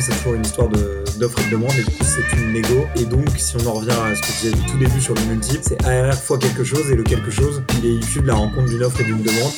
[0.00, 2.86] C'est toujours une histoire d'offre et de demande, et c'est une négo.
[2.96, 5.22] Et donc, si on en revient à ce que je disais tout début sur le
[5.22, 8.34] multiple, c'est ARR fois quelque chose, et le quelque chose, il est issu de la
[8.34, 9.52] rencontre d'une offre et d'une demande.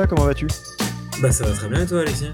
[0.00, 0.46] Nicolas, comment vas-tu?
[1.20, 2.28] Bah, ça va très bien, et toi, Alexis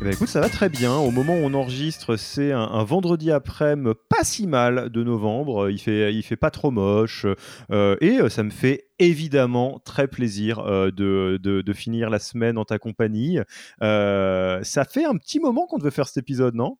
[0.00, 0.94] Eh ben, écoute, ça va très bien.
[0.94, 5.70] Au moment où on enregistre, c'est un, un vendredi après-midi pas si mal de novembre.
[5.70, 7.26] Il fait, il fait pas trop moche.
[7.72, 12.20] euh, et euh, ça me fait évidemment très plaisir euh, de, de- de finir la
[12.20, 13.40] semaine en ta compagnie.
[13.82, 16.78] Euh, ça fait un petit moment qu'on devait faire cet épisode, non?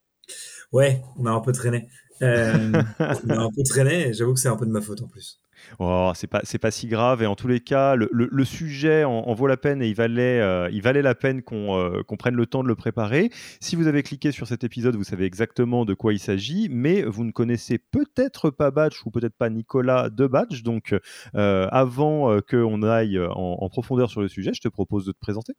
[0.70, 1.88] Ouais, on a un peu traîné.
[2.20, 5.39] On a un peu traîné, j'avoue que c'est un peu de ma faute en plus.
[5.78, 7.22] Oh, c'est pas, c'est pas si grave.
[7.22, 10.40] Et en tous les cas, le, le- sujet en, vaut la peine et il valait,
[10.40, 13.30] euh, il valait la peine qu'on euh, qu'on prenne le temps de le préparer.
[13.60, 17.02] Si vous avez cliqué sur cet épisode, vous savez exactement de quoi il s'agit, mais
[17.02, 20.62] vous ne connaissez peut-être pas Batch ou peut-être pas Nicolas de Batch.
[20.62, 20.94] Donc,
[21.34, 25.12] euh, avant euh, qu'on aille en, en profondeur sur le sujet, je te propose de
[25.12, 25.52] te présenter.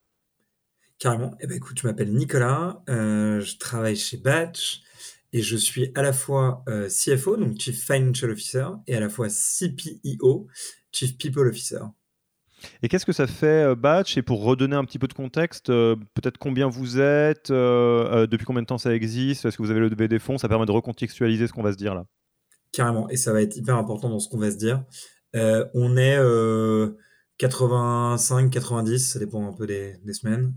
[0.98, 1.34] Carrément.
[1.40, 4.82] Eh ben, écoute, je m'appelle Nicolas, je travaille chez Batch
[5.32, 9.08] et je suis à la fois euh, CFO, donc Chief Financial Officer, et à la
[9.08, 10.46] fois CPEO,
[10.92, 11.80] Chief People Officer.
[12.82, 14.16] Et qu'est-ce que ça fait euh, Batch?
[14.16, 18.44] Et pour redonner un petit peu de contexte, euh, peut-être combien vous êtes, euh, depuis
[18.44, 20.38] combien de temps ça existe, est-ce que vous avez levé des fonds?
[20.38, 22.04] Ça permet de recontextualiser ce qu'on va se dire là.
[22.72, 23.08] Carrément.
[23.10, 24.84] Et ça va être hyper important dans ce qu'on va se dire.
[25.34, 26.90] On est euh,
[27.38, 30.54] 85, 90, ça dépend un peu des, des semaines.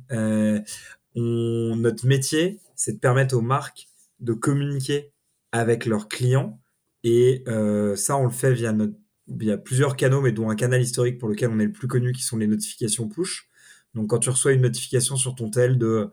[1.17, 3.87] On, notre métier, c'est de permettre aux marques
[4.19, 5.11] de communiquer
[5.51, 6.59] avec leurs clients.
[7.03, 11.29] Et euh, ça, on le fait via, plusieurs canaux, mais dont un canal historique pour
[11.29, 13.49] lequel on est le plus connu, qui sont les notifications push.
[13.93, 16.09] Donc, quand tu reçois une notification sur ton tel de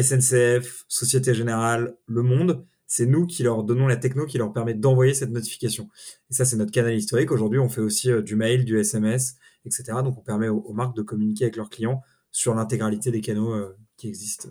[0.00, 4.74] SNCF, Société Générale, Le Monde, c'est nous qui leur donnons la techno qui leur permet
[4.74, 5.90] d'envoyer cette notification.
[6.30, 7.30] Et ça, c'est notre canal historique.
[7.32, 9.36] Aujourd'hui, on fait aussi euh, du mail, du SMS,
[9.66, 9.84] etc.
[10.04, 13.52] Donc, on permet aux, aux marques de communiquer avec leurs clients sur l'intégralité des canaux
[13.52, 14.48] euh, qui existent.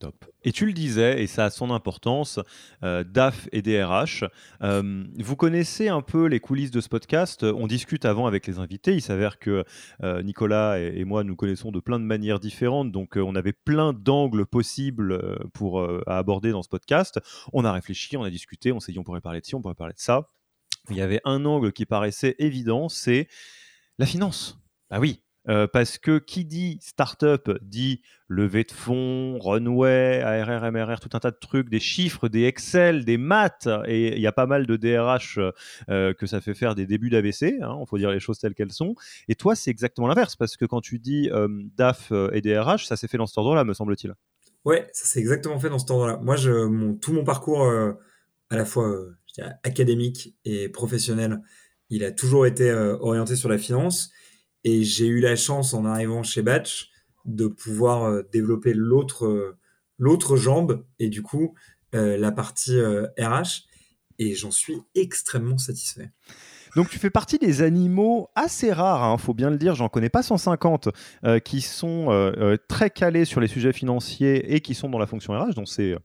[0.00, 0.24] Top.
[0.42, 2.40] Et tu le disais, et ça a son importance,
[2.82, 4.24] euh, DAF et DRH.
[4.62, 7.44] Euh, vous connaissez un peu les coulisses de ce podcast?
[7.44, 8.94] On discute avant avec les invités.
[8.94, 9.64] Il s'avère que
[10.02, 12.90] euh, Nicolas et, moi nous connaissons de plein de manières différentes.
[12.90, 17.20] Donc on avait plein d'angles possibles pour, à aborder dans ce podcast.
[17.52, 19.62] On a réfléchi, on a discuté, on s'est dit on pourrait parler de ci, on
[19.62, 20.26] pourrait parler de ça.
[20.90, 23.28] Il y avait un angle qui paraissait évident, c'est
[23.98, 24.58] la finance.
[24.90, 31.00] Ah oui, euh, parce que qui dit startup dit levée de fonds, runway, ARR, MRR,
[31.00, 34.32] tout un tas de trucs, des chiffres, des Excel, des maths, et il y a
[34.32, 35.38] pas mal de DRH
[35.90, 38.54] euh, que ça fait faire des débuts d'AVC, il hein, faut dire les choses telles
[38.54, 38.94] qu'elles sont.
[39.28, 42.96] Et toi, c'est exactement l'inverse, parce que quand tu dis euh, DAF et DRH, ça
[42.96, 44.14] s'est fait dans cet ordre-là, me semble-t-il.
[44.64, 46.18] Ouais, ça s'est exactement fait dans cet ordre-là.
[46.22, 46.36] Moi,
[47.02, 47.70] tout mon parcours,
[48.48, 48.90] à la fois
[49.62, 51.42] académique et professionnel,
[51.90, 54.10] il a toujours été orienté sur la finance.
[54.64, 56.90] Et j'ai eu la chance, en arrivant chez Batch,
[57.24, 59.56] de pouvoir euh, développer l'autre euh,
[59.98, 61.54] l'autre jambe et du coup
[61.94, 62.78] euh, la partie
[63.18, 63.66] RH.
[64.18, 66.10] Et j'en suis extrêmement satisfait.
[66.76, 70.08] Donc tu fais partie des animaux assez rares, il faut bien le dire, j'en connais
[70.08, 70.88] pas 150,
[71.24, 72.08] euh, qui sont
[72.68, 75.96] très calés sur les sujets financiers et qui sont dans la fonction RH, donc c'est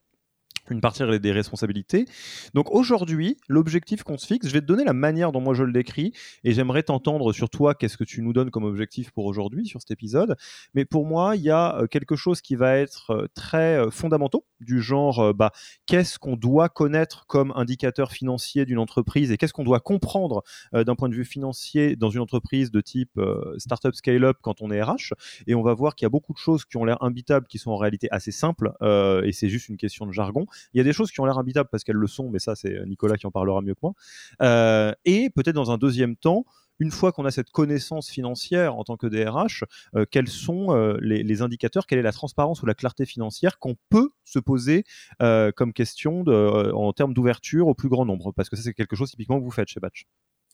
[0.72, 2.06] une partie des responsabilités.
[2.54, 5.64] Donc aujourd'hui, l'objectif qu'on se fixe, je vais te donner la manière dont moi je
[5.64, 6.14] le décris
[6.44, 9.82] et j'aimerais t'entendre sur toi, qu'est-ce que tu nous donnes comme objectif pour aujourd'hui, sur
[9.82, 10.36] cet épisode.
[10.74, 13.90] Mais pour moi, il y a euh, quelque chose qui va être euh, très euh,
[13.90, 15.52] fondamental, du genre, bah,
[15.86, 20.44] qu'est-ce qu'on doit connaître comme indicateur financier d'une entreprise et qu'est-ce qu'on doit comprendre
[20.74, 23.18] d'un point de vue financier dans une entreprise de type
[23.58, 25.14] startup scale-up quand on est RH.
[25.48, 27.58] Et on va voir qu'il y a beaucoup de choses qui ont l'air imbitables, qui
[27.58, 30.46] sont en réalité assez simples et c'est juste une question de jargon.
[30.74, 32.56] Il y a des choses qui ont l'air habitables parce qu'elles le sont, mais ça,
[32.56, 33.94] c'est Nicolas qui en parlera mieux que moi.
[34.42, 36.46] Euh, et peut-être dans un deuxième temps,
[36.80, 39.66] une fois qu'on a cette connaissance financière en tant que DRH,
[39.96, 43.76] euh, quels sont euh, les, indicateurs, quelle est la transparence ou la clarté financière qu'on
[43.90, 44.86] peut se poser
[45.20, 48.32] comme question en termes d'ouverture au plus grand nombre?
[48.32, 50.06] Parce que ça, c'est quelque chose typiquement que vous faites chez Batch.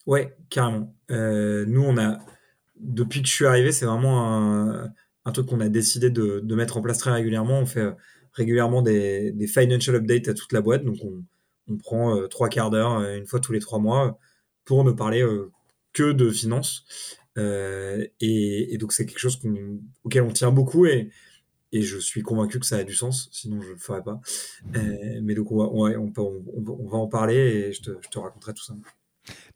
[0.07, 0.95] Ouais, carrément.
[1.09, 2.19] nous, on a,
[2.79, 4.89] depuis que je suis arrivé, c'est vraiment un,
[5.25, 7.59] un truc qu'on a décidé de, de, mettre en place très régulièrement.
[7.59, 7.87] On fait
[8.35, 10.83] régulièrement des, financial updates à toute la boîte.
[10.83, 14.19] Donc, on, prend euh, trois quarts d'heure, euh, une fois tous les trois mois,
[14.65, 15.51] pour ne parler euh,
[15.93, 16.85] que de finances.
[17.37, 19.39] Et, donc, c'est quelque chose
[20.03, 21.09] auquel on tient beaucoup et,
[21.73, 24.21] je suis convaincu que ça a du sens, sinon je ne le ferais pas.
[25.21, 28.75] mais donc, on va, en parler et je te, je te raconterai tout ça.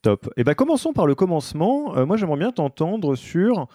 [0.02, 0.28] Top.
[0.36, 2.06] Et eh ben, commençons par le commencement.
[2.06, 3.70] moi, j'aimerais bien t'entendre sur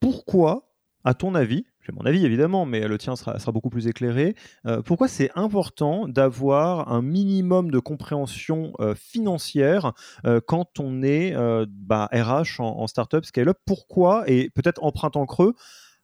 [0.00, 0.72] pourquoi,
[1.04, 4.34] à ton avis, j'ai mon avis évidemment, mais le tien sera, beaucoup plus éclairé.
[4.66, 9.92] Euh, pourquoi c'est important d'avoir un minimum de compréhension euh, financière
[10.24, 11.34] euh, quand on est
[11.68, 13.58] bah, RH en, en startup scale-up?
[13.64, 14.24] Pourquoi?
[14.28, 15.54] Et peut-être empruntant creux,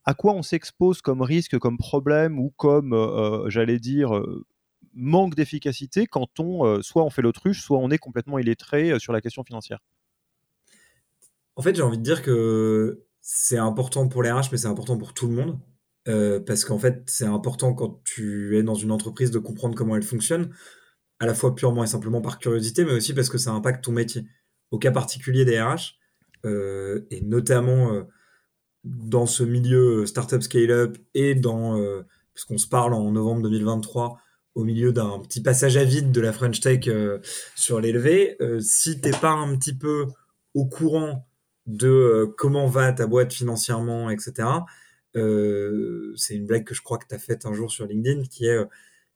[0.04, 2.96] à quoi on s'expose comme risque, comme problème ou comme,
[3.48, 4.22] j'allais dire,
[4.94, 9.20] manque d'efficacité quand on soit on fait l'autruche, soit on est complètement illettré sur la
[9.20, 9.78] question financière?
[11.56, 14.98] En fait, j'ai envie de dire que c'est important pour les RH, mais c'est important
[14.98, 15.58] pour tout le monde.
[16.08, 19.96] Euh, parce qu'en fait, c'est important quand tu es dans une entreprise de comprendre comment
[19.96, 20.50] elle fonctionne,
[21.20, 23.92] à la fois purement et simplement par curiosité, mais aussi parce que ça impacte ton
[23.92, 24.26] métier.
[24.70, 25.98] Au cas particulier des RH,
[26.44, 28.02] euh, et notamment euh,
[28.84, 31.80] dans ce milieu startup scale-up et dans,
[32.34, 34.18] puisqu'on se parle en novembre 2023,
[34.54, 36.88] au milieu d'un petit passage à vide de la French Tech
[37.54, 40.06] sur l'élevé, si t'es pas un petit peu
[40.54, 41.28] au courant
[41.66, 44.48] de comment va ta boîte financièrement, etc.,
[45.16, 48.24] euh, c'est une blague que je crois que tu as faite un jour sur LinkedIn,
[48.24, 48.66] qui est euh,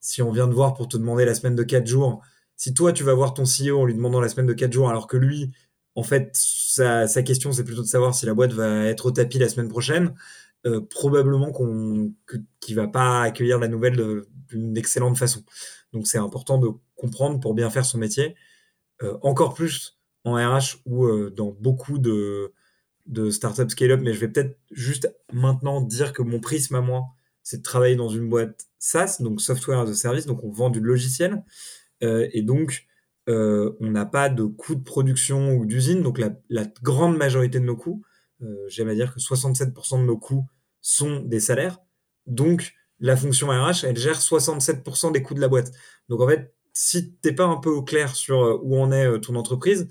[0.00, 2.22] si on vient te voir pour te demander la semaine de 4 jours,
[2.56, 4.88] si toi tu vas voir ton CEO en lui demandant la semaine de 4 jours,
[4.88, 5.52] alors que lui,
[5.94, 9.10] en fait, sa, sa question c'est plutôt de savoir si la boîte va être au
[9.10, 10.14] tapis la semaine prochaine,
[10.66, 12.12] euh, probablement qu'on
[12.60, 15.44] qu'il va pas accueillir la nouvelle d'une excellente façon.
[15.92, 18.36] Donc c'est important de comprendre pour bien faire son métier.
[19.02, 22.52] Euh, encore plus en RH ou dans beaucoup de
[23.06, 27.04] de startup scale-up, mais je vais peut-être juste maintenant dire que mon prisme à moi,
[27.42, 30.70] c'est de travailler dans une boîte SaaS, donc software as a service, donc on vend
[30.70, 31.44] du logiciel,
[32.02, 32.86] euh, et donc
[33.28, 37.64] euh, on n'a pas de coûts de production ou d'usine, donc la, grande majorité de
[37.64, 38.02] nos coûts,
[38.42, 40.46] euh, j'aime à dire que 67% de nos coûts
[40.80, 41.78] sont des salaires,
[42.26, 45.70] donc la fonction RH, elle gère 67% des coûts de la boîte.
[46.08, 49.36] Donc en fait, si t'es pas un peu au clair sur où en est ton
[49.36, 49.88] entreprise,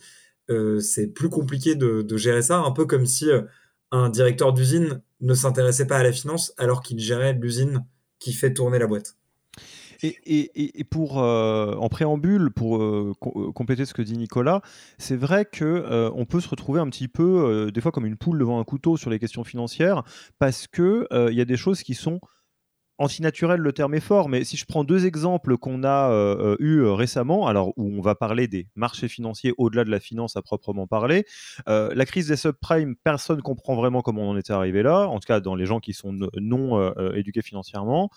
[0.79, 3.41] c'est plus compliqué de, gérer ça, un peu comme si euh,
[3.91, 7.85] un directeur d'usine ne s'intéressait pas à la finance alors qu'il gérait l'usine
[8.19, 9.15] qui fait tourner la boîte.
[10.03, 12.79] Et, pour euh, en préambule, pour
[13.55, 14.61] compléter ce que dit Nicolas,
[14.99, 18.37] c'est vrai que on peut se retrouver un petit peu des fois comme une poule
[18.37, 20.03] devant un couteau sur les questions financières
[20.37, 22.19] parce que il y a des choses qui sont
[22.97, 26.55] antinaturel, le terme est fort, mais si je prends deux exemples qu'on a euh, euh,
[26.59, 30.37] eu euh, récemment, alors où on va parler des marchés financiers au-delà de la finance
[30.37, 31.25] à proprement parler,
[31.67, 35.27] la crise des subprimes, personne comprend vraiment comment on en était arrivé là, en tout
[35.27, 38.09] cas dans les gens qui sont non éduqués financièrement.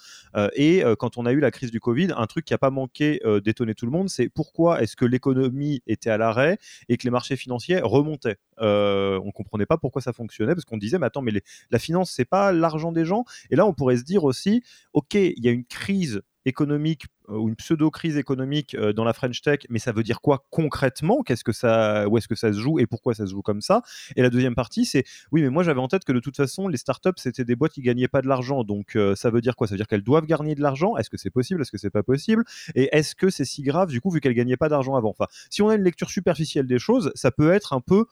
[0.54, 3.20] et quand on a eu la crise du Covid, un truc qui n'a pas manqué
[3.44, 6.58] d'étonner tout le monde, c'est pourquoi est-ce que l'économie était à l'arrêt
[6.88, 8.36] et que les marchés financiers remontaient?
[8.60, 11.32] On ne comprenait pas pourquoi ça fonctionnait parce qu'on disait mais attends mais
[11.70, 13.24] la finance c'est pas l'argent des gens.
[13.50, 14.62] Et là on pourrait se dire aussi
[14.92, 19.12] ok, il y a une crise économique euh, ou une pseudo-crise économique euh, dans la
[19.12, 21.22] French Tech, mais ça veut dire quoi concrètement?
[21.22, 23.60] Qu'est-ce que ça, Où est-ce que ça se joue et pourquoi ça se joue comme
[23.60, 23.82] ça?
[24.16, 26.68] Et la deuxième partie, c'est oui, mais moi j'avais en tête que de toute façon,
[26.68, 28.64] les startups, c'était des boîtes qui gagnaient pas de l'argent.
[28.64, 29.66] Donc euh, ça veut dire quoi?
[29.66, 30.96] Ça veut dire qu'elles doivent gagner de l'argent?
[30.96, 31.60] Est-ce que c'est possible?
[31.60, 32.44] Est-ce que c'est pas possible?
[32.74, 35.10] Et est-ce que c'est si grave du coup, vu qu'elles gagnaient pas d'argent avant?
[35.10, 38.06] Enfin, si on a une lecture superficielle des choses, ça peut être un peu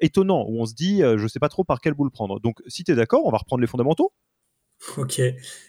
[0.00, 2.40] étonnant, où on se dit, je sais pas trop par quel bout le prendre.
[2.40, 4.12] Donc si tu es d'accord, on va reprendre les fondamentaux
[4.96, 5.20] Ok.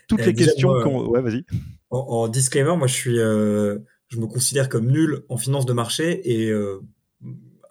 [0.08, 1.08] Toutes euh, les questions qu'on.
[1.08, 1.46] Ouais, vas-y.
[1.90, 6.30] En, disclaimer, moi, je suis, euh, je me considère comme nul en finance de marché
[6.30, 6.82] et euh,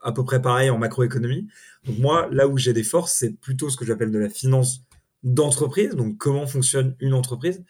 [0.02, 1.46] à peu près pareil en macroéconomie.
[1.84, 4.82] Donc moi, là où j'ai des forces, c'est plutôt ce que j'appelle de la finance
[5.22, 5.90] d'entreprise.
[5.90, 7.62] Donc comment fonctionne une entreprise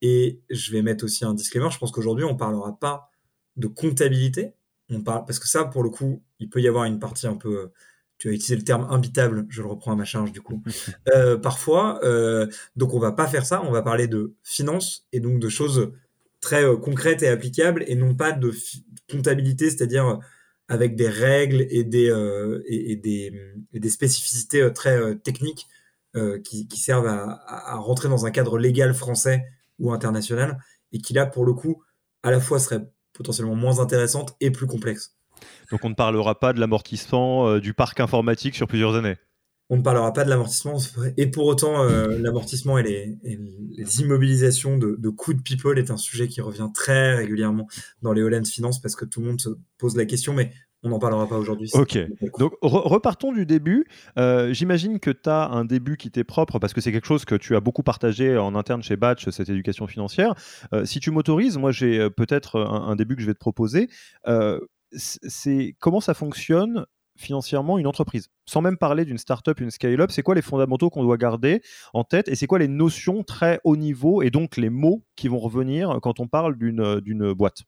[0.00, 1.70] Et je vais mettre aussi un disclaimer.
[1.70, 3.10] Je pense qu'aujourd'hui, on parlera pas
[3.56, 4.52] de comptabilité.
[4.88, 7.36] On parle, parce que ça, pour le coup, il peut y avoir une partie un
[7.36, 7.72] peu.
[8.18, 10.62] Tu as utilisé le terme imbitable, je le reprends à ma charge du coup.
[11.14, 13.62] Euh, parfois, euh, donc on va pas faire ça.
[13.62, 15.92] On va parler de finances et donc de choses
[16.40, 18.52] très euh, concrètes et applicables et non pas de
[19.10, 20.18] comptabilité, c'est-à-dire
[20.68, 22.12] avec des règles et des,
[22.66, 23.32] et, des,
[23.72, 25.66] et des spécificités très techniques
[26.42, 29.44] qui, qui, servent à, à, rentrer dans un cadre légal français
[29.78, 30.58] ou international
[30.92, 31.84] et qui là, pour le coup,
[32.22, 32.82] à la fois serait
[33.12, 35.15] potentiellement moins intéressante et plus complexe.
[35.70, 39.16] Donc on ne parlera pas de l'amortissement euh, du parc informatique sur plusieurs années
[39.68, 40.78] on ne parlera pas de l'amortissement.
[41.16, 45.96] Et pour autant, euh, l'amortissement et les, immobilisations de, de, coûts de people est un
[45.96, 47.66] sujet qui revient très régulièrement
[48.02, 50.52] dans les Holland Finance parce que tout le monde se pose la question, mais
[50.82, 51.70] on n'en parlera pas aujourd'hui.
[51.74, 51.98] Ok.
[52.38, 53.86] Donc repartons du début.
[54.18, 57.24] Euh, j'imagine que tu as un début qui t'est propre parce que c'est quelque chose
[57.24, 60.34] que tu as beaucoup partagé en interne chez Batch, cette éducation financière.
[60.72, 63.88] Euh, si tu m'autorises, moi j'ai peut-être un, début que je vais te proposer.
[64.92, 68.28] C'est comment ça fonctionne financièrement une entreprise.
[68.46, 71.62] Sans même parler d'une startup, une scale-up, c'est quoi les fondamentaux qu'on doit garder
[71.94, 75.28] en tête et c'est quoi les notions très haut niveau et donc les mots qui
[75.28, 77.62] vont revenir quand on parle d'une boîte?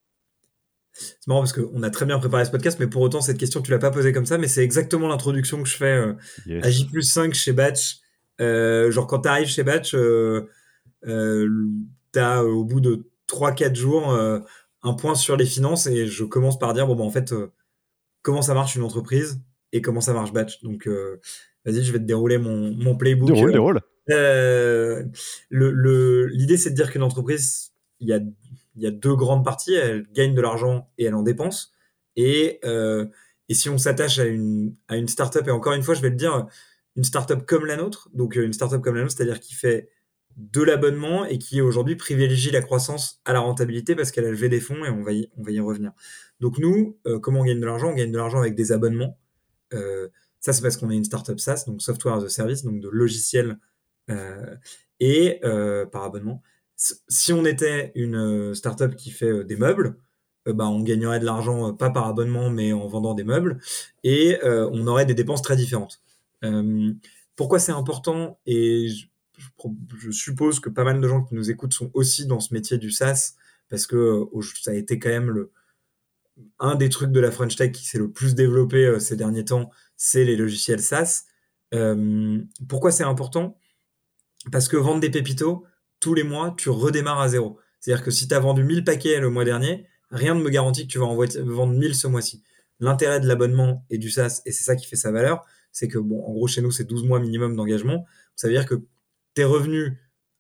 [0.93, 3.63] C'est marrant parce qu'on a très bien préparé ce podcast, mais pour autant, cette question,
[3.63, 6.71] tu l'as pas posée comme ça, mais c'est exactement l'introduction que je fais euh, à
[6.71, 7.99] J 5 chez Batch.
[8.41, 10.49] Euh, genre, quand tu arrives chez Batch, euh,
[11.05, 14.13] tu as au bout de 3-4 jours
[14.83, 17.35] un point sur les finances et je commence par dire, bon, bah, en fait,
[18.23, 19.41] comment ça marche une entreprise
[19.73, 20.63] et comment ça marche Batch?
[20.63, 20.89] Donc,
[21.65, 23.33] vas-y, je vais te dérouler mon, mon playbook.
[23.33, 23.81] Déroule, déroule.
[25.51, 28.21] L'idée, le, c'est de dire qu'une entreprise, il y a
[28.79, 29.75] il y a deux grandes parties.
[29.75, 31.73] Elle gagne de l'argent et elle en dépense.
[32.17, 33.07] Et, euh,
[33.49, 36.11] et si on s'attache à une, à une startup, et encore une fois, je vais
[36.11, 36.47] le dire,
[36.97, 39.89] une startup comme la nôtre, donc euh, une startup comme la nôtre, c'est-à-dire qui fait
[40.39, 44.49] de l'abonnement et qui aujourd'hui privilégie la croissance à la rentabilité parce qu'elle a levé
[44.49, 45.93] des fonds et on va y, on va y revenir.
[46.41, 47.91] Donc nous, euh, comment on gagne de l'argent?
[47.91, 49.19] On gagne de l'argent avec des abonnements.
[50.41, 52.89] ça, c'est parce qu'on est une startup SaaS, donc software as a service, donc de
[52.89, 53.59] logiciels
[55.01, 55.41] et
[55.93, 56.43] par abonnement
[56.79, 59.99] si on était une euh, startup qui fait euh, des meubles,
[60.47, 63.59] euh, bah, on gagnerait de l'argent pas par abonnement mais en vendant des meubles
[64.05, 66.01] et on aurait des dépenses très différentes.
[67.37, 68.89] pourquoi c'est important et
[70.11, 72.91] suppose que pas mal de gens qui nous écoutent sont aussi dans ce métier du
[72.91, 73.35] SaaS
[73.69, 74.25] parce que
[74.63, 75.53] ça a été quand même le,
[76.59, 79.71] un des trucs de la French Tech qui s'est le plus développé ces derniers temps,
[79.97, 81.25] c'est les logiciels SaaS.
[82.69, 83.59] pourquoi c'est important?
[84.51, 85.65] Parce que vendre des pépitos,
[86.01, 87.59] tous les mois, tu redémarres à zéro.
[87.81, 90.87] C'est-à-dire que si tu as vendu 1000 paquets le mois dernier, rien ne me garantit
[90.87, 92.43] que tu vas en vendre 1000 ce mois-ci.
[92.81, 95.99] L'intérêt de l'abonnement et du SaaS, et c'est ça qui fait sa valeur, c'est que,
[95.99, 98.07] bon, en gros, chez nous, c'est 12 mois minimum d'engagement.
[98.37, 98.77] Ça veut dire que
[99.39, 99.93] tes revenus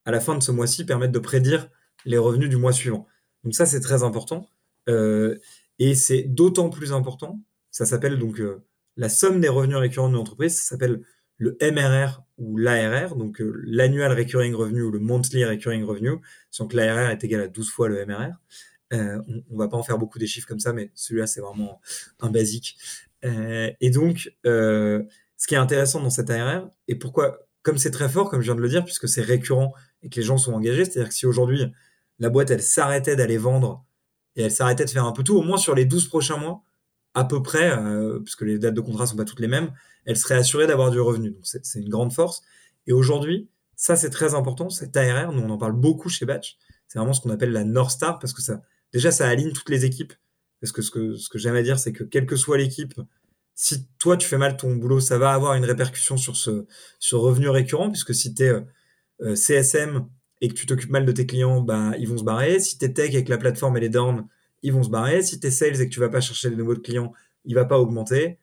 [0.07, 1.71] à la fin de ce mois-ci permettent de prédire
[2.05, 3.07] les revenus du mois suivant.
[3.45, 4.50] Donc ça, c'est très important.
[4.88, 5.37] Euh,
[5.78, 7.40] et c'est d'autant plus important,
[7.71, 8.64] ça s'appelle donc euh,
[8.97, 11.02] la somme des revenus récurrents de l'entreprise, ça s'appelle
[11.37, 16.17] le MRR ou l'ARR, donc euh, l'annual recurring revenue ou le monthly recurring revenue,
[16.50, 18.35] sans que l'ARR est égal à 12 fois le MRR.
[18.90, 21.81] On, ne va pas en faire beaucoup des chiffres comme ça, mais celui-là c'est vraiment
[22.19, 22.78] un basique.
[23.23, 28.30] Et donc, ce qui est intéressant dans cet ARR, et pourquoi, comme c'est très fort,
[28.30, 30.84] comme je viens de le dire, puisque c'est récurrent et que les gens sont engagés,
[30.84, 31.66] c'est-à-dire que si aujourd'hui
[32.18, 33.84] la boîte elle s'arrêtait d'aller vendre
[34.36, 36.62] et elle s'arrêtait de faire un peu tout, au moins sur les 12 prochains mois,
[37.14, 37.76] à peu près,
[38.24, 39.72] puisque les dates de contrat sont pas toutes les mêmes,
[40.04, 41.32] elle serait assurée d'avoir du revenu.
[41.32, 42.42] Donc c'est une grande force.
[42.86, 46.56] Et aujourd'hui, ça c'est très important, cet ARR, nous on en parle beaucoup chez Batch,
[46.86, 48.62] c'est vraiment ce qu'on appelle la North Star parce que ça,
[48.92, 50.12] déjà ça aligne toutes les équipes.
[50.60, 53.00] Parce que ce que, ce que j'aime à dire, c'est que quelle que soit l'équipe,
[53.60, 56.64] si toi tu fais mal ton boulot, ça va avoir une répercussion sur ce,
[57.00, 58.60] ce revenu récurrent, puisque si tu es euh,
[59.22, 60.06] euh, CSM
[60.40, 62.60] et que tu t'occupes mal de tes clients, bah, ils vont se barrer.
[62.60, 64.28] Si tu es tech et que la plateforme elle est down,
[64.62, 65.22] ils vont se barrer.
[65.22, 67.12] Si tu es sales et que tu vas pas chercher de nouveaux clients,
[67.44, 68.38] il va pas augmenter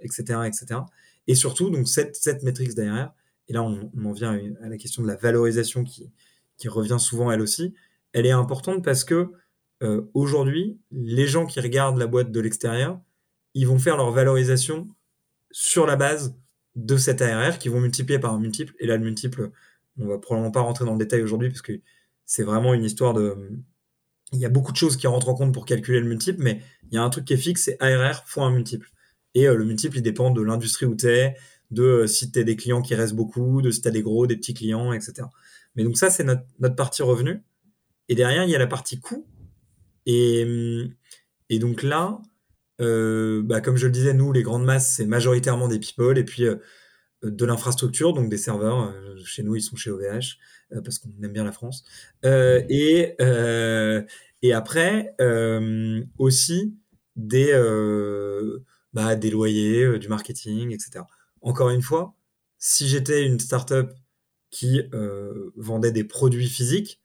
[0.00, 0.80] etc., euh, etc.
[1.26, 3.12] Et surtout, donc cette, cette métrique derrière,
[3.48, 6.10] et là on, en vient à, la question de la valorisation qui,
[6.56, 7.74] qui revient souvent elle aussi,
[8.14, 9.32] elle est importante parce que
[9.82, 12.98] euh, aujourd'hui, les gens qui regardent la boîte de l'extérieur,
[13.56, 14.86] ils vont faire leur valorisation
[15.50, 16.36] sur la base
[16.74, 18.74] de cet ARR qui vont multiplier par un multiple.
[18.78, 19.50] Et là, le multiple,
[19.98, 21.72] on va probablement pas rentrer dans le détail aujourd'hui parce que
[22.26, 23.34] c'est vraiment une histoire de.
[24.32, 26.60] Il y a beaucoup de choses qui rentrent en compte pour calculer le multiple, mais
[26.90, 28.90] il y a un truc qui est fixe, c'est ARR fois un multiple.
[29.34, 31.34] Et euh, le multiple, il dépend de l'industrie où tu es,
[31.70, 34.02] de euh, si tu as des clients qui restent beaucoup, de si tu as des
[34.02, 35.28] gros, des petits clients, etc.
[35.76, 37.42] Mais donc ça, c'est notre, notre, partie revenu.
[38.10, 39.26] Et derrière, il y a la partie coût.
[40.04, 40.92] Et, hum,
[41.48, 42.20] et donc là,
[42.80, 46.18] euh, bah, comme je le disais, nous, les grandes masses, c'est majoritairement des people.
[46.18, 46.44] Et puis,
[47.22, 48.94] de l'infrastructure, donc des serveurs.
[49.24, 50.38] chez nous, ils sont chez OVH
[50.84, 51.84] parce qu'on aime bien la France.
[52.24, 53.16] et
[54.42, 55.14] et après
[56.18, 56.76] aussi
[57.16, 57.52] des
[58.92, 61.04] bah, des loyers, du marketing, etc.
[61.40, 62.14] Encore une fois,
[62.58, 63.90] si j'étais une startup
[64.50, 64.82] qui
[65.56, 67.00] vendait des produits physiques,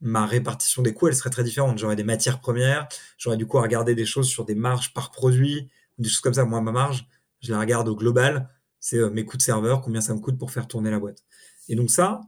[0.00, 1.78] ma répartition des coûts, elle serait très différente.
[1.78, 2.88] J'aurais des matières premières,
[3.18, 6.34] j'aurais du coup à regarder des choses sur des marges par produit, des choses comme
[6.34, 6.44] ça.
[6.44, 7.08] Moi, ma marge,
[7.40, 8.48] je la regarde au global,
[8.80, 11.24] c'est euh, mes coûts de serveur, combien ça me coûte pour faire tourner la boîte.
[11.68, 12.20] Et donc ça,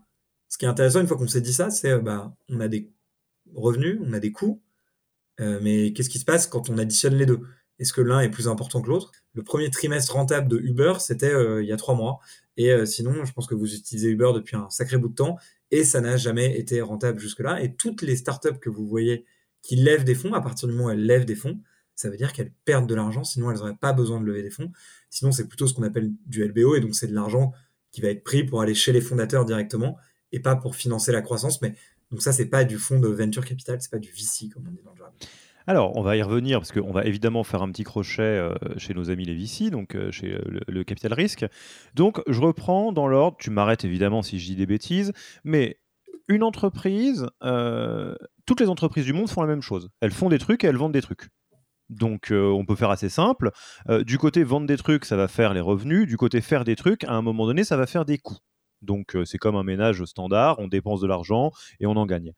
[0.48, 2.68] ce qui est intéressant, une fois qu'on s'est dit ça, c'est euh, bah, on a
[2.68, 2.90] des
[3.54, 4.62] revenus, on a des coûts,
[5.40, 7.40] euh, mais qu'est-ce qui se passe quand on additionne les deux?
[7.78, 9.12] Est-ce que l'un est plus important que l'autre?
[9.34, 12.18] Le premier trimestre rentable de Uber, c'était il y a trois mois.
[12.56, 15.38] Et sinon, je pense que vous utilisez Uber depuis un sacré bout de temps
[15.70, 17.62] et ça n'a jamais été rentable jusque-là.
[17.62, 19.24] Et toutes les startups que vous voyez
[19.62, 21.60] qui lèvent des fonds, à partir du moment où elles lèvent des fonds,
[21.94, 24.50] ça veut dire qu'elles perdent de l'argent, sinon elles n'auraient pas besoin de lever des
[24.50, 24.70] fonds.
[25.10, 27.52] Sinon, c'est plutôt ce qu'on appelle du LBO, et donc c'est de l'argent
[27.90, 29.98] qui va être pris pour aller chez les fondateurs directement,
[30.30, 31.60] et pas pour financer la croissance.
[31.60, 31.74] Mais
[32.10, 34.70] donc ça, c'est pas du fonds de venture capital, c'est pas du VC, comme on
[34.70, 35.16] dit dans le jargon.
[35.68, 38.94] Alors, on va y revenir parce qu'on va évidemment faire un petit crochet euh, chez
[38.94, 41.44] nos amis les VC, donc euh, chez euh, le, capital risque.
[41.94, 43.36] Donc, je reprends dans l'ordre.
[43.38, 45.12] Tu m'arrêtes évidemment si je dis des bêtises,
[45.44, 45.78] mais
[46.26, 47.26] une entreprise,
[48.46, 49.90] toutes les entreprises du monde font la même chose.
[50.00, 51.28] Elles font des trucs et elles vendent des trucs.
[51.90, 53.50] Donc on peut faire assez simple.
[54.04, 56.06] du côté vendre des trucs, ça va faire les revenus.
[56.06, 58.36] Du côté faire des trucs, à un moment donné, ça va faire des coûts.
[58.82, 62.34] Donc c'est comme un ménage standard, on dépense de l'argent et on en gagne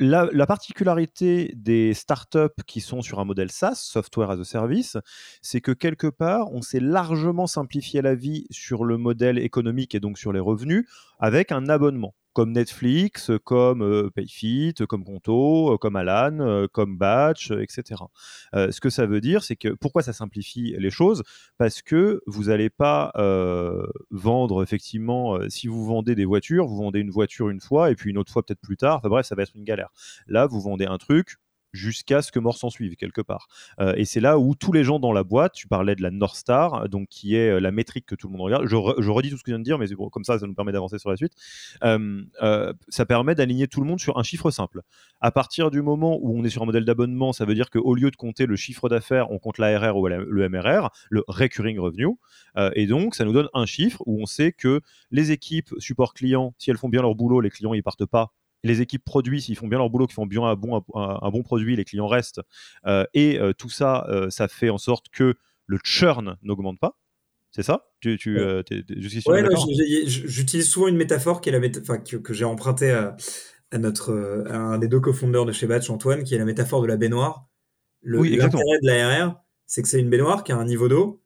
[0.00, 4.96] la, particularité des startups qui sont sur un modèle SaaS, Software as a Service,
[5.42, 10.00] c'est que quelque part, on s'est largement simplifié la vie sur le modèle économique et
[10.00, 10.86] donc sur les revenus
[11.18, 16.96] avec un abonnement comme Netflix, comme euh, Payfit, comme Conto, euh, comme Alan, euh, comme
[16.96, 18.02] Batch, etc.
[18.52, 21.22] ce que ça veut dire, c'est que pourquoi ça simplifie les choses?
[21.58, 23.12] Parce que vous n'allez pas
[24.10, 28.10] vendre effectivement, si vous vendez des voitures, vous vendez une voiture une fois et puis
[28.10, 28.98] une autre fois peut-être plus tard.
[28.98, 29.90] Enfin bref, ça va être une galère.
[30.26, 31.36] Là, vous vendez un truc,
[31.72, 33.48] jusqu'à ce que mort s'en suive quelque part.
[33.80, 36.10] Euh, et c'est là où tous les gens dans la boîte, tu parlais de la
[36.10, 38.66] North Star, donc qui est euh, la métrique que tout le monde regarde.
[38.66, 40.72] Je, redis tout ce que je viens de dire, mais comme ça, ça nous permet
[40.72, 41.32] d'avancer sur la suite.
[41.84, 44.82] Euh, ça permet d'aligner tout le monde sur un chiffre simple.
[45.20, 47.94] À partir du moment où on est sur un modèle d'abonnement, ça veut dire qu'au
[47.94, 52.08] lieu de compter le chiffre d'affaires, on compte l'ARR ou le MRR, le recurring revenue.
[52.74, 54.80] et donc, ça nous donne un chiffre où on sait que
[55.10, 58.32] les équipes support client, si elles font bien leur boulot, les clients ils partent pas
[58.64, 61.42] les équipes produits, s'ils font bien leur boulot, qu'ils font bien un bon, un, bon
[61.42, 62.40] produit, les clients restent.
[62.86, 65.34] Euh, et euh, tout ça, euh, ça fait en sorte que
[65.66, 66.98] le churn n'augmente pas.
[67.50, 67.88] C'est ça?
[68.00, 68.38] Tu, tu,
[70.06, 71.60] J'utilise souvent une métaphore qui est la
[71.98, 73.16] que, que j'ai empruntée à,
[73.78, 76.96] notre, un des deux cofondeurs de chez Batch, Antoine, qui est la métaphore de la
[76.96, 77.48] baignoire.
[78.02, 81.22] L'intérêt de l'ARR, c'est que c'est une baignoire qui a un niveau d'eau.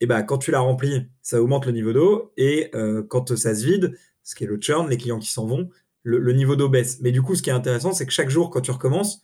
[0.00, 2.32] Et ben, quand tu la remplis, ça augmente le niveau d'eau.
[2.36, 2.70] Et
[3.08, 5.70] quand ça se vide, ce qui est le churn, les clients qui s'en vont,
[6.02, 7.00] le, niveau d'eau baisse.
[7.00, 9.22] Mais du coup, ce qui est intéressant, c'est que chaque jour, quand tu recommences,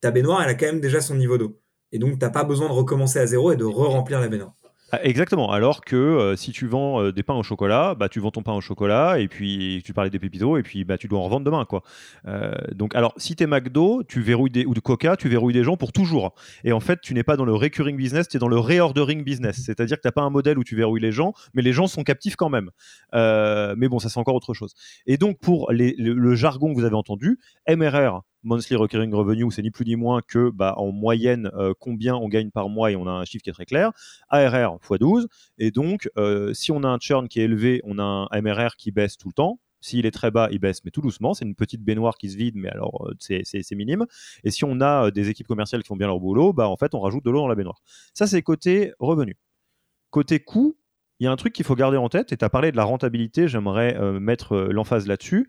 [0.00, 1.60] ta baignoire, elle a quand même déjà son niveau d'eau.
[1.92, 4.54] Et donc, tu n'as pas besoin de recommencer à zéro et de re-remplir la baignoire.
[4.92, 5.50] Ah, exactement.
[5.50, 8.42] Alors que euh, si tu vends euh, des pains au chocolat, bah, tu vends ton
[8.42, 11.24] pain au chocolat et puis tu parlais des pépitos et puis bah, tu dois en
[11.24, 11.64] revendre demain.
[11.64, 11.82] Quoi.
[12.28, 15.54] Euh, donc, alors, si tu es McDo tu verrouilles des, ou de Coca, tu verrouilles
[15.54, 16.34] des gens pour toujours.
[16.62, 19.24] Et en fait, tu n'es pas dans le recurring business, tu es dans le reordering
[19.24, 19.60] business.
[19.64, 21.88] C'est-à-dire que tu n'as pas un modèle où tu verrouilles les gens, mais les gens
[21.88, 22.70] sont captifs quand même.
[23.12, 24.74] mais bon, ça c'est encore autre chose.
[25.06, 29.70] Et donc, pour le jargon que vous avez entendu, MRR, monthly recurring revenue, c'est ni
[29.70, 33.06] plus ni moins que bah, en moyenne euh, combien on gagne par mois et on
[33.06, 33.92] a un chiffre qui est très clair.
[34.30, 35.28] ARR x 12.
[35.58, 38.76] Et donc, euh, si on a un churn qui est élevé, on a un MRR
[38.78, 39.60] qui baisse tout le temps.
[39.80, 41.34] S'il est très bas, il baisse, mais tout doucement.
[41.34, 44.06] C'est une petite baignoire qui se vide, mais alors euh, c'est minime.
[44.42, 46.94] Et si on a des équipes commerciales qui font bien leur boulot, bah, en fait,
[46.94, 47.80] on rajoute de l'eau dans la baignoire.
[48.14, 49.36] Ça, c'est côté revenu.
[50.10, 50.78] Côté coût,
[51.18, 52.76] il y a un truc qu'il faut garder en tête, et tu as parlé de
[52.76, 55.48] la rentabilité, j'aimerais mettre l'emphase là-dessus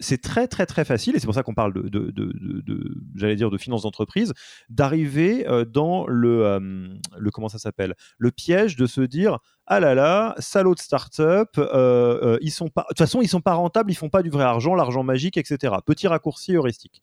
[0.00, 3.50] c'est très très très facile, et c'est pour ça qu'on parle de, de, j'allais dire,
[3.50, 4.32] de finance d'entreprise,
[4.68, 9.78] d'arriver euh, dans le, euh, le, comment ça s'appelle, le piège de se dire, ah
[9.78, 13.54] là là, salaud de start-up, euh, ils sont pas, de toute façon, ils sont pas
[13.54, 15.74] rentables, ils font pas du vrai argent, l'argent magique, etc.
[15.84, 17.02] Petit raccourci heuristique.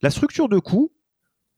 [0.00, 0.92] La structure de coût,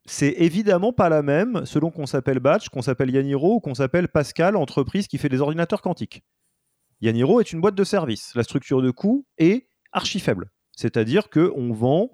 [0.06, 4.08] c'est évidemment pas la même selon qu'on s'appelle Batch, qu'on s'appelle Yaniro ou qu'on s'appelle
[4.08, 6.22] Pascal, entreprise qui fait des ordinateurs quantiques.
[7.00, 8.34] Yaniro est une boîte de service.
[8.34, 10.50] La structure de coût est archi faible.
[10.76, 12.10] C'est-à-dire qu'on vend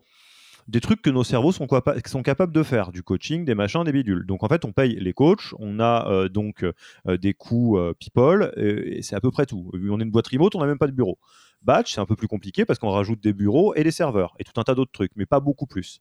[0.69, 1.67] des trucs que nos cerveaux sont,
[2.07, 4.25] sont, capables de faire, du coaching, des machins, des bidules.
[4.27, 7.93] Donc en fait, on paye les coachs, on a euh, donc euh, des coûts euh,
[7.99, 9.71] people, et, c'est à peu près tout.
[9.75, 11.19] On est une boîte remote, on n'a même pas de bureau.
[11.63, 14.45] Batch, c'est un peu plus compliqué parce qu'on rajoute des bureaux et des serveurs, et
[14.45, 16.01] tout un tas d'autres trucs, mais pas beaucoup plus.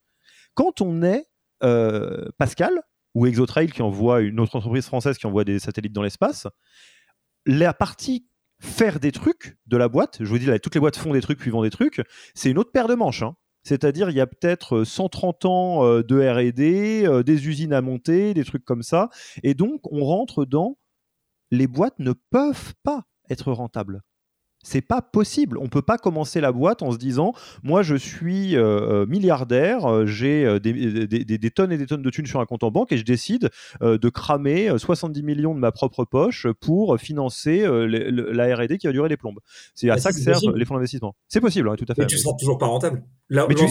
[0.53, 1.25] Quand on est
[2.37, 2.81] Pascal,
[3.15, 6.47] ou Exotrail qui envoie une autre entreprise française qui envoie des satellites dans l'espace.
[7.45, 8.28] La partie
[8.60, 11.22] faire des trucs de la boîte, je vous dis là, toutes les boîtes font des
[11.22, 12.02] trucs puis vendent des trucs,
[12.34, 13.24] c'est une autre paire de manches.
[13.24, 13.36] Hein.
[13.63, 18.34] C'est-à-dire, il y a peut-être 130 ans euh, de RD, euh, des usines à monter,
[18.34, 19.10] des trucs comme ça.
[19.43, 20.78] Et donc, on rentre dans
[21.52, 24.02] les boîtes ne peuvent pas être rentables.
[24.62, 25.58] C'est pas possible.
[25.58, 30.60] On peut pas commencer la boîte en se disant moi je suis euh, milliardaire, j'ai
[30.60, 33.50] des, tonnes et des tonnes de thunes sur un compte en banque et je décide
[33.82, 39.10] de cramer 70 millions de ma propre poche pour financer la R&D qui va durer
[39.10, 39.39] des plombes.
[39.76, 41.15] C'est à bah, ça que servent les fonds d'investissement.
[41.28, 42.02] C'est possible, tout à fait.
[42.02, 43.04] Mais tu seras toujours pas rentable.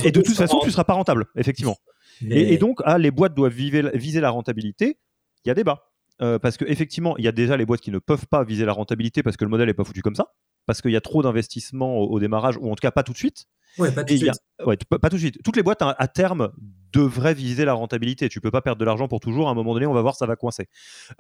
[0.05, 1.77] et de toute façon, tu seras pas rentable, effectivement.
[2.23, 4.99] Et, donc, ah, les boîtes doivent viser la rentabilité.
[5.45, 5.85] Il y a débat.
[6.21, 8.73] Euh, parce qu'effectivement, il y a déjà les boîtes qui ne peuvent pas viser la
[8.73, 10.35] rentabilité parce que le modèle n'est pas foutu comme ça,
[10.69, 13.19] parce qu'il y a trop d'investissements au, démarrage, ou en tout cas pas tout de
[13.19, 13.47] suite.
[13.79, 14.33] Ouais, pas tout de suite.
[15.01, 15.39] pas tout de suite.
[15.43, 16.51] Toutes les boîtes à, terme
[16.93, 18.29] devraient viser la rentabilité.
[18.29, 19.49] Tu peux pas perdre de l'argent pour toujours.
[19.49, 20.69] À un moment donné, on va voir, ça va coincer.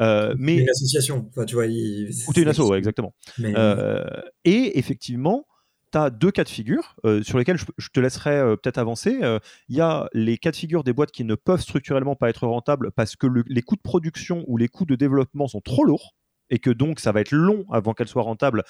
[0.01, 1.65] Euh, mais une association, enfin, tu vois.
[1.65, 3.15] Ou es une asso, exactement.
[3.41, 4.05] Euh,
[4.45, 5.47] et effectivement,
[5.93, 9.19] tu as deux cas de figure euh, sur lesquels je, te laisserai euh, peut-être avancer.
[9.23, 12.29] Euh, il y a les cas de figure des boîtes qui ne peuvent structurellement pas
[12.29, 15.85] être rentables parce que les coûts de production ou les coûts de développement sont trop
[15.85, 16.15] lourds
[16.51, 18.65] et que donc ça va être long avant qu'elles soient rentables.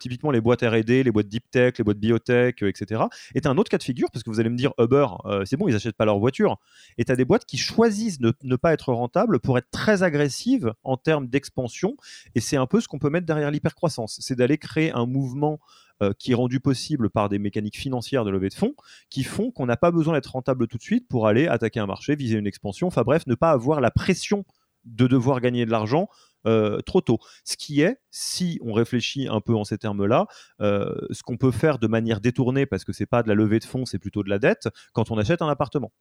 [0.00, 3.02] typiquement les boîtes R&D, les boîtes deep tech, les boîtes biotech, etc.
[3.34, 5.06] Et tu un autre cas de figure parce que vous allez me dire Uber,
[5.44, 6.58] c'est bon, ils n'achètent pas leur voiture.
[6.96, 10.02] Et tu as des boîtes qui choisissent de ne pas être rentables pour être très
[10.02, 11.96] agressives en termes d'expansion.
[12.34, 15.58] Et c'est un peu ce qu'on peut mettre derrière l'hypercroissance, c'est d'aller créer un mouvement
[16.02, 18.74] euh, qui est rendu possible par des mécaniques financières de levée de fonds
[19.10, 21.86] qui font qu'on n'a pas besoin d'être rentable tout de suite pour aller attaquer un
[21.86, 24.44] marché, viser une expansion, enfin bref, ne pas avoir la pression
[24.84, 26.08] de devoir gagner de l'argent
[26.48, 27.18] euh, trop tôt.
[27.44, 30.26] Ce qui est, si on réfléchit un peu en ces termes-là,
[30.60, 33.58] euh, ce qu'on peut faire de manière détournée, parce que c'est pas de la levée
[33.58, 35.92] de fonds, c'est plutôt de la dette, quand on achète un appartement.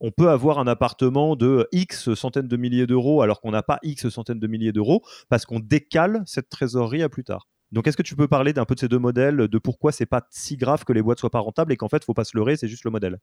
[0.00, 3.78] On peut avoir un appartement de X centaines de milliers d'euros alors qu'on n'a pas
[3.82, 7.48] X centaines de milliers d'euros parce qu'on décale cette trésorerie à plus tard.
[7.72, 10.06] Donc, est-ce que tu peux parler d'un peu de ces deux modèles, de pourquoi c'est
[10.06, 12.36] pas si grave que les boîtes soient pas rentables et qu'en fait, faut pas se
[12.36, 13.18] leurrer, c'est juste le modèle?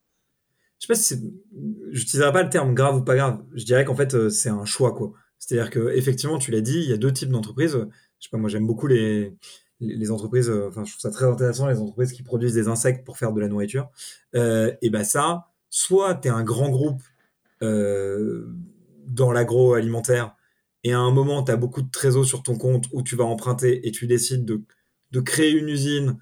[0.79, 1.33] Je sais pas si
[1.91, 3.41] j'utiliserai pas le terme grave ou pas grave.
[3.53, 5.13] Je dirais qu'en fait, euh, c'est un choix, quoi.
[5.45, 7.73] C'est-à-dire que effectivement, tu l'as dit, il y a deux types d'entreprises.
[7.73, 9.35] Je sais pas, moi, j'aime beaucoup les,
[10.09, 10.49] entreprises.
[10.49, 13.33] Euh, enfin, je trouve ça très intéressant les entreprises qui produisent des insectes pour faire
[13.33, 13.89] de la nourriture.
[14.35, 17.01] Euh, et ben ça, soit tu es un grand groupe
[17.61, 20.35] dans l'agroalimentaire
[20.83, 23.23] et à un moment, tu as beaucoup de trésors sur ton compte où tu vas
[23.23, 26.17] emprunter et tu décides de, créer une usine.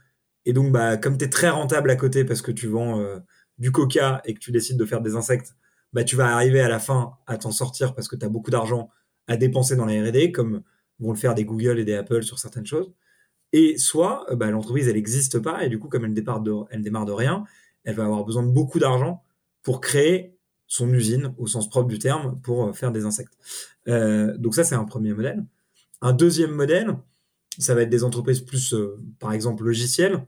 [0.45, 3.19] Et donc, bah, comme tu es très rentable à côté parce que tu vends euh,
[3.57, 5.55] du coca et que tu décides de faire des insectes,
[5.93, 8.51] bah, tu vas arriver à la fin à t'en sortir parce que tu as beaucoup
[8.51, 8.89] d'argent
[9.27, 10.61] à dépenser dans la RD, comme
[10.99, 12.91] vont le faire des Google et des Apple sur certaines choses.
[13.53, 16.53] Et soit euh, bah, l'entreprise, elle n'existe pas et du coup, comme elle, démarre de,
[16.69, 17.43] elle démarre de rien,
[17.83, 19.23] elle va avoir besoin de beaucoup d'argent
[19.63, 23.33] pour créer son usine au sens propre du terme pour euh, faire des insectes.
[23.87, 25.43] Euh, donc ça, c'est un premier modèle.
[26.01, 26.95] Un deuxième modèle,
[27.57, 28.73] ça va être des entreprises plus,
[29.19, 30.25] par exemple, logicielles,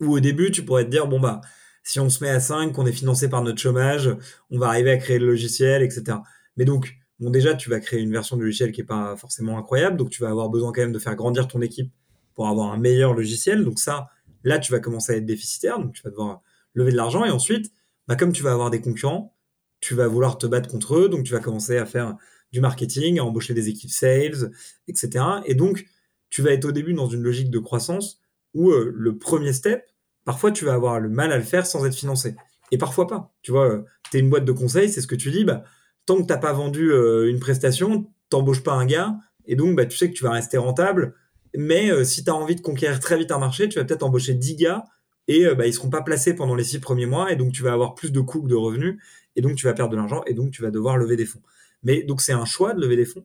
[0.00, 1.40] où au début, tu pourrais te dire, bon, bah,
[1.84, 4.14] si on se met à 5, qu'on est financé par notre chômage,
[4.50, 6.18] on va arriver à créer le logiciel, etc.
[6.56, 9.96] Mais donc, déjà, tu vas créer une version du logiciel qui n'est pas forcément incroyable,
[9.96, 11.92] donc tu vas avoir besoin quand même de faire grandir ton équipe
[12.34, 13.64] pour avoir un meilleur logiciel.
[13.64, 14.08] Donc ça,
[14.44, 16.42] là, tu vas commencer à être déficitaire, donc tu vas devoir
[16.74, 17.72] lever de l'argent, et ensuite,
[18.08, 19.36] bah, comme tu vas avoir des concurrents,
[19.80, 22.16] tu vas vouloir te battre contre eux, donc tu vas commencer à faire
[22.52, 24.50] du marketing, à embaucher des équipes sales,
[24.88, 25.24] etc.
[25.46, 25.86] Et donc,
[26.30, 28.20] tu vas être au début dans une logique de croissance
[28.54, 29.84] où euh, le premier step,
[30.24, 32.36] parfois tu vas avoir le mal à le faire sans être financé.
[32.70, 33.34] Et parfois pas.
[33.42, 35.64] Tu vois, euh, tu es une boîte de conseil, c'est ce que tu dis, bah,
[36.06, 39.86] tant que t'as pas vendu euh, une prestation, t'embauches pas un gars, et donc bah,
[39.86, 41.14] tu sais que tu vas rester rentable.
[41.56, 44.32] Mais si tu as envie de conquérir très vite un marché, tu vas peut-être embaucher
[44.32, 44.84] 10 gars
[45.28, 47.74] et bah, ils seront pas placés pendant les six premiers mois, et donc tu vas
[47.74, 48.98] avoir plus de coûts que de revenus
[49.36, 51.42] et donc tu vas perdre de l'argent, et donc tu vas devoir lever des fonds.
[51.82, 53.24] Mais donc c'est un choix de lever des fonds.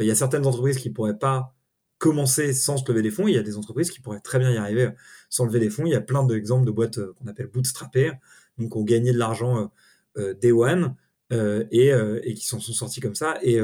[0.00, 1.54] Euh, il y a certaines entreprises qui pourraient pas
[1.98, 3.26] commencer sans se lever des fonds.
[3.26, 4.90] Il y a des entreprises qui pourraient très bien y arriver
[5.30, 5.86] sans lever des fonds.
[5.86, 8.12] Il y a plein d'exemples de boîtes euh, qu'on appelle bootstrappées,
[8.58, 9.70] donc ont gagné de l'argent
[10.18, 10.94] euh, day one
[11.30, 11.90] et,
[12.22, 13.38] et, qui s'en sont sortis comme ça.
[13.42, 13.58] Et,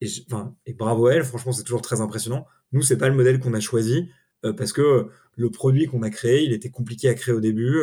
[0.00, 2.46] et bravo à elles, franchement, c'est toujours très impressionnant.
[2.72, 4.08] Nous, c'est pas le modèle qu'on a choisi
[4.56, 7.80] parce que le produit qu'on a créé, il était compliqué à créer au début,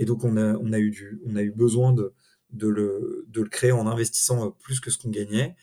[0.00, 2.12] et donc on a, eu, besoin de,
[2.66, 5.56] le, créer en investissant euh, plus que ce qu'on gagnait.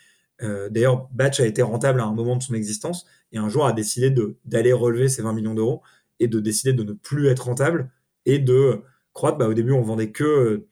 [0.43, 3.65] Euh, D'ailleurs, Batch a été rentable à un moment de son existence et un jour
[3.65, 4.13] a décidé
[4.45, 5.81] d'aller relever ses 20 millions d'euros
[6.19, 7.89] et de décider de ne plus être rentable
[8.25, 8.81] et de
[9.13, 9.39] croître.
[9.39, 10.67] Bah, au début, on vendait que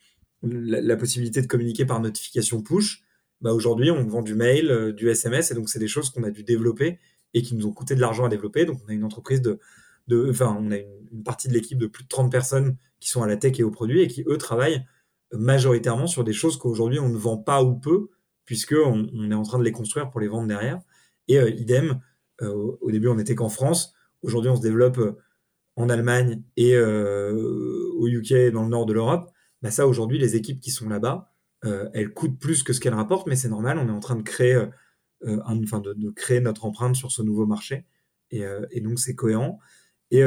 [0.46, 3.04] euh, la, possibilité de communiquer par notification push.
[3.42, 6.24] Bah, Aujourd'hui, on vend du mail, euh, du SMS et donc c'est des choses qu'on
[6.24, 7.00] a dû développer
[7.34, 8.66] et qui nous ont coûté de l'argent à développer.
[8.66, 9.60] Donc on a une entreprise de,
[10.08, 13.24] de enfin, on a une, partie de l'équipe de plus de 30 personnes qui sont
[13.24, 14.86] à la tech et aux produits et qui, eux, travaillent
[15.34, 18.10] majoritairement sur des choses qu'aujourd'hui on ne vend pas ou peu
[18.46, 20.80] puisqu'on on est en train de les construire pour les vendre derrière.
[21.28, 22.00] Et idem,
[22.42, 23.94] au début, on n'était qu'en France.
[24.22, 25.00] Aujourd'hui, on se développe
[25.76, 29.32] en Allemagne et au UK, dans le nord de l'Europe.
[29.66, 33.26] Bah ça, aujourd'hui, les équipes qui sont là-bas, elles coûtent plus que ce qu'elles rapportent,
[33.26, 33.80] mais c'est normal.
[33.80, 34.64] On est en train de créer,
[35.26, 37.88] enfin, de, créer notre empreinte sur ce nouveau marché.
[38.30, 39.60] Et, et donc, c'est cohérent.
[40.12, 40.22] Et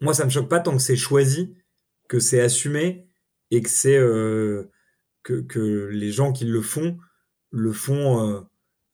[0.00, 1.54] moi, ça me choque pas tant que c'est choisi,
[2.08, 3.08] que c'est assumé
[3.52, 3.98] et que c'est
[5.22, 6.98] que, que, les gens qui le font
[7.52, 8.44] le font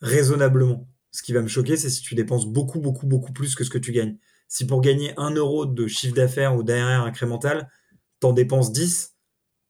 [0.03, 0.87] raisonnablement.
[1.13, 3.71] Ce qui va me choquer, c'est si tu dépenses beaucoup, beaucoup, beaucoup plus que ce
[3.71, 4.19] que tu gagnes.
[4.49, 7.71] Si pour gagner un euro de chiffre d'affaires ou d'ARR incrémental,
[8.27, 9.15] t'en dépenses 10,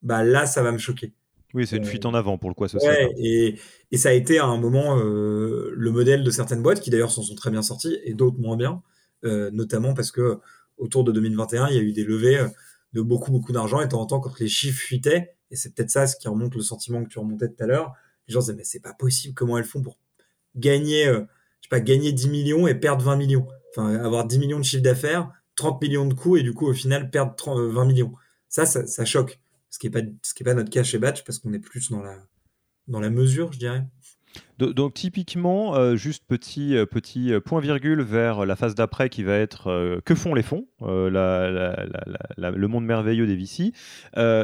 [0.01, 1.13] bah là, ça va me choquer.
[1.53, 3.57] Oui, c'est une fuite en avant pour le quoi ce ouais, et,
[3.91, 7.23] et, ça a été à un moment le modèle de certaines boîtes qui d'ailleurs s'en
[7.23, 8.83] sont très bien sorties et d'autres moins bien,
[9.23, 10.39] notamment parce que
[10.77, 12.47] autour de 2021, il y a eu des levées euh,
[12.93, 13.81] de beaucoup, beaucoup d'argent.
[13.81, 16.27] Et de temps en temps, quand les chiffres fuitaient, et c'est peut-être ça ce qui
[16.27, 17.93] remonte le sentiment que tu remontais tout à l'heure,
[18.27, 19.97] les gens disaient, mais c'est pas possible, comment elles font pour
[20.55, 21.21] gagner, euh,
[21.61, 23.47] je sais pas, gagner 10 millions et perdre 20 millions?
[23.71, 26.73] Enfin, avoir 10 millions de chiffre d'affaires, 30 millions de coûts et du coup, au
[26.73, 28.13] final, perdre 20 euh, millions.
[28.49, 29.39] Ça, ça, choque.
[29.69, 30.01] Ce qui est pas,
[30.45, 32.17] pas notre cas chez Batch parce qu'on est plus dans la,
[32.87, 33.85] dans la mesure, je dirais.
[34.57, 39.23] Donc typiquement, euh, juste petit, euh, petit euh, point virgule vers la phase d'après qui
[39.23, 43.73] va être que font les fonds, le monde merveilleux des VC.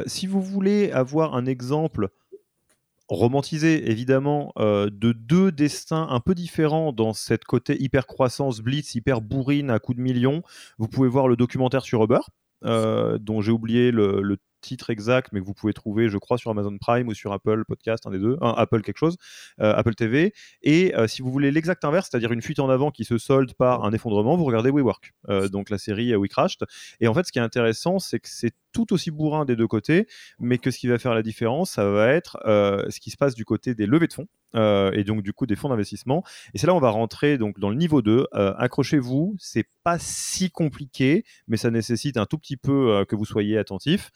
[0.06, 2.08] si vous voulez avoir un exemple
[3.08, 9.20] romantisé évidemment de deux destins un peu différents dans cette côté hyper croissance blitz, hyper
[9.20, 10.42] bourrine à coups de millions,
[10.78, 12.20] vous pouvez voir le documentaire sur Uber.
[12.64, 16.50] Dont j'ai oublié le, le, titre exact, mais que vous pouvez trouver, je crois, sur
[16.50, 19.16] Amazon Prime ou sur Apple Podcast, un des deux, Apple quelque chose,
[19.60, 20.32] euh, Apple TV.
[20.62, 23.52] Et euh, si vous voulez l'exact inverse, c'est-à-dire une fuite en avant qui se solde
[23.54, 26.62] par un effondrement, vous regardez WeWork, euh, donc la série We Crashed.
[27.00, 29.66] Et en fait, ce qui est intéressant, c'est que c'est tout aussi bourrin des deux
[29.66, 30.06] côtés,
[30.38, 33.34] mais que ce qui va faire la différence, ça va être ce qui se passe
[33.34, 34.28] du côté des levées de fonds.
[34.54, 36.22] et donc du coup des fonds d'investissement.
[36.52, 38.26] Et c'est là on va rentrer donc dans le niveau 2.
[38.32, 43.56] accrochez-vous, c'est pas si compliqué, mais ça nécessite un tout petit peu que vous soyez
[43.56, 44.10] attentif.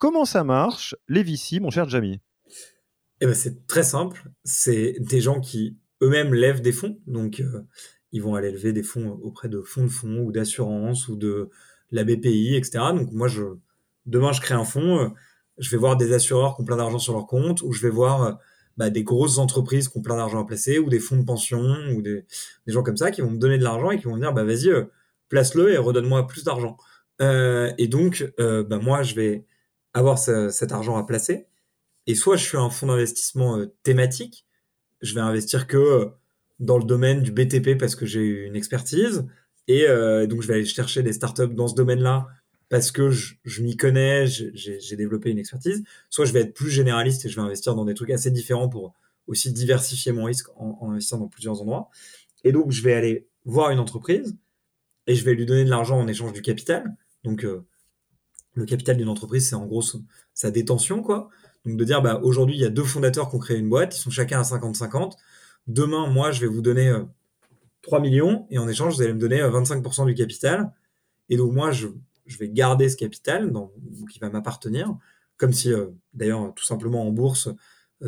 [0.00, 2.20] Comment ça marche, les VC, mon cher Jamie?
[3.20, 4.30] Eh ben, C'est très simple.
[4.44, 6.98] C'est des gens qui eux-mêmes lèvent des fonds.
[7.06, 7.60] Donc, euh,
[8.10, 11.50] ils vont aller lever des fonds auprès de fonds de fonds ou d'assurance ou de
[11.90, 12.78] la BPI, etc.
[12.94, 13.42] Donc, moi, je,
[14.06, 14.98] demain, je crée un fonds.
[14.98, 15.08] Euh,
[15.58, 17.90] je vais voir des assureurs qui ont plein d'argent sur leur compte ou je vais
[17.90, 18.32] voir euh,
[18.76, 21.60] bah, des grosses entreprises qui ont plein d'argent à placer ou des fonds de pension
[21.94, 22.24] ou des,
[22.66, 24.44] gens comme ça qui vont me donner de l'argent et qui vont me dire bah,
[24.44, 24.70] vas-y,
[25.28, 26.78] place-le et redonne-moi plus d'argent.
[27.20, 29.44] et donc, bah, moi, je vais
[29.92, 31.46] avoir cet argent à placer.
[32.06, 34.46] Et soit je suis un fonds d'investissement euh, thématique,
[35.00, 36.06] je vais investir que euh,
[36.58, 39.26] dans le domaine du BTP parce que j'ai une expertise,
[39.68, 42.26] et euh, donc je vais aller chercher des startups dans ce domaine-là
[42.70, 45.84] parce que je, m'y connais, j'ai développé une expertise.
[46.08, 48.70] Soit je vais être plus généraliste et je vais investir dans des trucs assez différents
[48.70, 48.94] pour
[49.26, 51.90] aussi diversifier mon risque en, en investissant dans plusieurs endroits.
[52.44, 54.36] Et donc je vais aller voir une entreprise
[55.06, 56.96] et je vais lui donner de l'argent en échange du capital.
[57.24, 57.44] Donc
[58.54, 59.82] le capital d'une entreprise, c'est en gros
[60.34, 61.28] sa détention, quoi.
[61.64, 63.96] Donc de dire, bah, aujourd'hui, il y a deux fondateurs qui ont créé une boîte,
[63.96, 65.12] ils sont chacun à 50-50.
[65.66, 66.92] Demain, moi, je vais vous donner
[67.82, 70.72] 3 euh, millions et en échange, vous allez me donner 25% euh, du capital.
[71.28, 71.88] Et donc, moi, je,
[72.38, 73.52] vais garder ce capital
[74.10, 74.96] qui va m'appartenir.
[75.36, 77.48] Comme si, euh, d'ailleurs, tout simplement en bourse,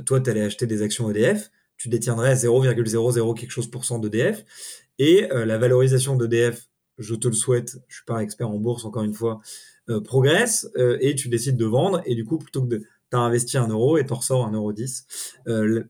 [0.07, 4.45] toi, tu allais acheter des actions EDF, tu détiendrais 0,00 quelque chose pour cent d'EDF.
[4.99, 9.03] Et la valorisation d'EDF, je te le souhaite, je suis pas expert en bourse, encore
[9.03, 9.41] une fois,
[9.91, 13.19] euh, progresse euh, et tu décides de vendre et du coup plutôt que de t'as
[13.19, 15.07] investi un euro et t'en ressors un euro 10
[15.49, 15.83] euh,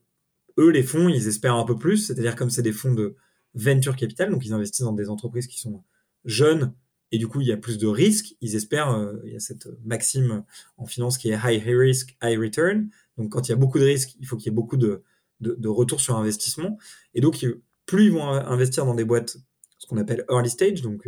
[0.59, 3.16] eux les fonds ils espèrent un peu plus c'est-à-dire comme c'est des fonds de
[3.53, 5.85] venture capital donc ils investissent dans des entreprises qui sont
[6.25, 6.73] jeunes
[7.12, 9.68] et du coup il y a plus de risques ils espèrent il y a cette
[9.85, 10.44] maxime
[10.77, 13.85] en finance qui est high risk high return donc quand il y a beaucoup de
[13.85, 15.03] risques il faut qu'il y ait beaucoup de,
[15.40, 16.79] de, de retour sur investissement
[17.14, 17.46] et donc
[17.87, 19.37] plus ils vont investir dans des boîtes
[19.79, 21.07] ce qu'on appelle early stage donc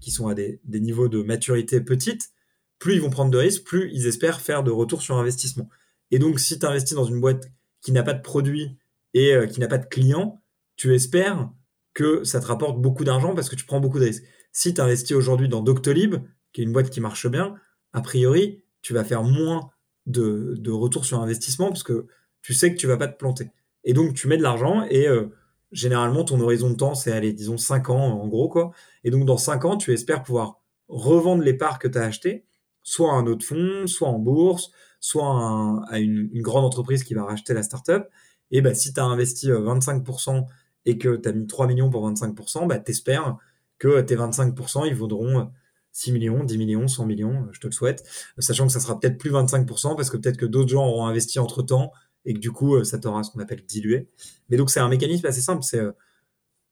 [0.00, 2.30] qui sont à des, niveaux de maturité petites,
[2.78, 5.68] plus ils vont prendre de risques, plus ils espèrent faire de retour sur investissement.
[6.10, 8.76] Et donc, si tu investis dans une boîte qui n'a pas de produit
[9.14, 10.40] et euh, qui n'a pas de clients,
[10.76, 11.50] tu espères
[11.94, 14.24] que ça te rapporte beaucoup d'argent parce que tu prends beaucoup de risques.
[14.56, 16.14] Si tu investis aujourd'hui dans Doctolib,
[16.54, 17.56] qui est une boîte qui marche bien,
[17.92, 19.68] a priori, tu vas faire moins
[20.06, 22.06] de, de retour sur investissement parce que
[22.40, 23.50] tu sais que tu vas pas te planter.
[23.84, 25.26] Et donc, tu mets de l'argent et euh,
[25.72, 28.70] généralement, ton horizon de temps, c'est, allez, disons 5 ans en gros, quoi.
[29.04, 32.46] Et donc, dans 5 ans, tu espères pouvoir revendre les parts que tu as achetées,
[32.82, 37.24] soit à un autre fonds, soit en bourse, soit à, une, grande entreprise qui va
[37.24, 38.04] racheter la startup.
[38.50, 40.40] Et bah, si tu as investi 25% euh,
[40.86, 43.36] et que tu as mis 3 millions pour 25%, bah, tu espères
[43.78, 45.50] que tes 25%, ils vaudront
[45.92, 48.04] 6 millions, 10 millions, 100 millions, je te le souhaite.
[48.38, 51.38] Sachant que ça sera peut-être plus 25% parce que peut-être que d'autres gens auront investi
[51.38, 51.92] entre temps
[52.24, 54.08] et que du coup, ça t'aura ce qu'on appelle dilué.
[54.48, 55.62] Mais donc, c'est un mécanisme assez simple.
[55.62, 55.80] C'est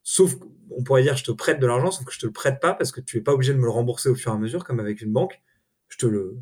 [0.03, 0.37] sauf
[0.71, 2.75] on pourrait dire je te prête de l'argent, sauf que je te le prête pas
[2.75, 4.65] parce que tu es pas obligé de me le rembourser au fur et à mesure,
[4.65, 5.41] comme avec une banque.
[5.89, 6.39] Je te le,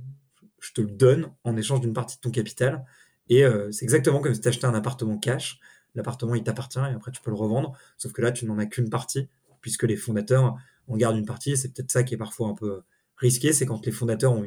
[0.61, 2.85] je te le donne en échange d'une partie de ton capital.
[3.29, 5.59] Et c'est exactement comme si tu achetais un appartement cash.
[5.95, 7.77] L'appartement, il t'appartient et après, tu peux le revendre.
[7.99, 9.29] Sauf que là, tu n'en as qu'une partie,
[9.63, 10.57] puisque les fondateurs
[10.89, 11.57] en gardent une partie.
[11.57, 12.83] C'est peut-être ça qui est parfois un peu
[13.17, 14.45] risqué, c'est quand les fondateurs ont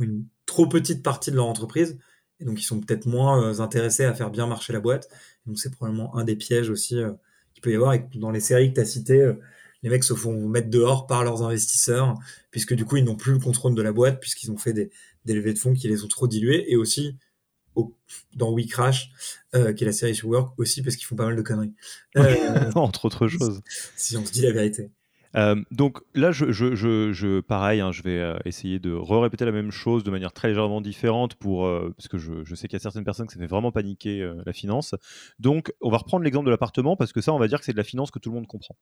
[0.00, 1.98] une, trop petite partie de leur entreprise,
[2.40, 5.08] et donc ils sont peut-être moins euh, intéressés à faire bien marcher la boîte.
[5.46, 7.12] donc c'est probablement un des pièges aussi euh,
[7.52, 7.94] qu'il peut y avoir.
[7.94, 9.34] Et dans les séries que tu as citées, euh,
[9.82, 12.14] les mecs se font mettre dehors par leurs investisseurs,
[12.50, 14.90] puisque du coup ils n'ont plus le contrôle de la boîte, puisqu'ils ont fait des,
[15.24, 17.16] des levées de fonds qui les ont trop dilués, et aussi
[17.74, 17.94] au,
[18.34, 19.10] dans We Crash,
[19.52, 21.74] qui est la série sur Work, aussi parce qu'ils font pas mal de conneries.
[22.74, 23.62] Entre autres choses.
[23.96, 24.90] Si on se dit la vérité.
[25.36, 29.52] Euh, donc là, je, je, je, pareil, hein, je vais euh, essayer de re-répéter la
[29.52, 32.80] même chose de manière très légèrement différente pour, euh, parce que je, sais qu'il y
[32.80, 34.94] a certaines personnes qui ça fait vraiment paniquer la finance.
[35.38, 37.72] Donc, on va reprendre l'exemple de l'appartement parce que ça, on va dire que c'est
[37.72, 38.76] de la finance que tout le monde comprend.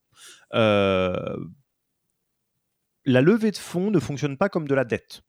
[3.05, 5.23] la levée de fonds ne fonctionne pas comme de la dette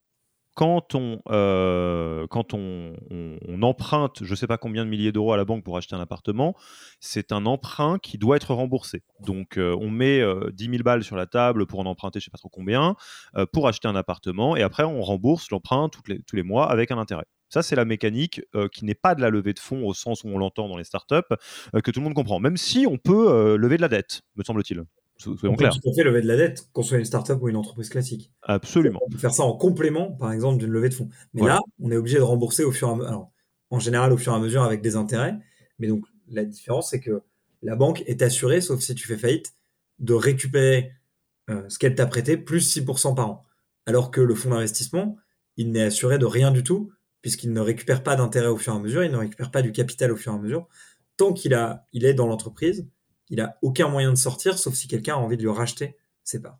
[0.53, 2.93] quand on, euh, quand on,
[3.61, 6.01] emprunte, je ne sais pas combien de milliers d'euros à la banque pour acheter un
[6.01, 6.55] appartement,
[6.99, 9.03] c'est un emprunt qui doit être remboursé.
[9.21, 12.23] Donc euh, on met 10 euh, 000 balles sur la table pour en emprunter je
[12.23, 12.95] ne sais pas trop combien,
[13.51, 17.25] pour acheter un appartement, et après on rembourse l'emprunt tous les mois avec un intérêt.
[17.49, 20.27] Ça, c'est la mécanique qui n'est pas de la levée de fonds au sens où
[20.27, 21.35] on l'entend dans les startups,
[21.83, 24.83] que tout le monde comprend, même si on peut lever de la dette, me semble-t-il.
[25.23, 25.73] Soyons clairs.
[25.83, 28.31] Peut lever de la dette, qu'on soit une startup ou une entreprise classique.
[28.41, 28.99] Absolument.
[29.05, 31.09] On peut faire ça en complément, par exemple, d'une levée de fonds.
[31.33, 33.29] Mais là, on est obligé de rembourser au fur et à mesure.
[33.69, 35.37] en général, au fur et à mesure avec des intérêts.
[35.79, 37.21] Mais donc, la différence, c'est que
[37.61, 39.53] la banque est assurée, sauf si tu fais faillite,
[39.99, 40.91] de récupérer
[41.49, 43.45] euh, ce qu'elle t'a prêté plus 6% par an.
[43.85, 45.17] Alors que le fonds d'investissement,
[45.57, 48.75] il n'est assuré de rien du tout, puisqu'il ne récupère pas d'intérêt au fur et
[48.75, 50.67] à mesure, il ne récupère pas du capital au fur et à mesure.
[51.17, 52.87] Tant qu'il a, il est dans l'entreprise,
[53.33, 56.39] il a aucun moyen de sortir, sauf si quelqu'un a envie de lui racheter ses
[56.39, 56.59] parts.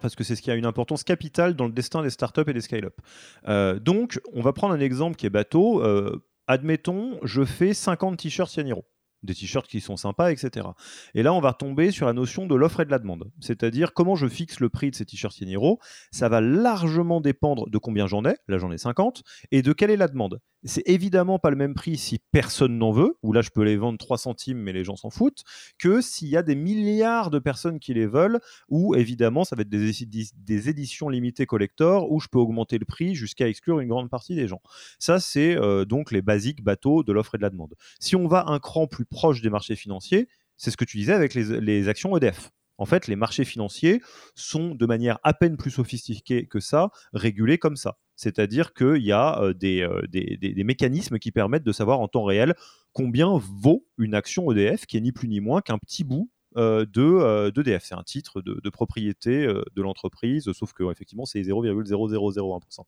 [0.00, 2.52] parce que c'est ce qui a une importance capitale dans le destin des startups et
[2.52, 3.00] des scale-up.
[3.46, 5.82] Euh, donc, on va prendre un exemple qui est bateau.
[5.82, 8.84] Euh, admettons, je fais 50 t-shirts Yaniro
[9.22, 10.66] des t-shirts qui sont sympas, etc.
[11.14, 13.30] Et là, on va tomber sur la notion de l'offre et de la demande.
[13.40, 15.78] C'est-à-dire comment je fixe le prix de ces t-shirts Yaniro.
[16.10, 19.90] Ça va largement dépendre de combien j'en ai, là j'en ai 50, et de quelle
[19.90, 20.40] est la demande.
[20.64, 23.76] C'est évidemment pas le même prix si personne n'en veut, ou là je peux les
[23.76, 25.44] vendre 3 centimes mais les gens s'en foutent,
[25.78, 29.62] que s'il y a des milliards de personnes qui les veulent, ou évidemment ça va
[29.62, 29.92] être des,
[30.36, 34.34] des éditions limitées collector, où je peux augmenter le prix jusqu'à exclure une grande partie
[34.34, 34.60] des gens.
[34.98, 37.74] Ça c'est euh, donc les basiques bateaux de l'offre et de la demande.
[38.00, 41.12] Si on va un cran plus proche des marchés financiers, c'est ce que tu disais
[41.12, 42.50] avec les, actions EDF.
[42.78, 44.00] En fait, les marchés financiers
[44.34, 47.98] sont de manière à peine plus sophistiquée que ça, régulés comme ça.
[48.14, 52.54] C'est-à-dire qu'il y a euh, euh, des, mécanismes qui permettent de savoir en temps réel
[52.92, 56.84] combien vaut une action EDF, qui est ni plus ni moins qu'un petit bout euh,
[56.84, 57.84] de d'EDF.
[57.84, 62.80] C'est un titre de, propriété de l'entreprise, sauf que effectivement c'est 0,0001%.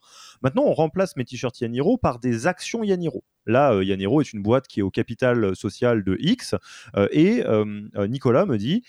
[0.42, 3.24] Maintenant, on remplace mes t-shirts Yaniro par des actions Yaniro.
[3.46, 6.54] Là, Yaniro est une boîte qui est au capital social de X,
[7.12, 7.42] et
[7.96, 8.82] Nicolas me dit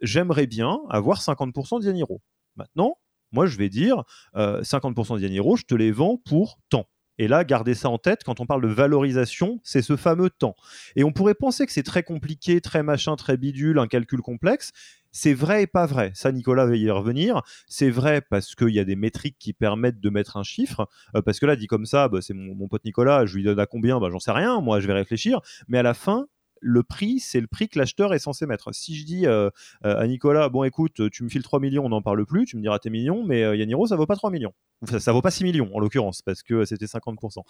[0.00, 2.22] j'aimerais bien avoir 50% de Yaniro.
[2.56, 2.96] Maintenant,
[3.32, 6.86] moi, je vais dire 50% de Yaniro, je te les vends pour tant.
[7.20, 10.56] Et là, gardez ça en tête, quand on parle de valorisation, c'est ce fameux temps.
[10.96, 14.72] Et on pourrait penser que c'est très compliqué, très machin, très bidule, un calcul complexe.
[15.12, 16.12] C'est vrai et pas vrai.
[16.14, 17.42] Ça, Nicolas va y revenir.
[17.66, 20.88] C'est vrai parce qu'il y a des métriques qui permettent de mettre un chiffre.
[21.26, 23.66] parce que là, dit comme ça, bah, c'est mon, pote Nicolas, je lui donne à
[23.66, 24.00] combien?
[24.00, 25.40] Bah, J'en sais rien, moi, je vais réfléchir.
[25.68, 26.26] Mais à la fin,
[26.60, 28.72] le prix, c'est le prix que l'acheteur est censé mettre.
[28.74, 29.50] Si je dis euh,
[29.84, 32.56] euh, à Nicolas, bon écoute, tu me files 3 millions, on n'en parle plus, tu
[32.56, 34.52] me diras tes millions, mais euh, Yaniro, ça vaut pas 3 millions.
[34.88, 37.42] Ça, ça vaut pas 6 millions en l'occurrence, parce que c'était 50%.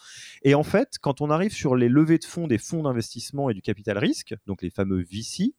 [0.42, 3.55] Et en fait, quand on arrive sur les levées de fonds des fonds d'investissement et
[3.55, 5.55] du capital risque, donc les fameux VC,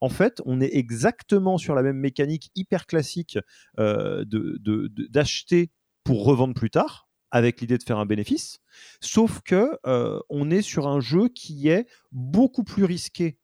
[0.00, 3.38] en fait, on est exactement sur la même mécanique hyper classique
[3.78, 5.70] d'acheter
[6.04, 8.60] pour revendre plus tard avec l'idée de faire un bénéfice.
[9.00, 13.38] Sauf que euh, on est sur un jeu qui est beaucoup plus risqué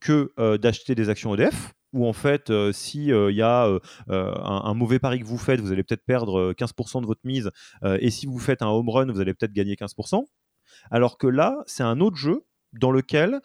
[0.00, 1.72] que euh, d'acheter des actions EDF.
[1.92, 5.84] Où en fait, euh, s'il y a un, mauvais pari que vous faites, vous allez
[5.84, 7.50] peut-être perdre 15% de votre mise.
[8.00, 10.24] et si vous faites un home run, vous allez peut-être gagner 15%.
[10.90, 13.40] Alors que là, c'est un autre jeu dans lequel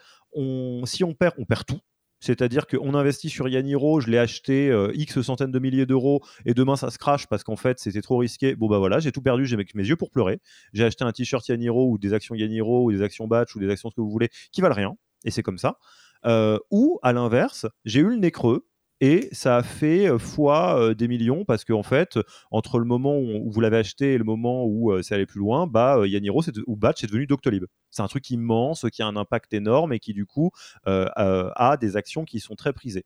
[0.85, 1.79] si on perd, on perd tout.
[2.21, 6.53] C'est-à-dire qu'on investit sur Yaniro, je l'ai acheté euh, X centaines de milliers d'euros et
[6.53, 8.55] demain ça se crache parce qu'en fait c'était trop risqué.
[8.55, 10.39] Bon bah voilà, j'ai tout perdu, j'ai mes yeux pour pleurer.
[10.71, 13.69] J'ai acheté un t-shirt Yaniro ou des actions Yaniro ou des actions Batch ou des
[13.69, 14.95] actions ce que vous voulez qui valent rien
[15.25, 15.77] et c'est comme ça.
[16.25, 18.67] Euh, ou à l'inverse, j'ai eu le nez creux
[19.01, 22.19] et ça a fait euh, fois euh, des millions parce qu'en fait,
[22.51, 25.39] entre le moment où, vous l'avez acheté et le moment où euh, ça allait plus
[25.39, 27.65] loin, bah, Yaniro ou Batch est devenu Doctolib.
[27.89, 30.51] C'est un truc immense qui a un impact énorme et qui du coup
[30.85, 33.03] a des actions qui sont très prisées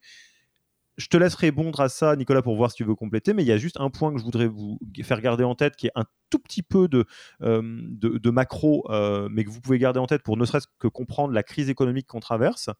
[0.98, 3.46] je te laisse répondre à ça, Nicolas, pour voir si tu veux compléter, mais il
[3.46, 5.92] y a juste un point que je voudrais vous faire garder en tête, qui est
[5.94, 7.04] un tout petit peu de,
[8.30, 8.86] macro,
[9.30, 12.06] mais que vous pouvez garder en tête pour ne serait-ce que comprendre la crise économique
[12.06, 12.70] qu'on traverse.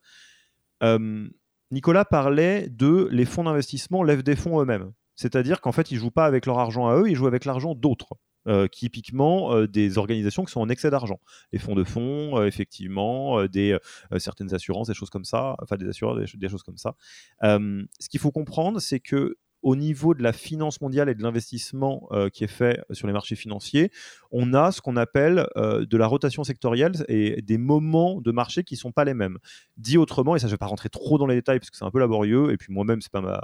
[1.70, 4.92] Nicolas parlait de les fonds d'investissement lèvent des fonds eux-mêmes.
[5.16, 7.44] C'est-à-dire qu'en fait, ils ne jouent pas avec leur argent à eux, ils jouent avec
[7.44, 8.14] l'argent d'autres.
[8.48, 11.18] Euh, typiquement euh, des organisations qui sont en excès d'argent.
[11.50, 13.76] Les fonds de fonds, euh, effectivement, des,
[14.18, 16.94] certaines assurances, des choses comme ça, enfin des assureurs, des choses comme ça.
[17.42, 19.36] ce qu'il faut comprendre, c'est que
[19.66, 23.12] au niveau de la finance mondiale et de l'investissement euh, qui est fait sur les
[23.12, 23.90] marchés financiers,
[24.30, 28.62] on a ce qu'on appelle euh, de la rotation sectorielle et des moments de marché
[28.62, 29.38] qui ne sont pas les mêmes.
[29.76, 31.76] Dit autrement, et ça je ne vais pas rentrer trop dans les détails parce que
[31.76, 33.40] c'est un peu laborieux, et puis moi-même, ce n'est pas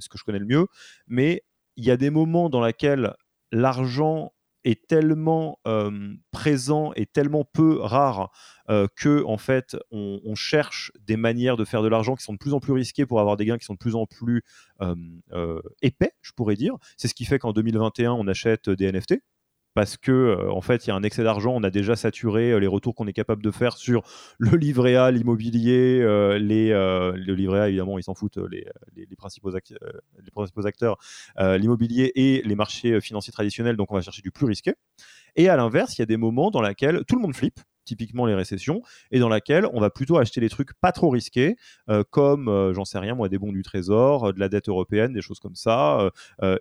[0.00, 0.66] ce que je connais le mieux,
[1.06, 1.44] mais
[1.76, 3.14] il y a des moments dans lesquels
[3.52, 4.32] l'argent
[4.66, 5.58] est tellement
[6.32, 8.30] présent et tellement peu rare
[8.96, 12.52] que en fait on, cherche des manières de faire de l'argent qui sont de plus
[12.52, 14.42] en plus risquées pour avoir des gains qui sont de plus en plus
[15.82, 16.74] épais, je pourrais dire.
[16.96, 19.22] C'est ce qui fait qu'en 2021 on achète des NFT
[19.76, 22.50] parce que euh, en fait il y a un excès d'argent, on a déjà saturé
[22.50, 24.02] euh, les retours qu'on est capable de faire sur
[24.38, 28.66] le livret A, l'immobilier, euh, les le livret A évidemment ils s'en foutent les,
[29.18, 29.54] principaux,
[30.64, 30.96] acteurs,
[31.38, 34.72] l'immobilier et les marchés financiers traditionnels, donc on va chercher du plus risqué.
[35.36, 38.26] Et à l'inverse, il y a des moments dans lesquels tout le monde flippe, typiquement
[38.26, 41.56] les récessions, et dans laquelle on va plutôt acheter des trucs pas trop risqués,
[41.88, 44.68] euh, comme, euh, j'en sais rien, moi, des bons du trésor, euh, de la dette
[44.68, 46.10] européenne, des choses comme ça.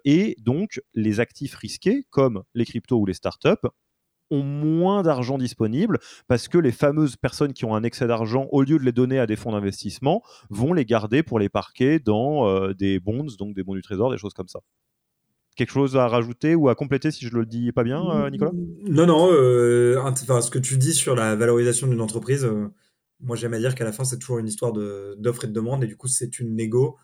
[0.05, 3.67] et donc, les actifs risqués, comme les cryptos ou les startups,
[4.31, 8.61] ont moins d'argent disponible parce que les fameuses personnes qui ont un excès d'argent, au
[8.61, 12.71] lieu de les donner à des fonds d'investissement, vont les garder pour les parquer dans
[12.73, 14.61] des bonds, donc des bons du trésor, des choses comme ça
[15.55, 18.51] quelque chose à rajouter ou à compléter si je le dis pas bien, euh, Nicolas?
[18.53, 19.29] Non, non.
[19.31, 22.67] Euh, ce que tu dis sur la valorisation d'une entreprise, euh,
[23.21, 25.83] moi j'aime à dire qu'à la fin c'est toujours une histoire d'offre et de demande
[25.83, 26.97] et du coup c'est une négo.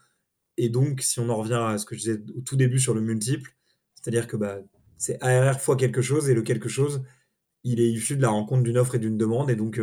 [0.58, 2.94] Et donc si on en revient à ce que je disais au tout début sur
[2.94, 3.56] le multiple,
[3.96, 4.60] c'est-à-dire que bah,
[4.98, 7.04] c'est ARR fois quelque chose et le quelque chose
[7.64, 9.80] il est issu de la rencontre d'une offre et d'une demande et donc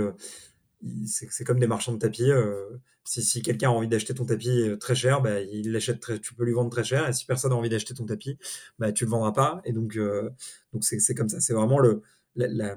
[1.07, 2.31] c'est comme des marchands de tapis.
[3.09, 6.45] Si, quelqu'un a envie d'acheter ton tapis euh, très cher, bah, il l'achète tu peux
[6.45, 7.09] lui vendre très cher.
[7.09, 8.39] Et si personne n'a envie d'acheter ton tapis,
[8.79, 9.63] bah, tu le vendras pas.
[9.65, 10.31] Et donc, euh,
[10.81, 11.41] c'est comme ça.
[11.41, 11.81] C'est vraiment
[12.37, 12.77] la,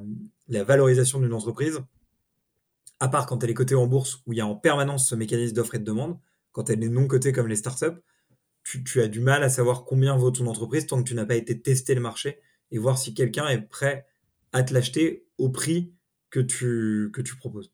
[0.63, 1.81] valorisation d'une entreprise.
[2.99, 5.15] À part quand elle est cotée en bourse, où il y a en permanence ce
[5.15, 6.17] mécanisme d'offre et de demande,
[6.51, 7.99] quand elle est non cotée comme les startups,
[8.63, 11.25] tu, tu as du mal à savoir combien vaut ton entreprise tant que tu n'as
[11.25, 14.05] pas été tester le marché et voir si quelqu'un est prêt
[14.53, 15.93] à te l'acheter au prix
[16.29, 17.73] que tu, que tu proposes.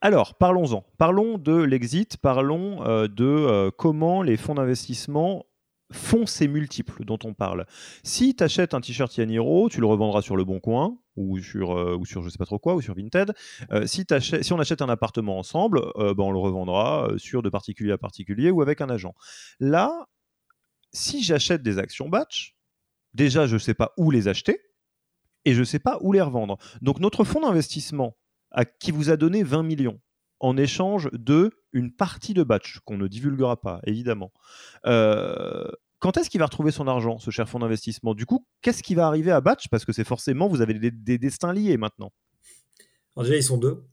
[0.00, 0.84] Alors, parlons-en.
[0.98, 5.46] Parlons de l'exit, parlons euh, de euh, comment les fonds d'investissement
[5.92, 7.64] font ces multiples dont on parle.
[8.02, 11.78] Si tu achètes un t-shirt Yaniro, tu le revendras sur le Bon Coin ou sur,
[11.78, 13.32] euh, ou sur je sais pas trop quoi, ou sur Vinted.
[13.86, 14.04] si,
[14.42, 18.50] si, on achète un appartement ensemble, ben, on le revendra sur de particulier à particulier
[18.50, 19.14] ou avec un agent.
[19.60, 20.06] Là,
[20.92, 22.56] si j'achète des actions batch,
[23.14, 24.60] déjà je ne sais pas où les acheter
[25.44, 26.58] et je ne sais pas où les revendre.
[26.82, 28.16] Donc notre fonds d'investissement
[28.64, 30.00] qui vous a donné 20 millions
[30.40, 34.32] en échange de une partie de batch qu'on ne divulguera pas, évidemment.
[34.86, 35.66] Euh,
[35.98, 38.14] quand est-ce qu'il va retrouver son argent, ce cher fonds d'investissement?
[38.14, 39.68] Du coup, qu'est-ce qui va arriver à Batch?
[39.68, 42.12] Parce que c'est forcément, vous avez des, destins liés maintenant.
[43.16, 43.84] Alors déjà, ils sont deux,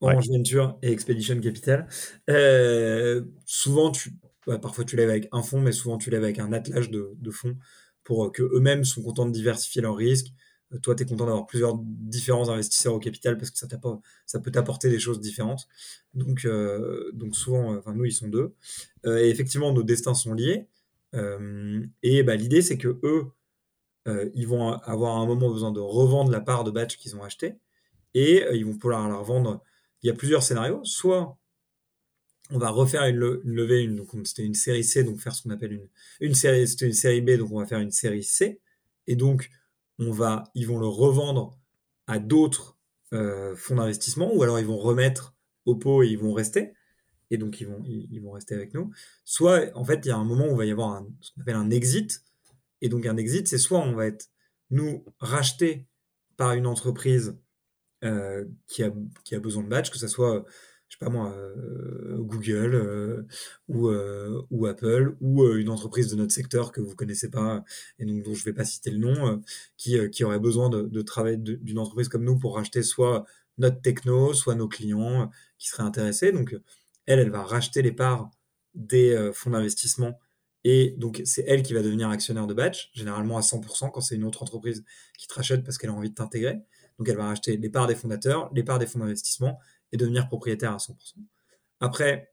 [0.00, 1.88] Orange Venture et Expedition Capital.
[2.28, 4.18] Euh, souvent, tu,
[4.60, 7.30] parfois tu lèves avec un fonds, mais souvent tu lèves avec un attelage de, de
[7.30, 7.56] fonds
[8.02, 10.32] pour que eux-mêmes sont contents de diversifier leurs risques,
[10.80, 14.88] toi, tu es content d'avoir plusieurs différents investisseurs au capital parce que ça, peut t'apporter
[14.88, 15.68] des choses différentes.
[16.14, 18.54] Donc, euh, donc souvent, euh, enfin, nous, ils sont deux.
[19.06, 20.68] Euh, et effectivement, nos destins sont liés.
[22.02, 23.26] et bah, l'idée, c'est que eux,
[24.34, 27.22] ils vont avoir à un moment besoin de revendre la part de batch qu'ils ont
[27.22, 27.54] acheté
[28.14, 29.62] et ils vont pouvoir la revendre.
[30.02, 30.80] Il y a plusieurs scénarios.
[30.84, 31.38] Soit
[32.50, 35.50] on va refaire une, levée, une, donc c'était une série C, donc faire ce qu'on
[35.50, 35.88] appelle une,
[36.20, 38.60] une série, c'était une série B, donc on va faire une série C.
[39.06, 39.48] Et donc,
[40.54, 41.58] ils vont le revendre
[42.06, 42.78] à d'autres
[43.12, 45.34] euh, fonds d'investissement, ou alors ils vont remettre
[45.66, 46.72] au pot et ils vont rester,
[47.30, 48.90] et donc ils vont, ils, vont rester avec nous.
[49.24, 51.42] Soit, en fait, il y a un moment où il va y avoir ce qu'on
[51.42, 52.24] appelle un exit,
[52.80, 54.26] et donc un exit, c'est soit on va être,
[54.70, 55.86] nous, racheté
[56.36, 57.36] par une entreprise
[58.66, 58.90] qui, a,
[59.22, 60.44] qui a besoin de badge, que ce soit
[60.92, 61.34] je sais pas moi,
[62.18, 63.26] Google
[63.68, 63.90] ou,
[64.50, 67.64] ou Apple ou une entreprise de notre secteur que vous connaissez pas
[67.98, 69.40] et donc dont je vais pas citer le nom,
[69.78, 73.24] qui, qui aurait besoin de, de travailler d'une entreprise comme nous pour racheter soit
[73.56, 76.30] notre techno, soit nos clients qui seraient intéressés.
[76.30, 76.54] Donc
[77.06, 78.30] elle, elle va racheter les parts
[78.74, 80.18] des fonds d'investissement
[80.64, 84.14] et donc, c'est elle qui va devenir actionnaire de Batch, généralement à 100% quand c'est
[84.14, 84.84] une autre entreprise
[85.18, 86.60] qui te rachète parce qu'elle a envie de t'intégrer.
[86.98, 89.58] Donc, elle va racheter les parts des fondateurs, les parts des fonds d'investissement
[89.92, 90.94] et devenir propriétaire à 100%.
[91.80, 92.32] Après,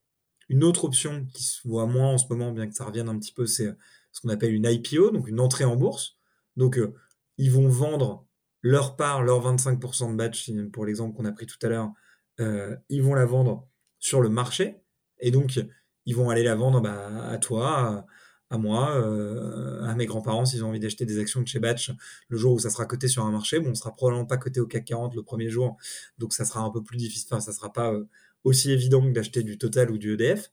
[0.49, 3.17] une autre option qui se voit moins en ce moment, bien que ça revienne un
[3.19, 3.69] petit peu, c'est
[4.11, 6.17] ce qu'on appelle une IPO, donc une entrée en bourse.
[6.55, 6.93] Donc, euh,
[7.37, 8.27] ils vont vendre
[8.61, 11.91] leur part, leur 25% de Batch, pour l'exemple qu'on a pris tout à l'heure,
[12.39, 14.81] euh, ils vont la vendre sur le marché.
[15.19, 15.59] Et donc,
[16.05, 18.05] ils vont aller la vendre bah, à toi,
[18.49, 21.91] à moi, euh, à mes grands-parents s'ils ont envie d'acheter des actions de chez Batch
[22.29, 23.59] le jour où ça sera coté sur un marché.
[23.59, 25.77] Bon, on sera probablement pas coté au CAC 40 le premier jour,
[26.17, 27.27] donc ça sera un peu plus difficile.
[27.31, 28.07] Enfin, ça sera pas euh,
[28.43, 30.49] aussi évident que d'acheter du Total ou du EDF.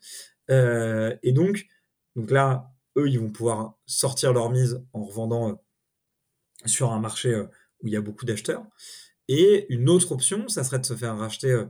[0.50, 1.66] Euh, et donc,
[2.16, 5.62] donc là, eux, ils vont pouvoir sortir leur mise en revendant
[6.66, 7.34] sur un marché
[7.82, 8.64] où il y a beaucoup d'acheteurs.
[9.28, 11.64] Et une autre option, ça serait de se faire racheter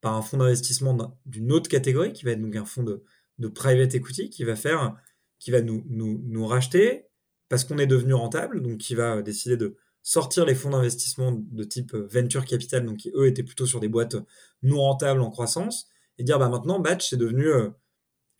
[0.00, 3.04] par un fonds d'investissement d'une autre catégorie, qui va être donc un fonds de,
[3.38, 4.96] de private equity, qui va faire
[5.38, 7.06] qui va nous, nous, nous racheter
[7.48, 11.64] parce qu'on est devenu rentable, donc qui va décider de sortir les fonds d'investissement de
[11.64, 14.16] type euh, venture capital, donc qui eux étaient plutôt sur des boîtes
[14.62, 17.70] non rentables en croissance, et dire bah maintenant Batch c'est devenu, euh,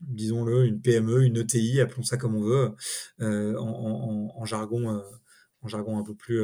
[0.01, 2.71] disons-le, une PME, une ETI, appelons ça comme on veut,
[3.21, 5.03] euh, en, jargon,
[5.63, 6.41] en jargon un peu plus,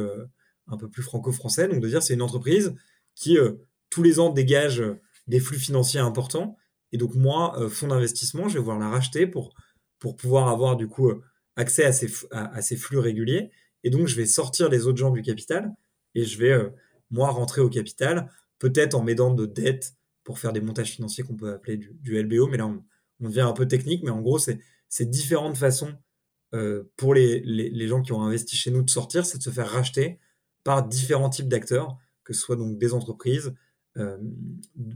[0.67, 2.73] un peu plus franco-français, donc de dire c'est une entreprise
[3.15, 3.37] qui
[3.89, 4.83] tous les ans dégage
[5.27, 6.57] des flux financiers importants,
[6.91, 9.53] et donc moi, fonds d'investissement, je vais voir la racheter pour
[10.03, 11.23] pour pouvoir avoir du coup euh,
[11.55, 13.51] accès à ces, flux réguliers.
[13.85, 15.73] Et donc, je vais sortir les autres gens du capital
[16.13, 16.71] et je vais, euh,
[17.09, 18.29] moi, rentrer au capital,
[18.59, 19.93] peut-être en m'aidant de dettes
[20.25, 22.47] pour faire des montages financiers qu'on peut appeler du, LBO.
[22.47, 22.83] Mais là, on,
[23.21, 24.03] devient un peu technique.
[24.03, 25.93] Mais en gros, c'est différentes façons
[26.53, 29.69] euh, pour les, gens qui ont investi chez nous de sortir, c'est de se faire
[29.69, 30.19] racheter
[30.65, 33.53] par différents types d'acteurs, que ce soit donc des entreprises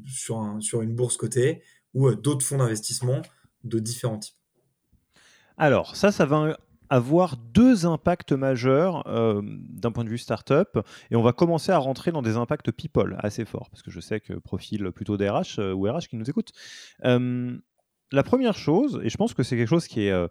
[0.06, 1.62] sur, sur une bourse cotée
[1.94, 3.22] ou d'autres fonds d'investissement
[3.64, 4.36] de différents types.
[5.58, 6.58] Alors, ça, ça va
[6.90, 10.80] avoir deux impacts majeurs euh, d'un point de vue startup
[11.12, 14.00] et on va commencer à rentrer dans des impacts people assez forts parce que je
[14.00, 16.52] sais que profil plutôt DRH euh, ou RH qui nous écoute.
[17.04, 17.58] Euh,
[18.12, 20.28] la première chose, et je pense que c'est quelque chose qui est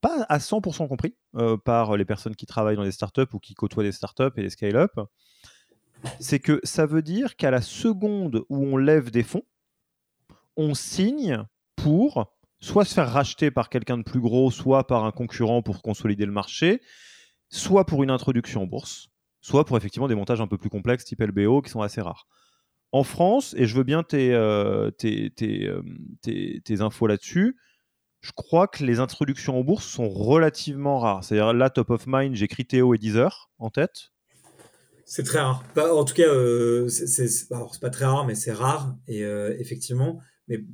[0.00, 1.14] pas à 100% compris
[1.62, 4.48] par les personnes qui travaillent dans des startups ou qui côtoient des startups et des
[4.48, 4.98] scale-up,
[6.18, 9.42] c'est que ça veut dire qu'à la seconde où on lève des fonds,
[10.56, 11.44] on signe
[11.76, 15.82] pour soit se faire racheter par quelqu'un de plus gros, soit par un concurrent pour
[15.82, 16.80] consolider le marché,
[17.50, 19.08] soit pour une introduction en bourse,
[19.40, 22.26] soit pour effectivement des montages un peu plus complexes type LBO qui sont assez rares.
[22.90, 25.82] En France, et je veux bien tes, euh, euh,
[26.22, 27.56] tes, infos là-dessus,
[28.20, 31.22] je crois que les introductions en bourse sont relativement rares.
[31.22, 34.10] C'est-à-dire là, top of mind, j'ai Criteo et Deezer en tête.
[35.04, 35.62] C'est très rare.
[35.76, 38.96] en tout cas, euh, c'est pas très rare, mais c'est rare.
[39.06, 40.18] Et effectivement,
[40.48, 40.64] mais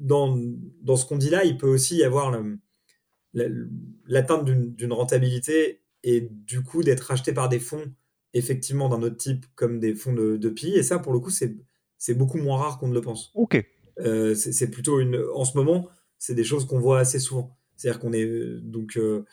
[0.00, 0.38] dans,
[0.82, 2.36] dans ce qu'on dit là, il peut aussi y avoir
[4.06, 7.92] l'atteinte d'une rentabilité et du coup d'être racheté par des fonds
[8.34, 10.74] effectivement d'un autre type comme des fonds de, de PI.
[10.74, 13.30] Et ça, pour le coup, c'est beaucoup moins rare qu'on ne le pense.
[13.34, 13.64] Ok.
[14.00, 15.24] Euh, c'est plutôt une.
[15.34, 15.88] En ce moment,
[16.18, 17.56] c'est des choses qu'on voit assez souvent.
[17.76, 18.26] C'est-à-dire qu'on est
[18.60, 19.24] donc euh,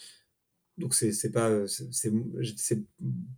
[0.82, 2.84] donc c'est pas c'est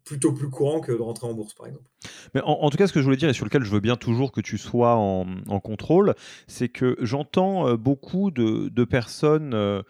[0.04, 1.86] plutôt plus courant que de rentrer en bourse par exemple.
[2.34, 3.96] Mais en, tout cas, ce que je voulais dire et sur lequel je veux bien
[3.96, 6.16] toujours que tu sois en, en contrôle,
[6.48, 9.84] c'est que j'entends euh, beaucoup de, de personnes euh,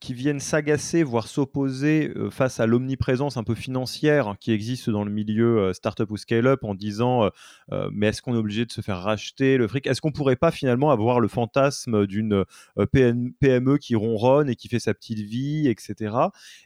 [0.00, 5.04] qui viennent s'agacer, voire s'opposer euh, face à l'omniprésence un peu financière qui existe dans
[5.04, 7.30] le milieu euh, startup ou scale-up en disant
[7.72, 9.86] euh, mais est-ce qu'on est obligé de se faire racheter le fric?
[9.86, 12.44] Est-ce qu'on pourrait pas finalement avoir le fantasme d'une
[12.92, 16.14] PME qui ronronne et qui fait sa petite vie, etc.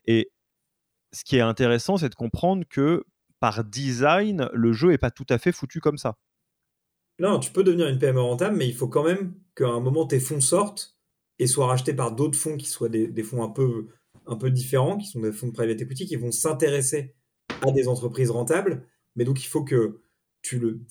[0.06, 0.30] Et
[1.12, 3.04] ce qui est intéressant, c'est de comprendre que
[3.38, 6.16] par design, le jeu est pas tout à fait foutu comme ça.
[7.18, 10.06] Non, tu peux devenir une PME rentable, mais il faut quand même qu'à un moment
[10.06, 10.99] tes fonds sortent
[11.40, 13.88] et soient rachetés par d'autres fonds qui soient des, fonds un peu,
[14.26, 17.14] un peu différents, qui sont des fonds de private equity, qui vont s'intéresser
[17.62, 18.86] à des entreprises rentables.
[19.16, 20.02] Mais donc, il faut que
[20.42, 20.82] tu, le,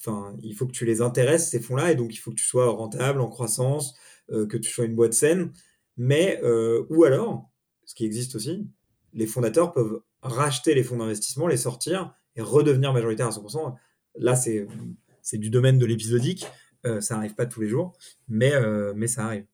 [0.42, 2.68] il faut que tu les intéresses, ces fonds-là, et donc il faut que tu sois
[2.68, 3.96] rentable, en croissance,
[4.32, 5.54] euh, que tu sois une boîte saine.
[5.98, 7.52] Mais, euh, ou alors,
[7.86, 8.68] ce qui existe aussi,
[9.14, 13.76] les fondateurs peuvent racheter les fonds d'investissement, les sortir et redevenir majoritaire à 100%.
[14.16, 14.66] Là, c'est,
[15.22, 16.48] c'est du domaine de l'épisodique.
[16.88, 17.96] Euh, ça n'arrive pas tous les jours,
[18.28, 18.54] mais,
[18.96, 19.46] mais ça arrive.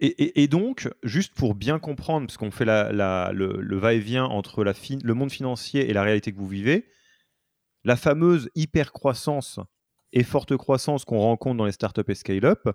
[0.00, 5.88] Et, donc, juste pour bien comprendre, parce qu'on fait le, va-et-vient entre le monde financier
[5.88, 6.88] et la réalité que vous vivez,
[7.84, 9.60] la fameuse hyper-croissance
[10.12, 12.68] et forte croissance qu'on rencontre dans les startups et scale-up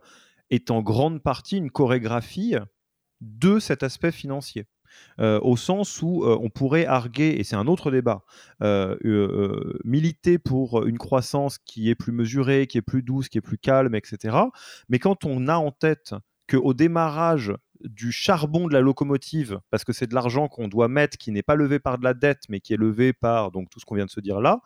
[0.50, 2.56] est en grande partie une chorégraphie
[3.22, 4.66] de cet aspect financier.
[5.20, 8.24] Euh, au sens où euh, on pourrait arguer, et c'est un autre débat,
[8.62, 8.96] euh,
[9.84, 13.58] militer pour une croissance qui est plus mesurée, qui est plus douce, qui est plus
[13.58, 14.38] calme, etc.
[14.88, 16.16] Mais quand on a en tête
[16.50, 21.18] qu'au démarrage du charbon de la locomotive, parce que c'est de l'argent qu'on doit mettre,
[21.18, 23.80] qui n'est pas levé par de la dette, mais qui est levé par donc tout
[23.80, 24.60] ce qu'on vient de se dire là,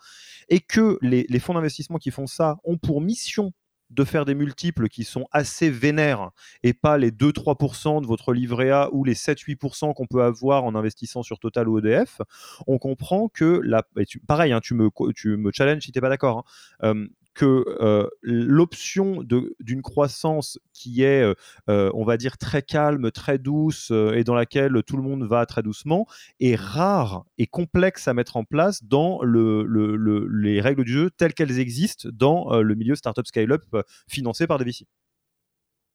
[0.50, 3.54] et que les, les fonds d'investissement qui font ça ont pour mission
[3.94, 6.32] de faire des multiples qui sont assez vénères
[6.64, 10.76] et pas les 2-3% de votre livret A ou les 7-8% qu'on peut avoir en
[10.76, 12.22] investissant sur Total ou EDF,
[12.68, 13.84] on comprend que la,
[14.28, 14.90] pareil, hein, tu, me,
[15.52, 16.46] challenges si tu n'es pas d'accord,
[16.82, 19.24] hein, que euh, l'option
[19.60, 21.26] d'une croissance qui est,
[21.68, 25.64] on va dire, très calme, très douce et dans laquelle tout le monde va très
[25.64, 26.08] doucement,
[26.40, 29.66] est rare et complexe à mettre en place dans le,
[30.32, 33.64] les règles du jeu telles qu'elles existent dans le milieu startup scale-up
[34.08, 34.86] financé par des VC.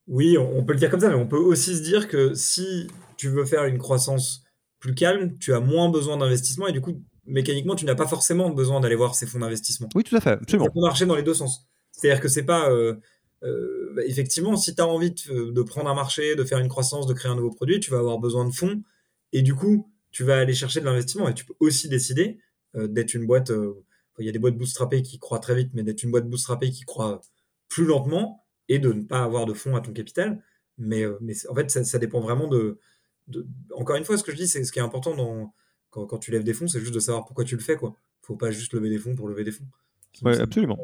[0.09, 2.89] Oui, on peut le dire comme ça, mais on peut aussi se dire que si
[3.18, 4.43] tu veux faire une croissance
[4.80, 8.51] plus calme, tu as moins besoin d'investissement et du coup, mécaniquement, tu n'as pas forcément
[8.51, 9.89] besoin d'aller voir ces fonds d'investissement.
[9.95, 10.64] Oui, tout à fait, absolument.
[10.66, 11.68] Ça peut marcher dans les deux sens.
[11.93, 12.70] C'est-à-dire que c'est pas.
[12.70, 12.97] Euh,
[13.45, 17.07] euh, bah, effectivement, si tu as envie de, prendre un marché, de faire une croissance,
[17.07, 18.83] de créer un nouveau produit, tu vas avoir besoin de fonds.
[19.33, 21.29] Et du coup, tu vas aller chercher de l'investissement.
[21.29, 22.39] Et tu peux aussi décider
[22.74, 23.53] euh, d'être une boîte.
[24.18, 26.70] Il y a des boîtes bootstrappées qui croient très vite, mais d'être une boîte bootstrappée
[26.70, 27.20] qui croit
[27.68, 30.43] plus lentement et de ne pas avoir de fonds à ton capital.
[30.76, 32.79] Mais, mais en fait, ça, ça dépend vraiment de,
[33.29, 35.55] de, Encore une fois, ce que je dis, c'est ce qui est important dans
[35.91, 37.76] quand, tu lèves des fonds, c'est juste de savoir pourquoi tu le fais.
[37.76, 37.97] Quoi.
[38.22, 39.66] Faut pas juste lever des fonds pour lever des fonds.
[40.22, 40.78] Oui, absolument.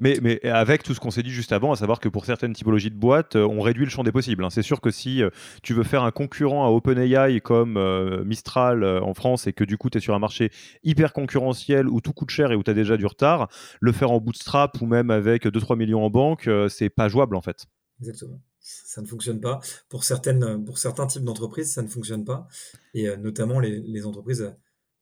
[0.00, 2.52] Mais, mais avec tout ce qu'on s'est dit juste avant, à savoir que pour certaines
[2.52, 4.42] typologies de boîtes, euh, on réduit le champ des possibles.
[4.42, 4.50] Hein.
[4.50, 5.30] C'est sûr que si euh,
[5.62, 9.78] tu veux faire un concurrent à OpenAI comme euh, Mistral en France et que du
[9.78, 10.50] coup tu es sur un marché
[10.82, 13.48] hyper concurrentiel où tout coûte cher et où tu as déjà du retard,
[13.80, 17.42] le faire en bootstrap ou même avec 2-3 millions en banque, c'est pas jouable en
[17.42, 17.66] fait.
[18.00, 19.60] Exactement ça ne fonctionne pas.
[19.88, 22.46] Pour, certaines, pour certains types d'entreprises, ça ne fonctionne pas.
[22.94, 24.50] Et euh, notamment les, entreprises euh,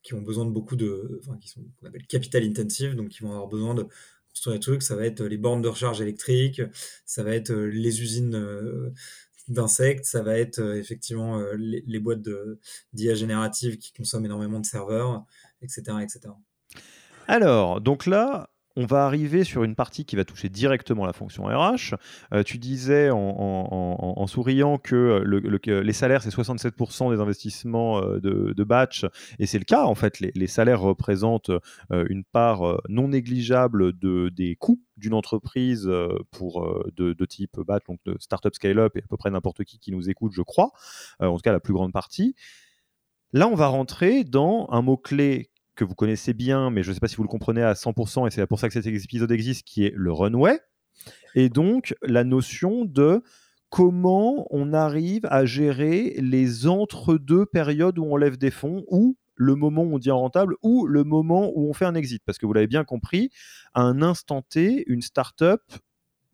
[0.03, 1.21] qui ont besoin de beaucoup de.
[1.23, 3.87] Enfin, qui sont qu'on appelle capital intensive, donc qui vont avoir besoin de
[4.31, 4.83] construire des trucs.
[4.83, 6.63] Ça va être les bornes de recharge électrique,
[7.05, 8.93] ça va être euh, les usines
[9.49, 12.21] d'insectes, ça va être effectivement les, boîtes
[12.93, 15.25] d'IA générative qui consomment énormément de serveurs,
[15.63, 16.35] etc., etc.
[17.27, 21.47] Alors, donc là, on va arriver sur une partie qui va toucher directement la fonction
[21.47, 21.97] RH.
[22.33, 25.25] Euh, tu disais en, souriant que,
[25.67, 29.05] les salaires, c'est 67% des investissements euh, de, batch,
[29.41, 29.85] et c'est le cas.
[29.85, 35.91] En fait, les, salaires représentent euh, une part non négligeable de, des coûts d'une entreprise
[36.31, 36.65] pour
[36.95, 40.09] de, type batch, donc de startup scale-up, et à peu près n'importe qui qui nous
[40.09, 40.71] écoute, je crois,
[41.19, 42.37] en tout cas la plus grande partie.
[43.33, 47.01] Là, on va rentrer dans un mot-clé que vous connaissez bien, mais je ne sais
[47.01, 49.65] pas si vous le comprenez à 100%, et c'est pour ça que cet épisode existe,
[49.65, 50.61] qui est le runway.
[51.35, 53.23] Et donc, la notion de
[53.71, 59.55] comment on arrive à gérer les entre-deux périodes où on lève des fonds, ou le
[59.55, 62.21] moment où on devient rentable, ou le moment où on fait un exit.
[62.27, 63.31] Parce que vous l'avez bien compris,
[63.73, 65.63] à un instant T, une startup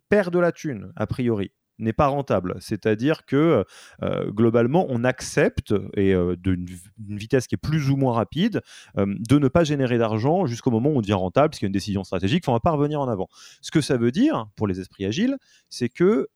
[0.08, 2.56] perd de la thune, a priori n'est pas rentable.
[2.60, 3.64] C'est-à-dire que
[4.02, 6.66] euh, globalement, on accepte, et euh, d'une
[7.08, 8.62] vitesse qui est plus ou moins rapide,
[8.98, 11.68] euh, de ne pas générer d'argent jusqu'au moment où on devient rentable, parce qu'il y
[11.68, 13.28] a une décision stratégique, on ne va pas revenir en avant.
[13.60, 15.36] Ce que ça veut dire, pour les esprits agiles,
[15.68, 16.28] c'est que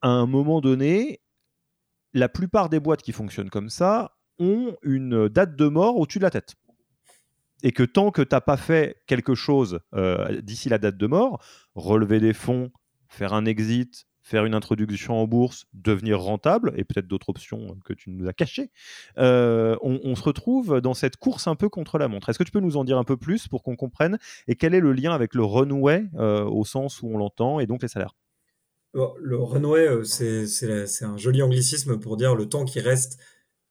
[0.00, 1.20] à un moment donné,
[2.12, 6.24] la plupart des boîtes qui fonctionnent comme ça ont une date de mort au-dessus de
[6.24, 6.54] la tête.
[7.64, 9.80] Et que tant que tu n'as pas fait quelque chose
[10.42, 11.42] d'ici la date de mort,
[11.74, 12.70] relever des fonds,
[13.08, 17.94] faire un exit, faire une introduction en bourse, devenir rentable, et peut-être d'autres options que
[17.94, 18.70] tu nous as cachées,
[19.16, 22.28] euh, on, se retrouve dans cette course un peu contre la montre.
[22.28, 24.74] Est-ce que tu peux nous en dire un peu plus pour qu'on comprenne Et quel
[24.74, 27.88] est le lien avec le runway euh, au sens où on l'entend et donc les
[27.88, 28.14] salaires?
[28.94, 33.18] Le runway, euh, c'est un joli anglicisme pour dire le temps qui reste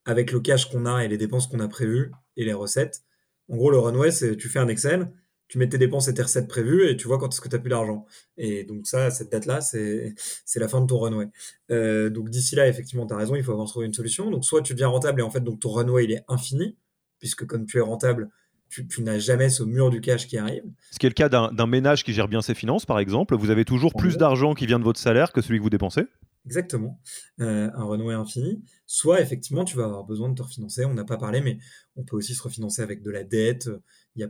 [0.05, 3.01] avec le cash qu'on a et les dépenses qu'on a prévues et les recettes.
[3.49, 5.11] En gros, le runway, c'est tu fais un Excel,
[5.47, 7.55] tu mets tes dépenses et tes recettes prévues et tu vois quand est-ce que tu
[7.55, 8.05] n'as plus d'argent.
[8.37, 10.15] Et donc ça, cette date-là, c'est
[10.55, 11.29] la fin de ton runway.
[11.71, 14.29] Euh, donc d'ici là, effectivement, tu as raison, il faut avoir trouvé une solution.
[14.29, 16.75] Donc soit tu deviens rentable et en fait, donc ton runway, il est infini,
[17.19, 18.29] puisque comme tu es rentable,
[18.69, 20.63] tu, n'as jamais ce mur du cash qui arrive.
[20.91, 23.35] Ce qui est le cas d'un ménage qui gère bien ses finances, par exemple.
[23.35, 26.03] Vous avez toujours plus d'argent qui vient de votre salaire que celui que vous dépensez.
[26.45, 26.99] Exactement.
[27.41, 28.63] Euh, un runway infini.
[28.85, 30.85] Soit effectivement, tu vas avoir besoin de te refinancer.
[30.85, 31.57] On n'a pas parlé, mais
[31.95, 33.69] on peut aussi se refinancer avec de la dette.
[34.17, 34.27] Il y a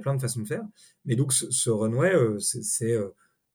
[0.00, 0.62] plein de, façons de faire.
[1.04, 3.08] Mais donc, ce, runway, euh, c'est euh,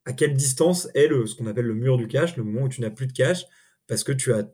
[0.04, 2.68] à quelle distance est le, ce qu'on appelle le mur du cash, le moment où
[2.68, 3.44] tu n'as plus de cash
[3.86, 4.48] parce que tu as,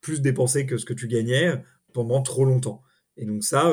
[0.00, 1.62] plus dépensé que ce que tu gagnais
[1.92, 2.82] pendant trop longtemps.
[3.18, 3.70] Et donc ça,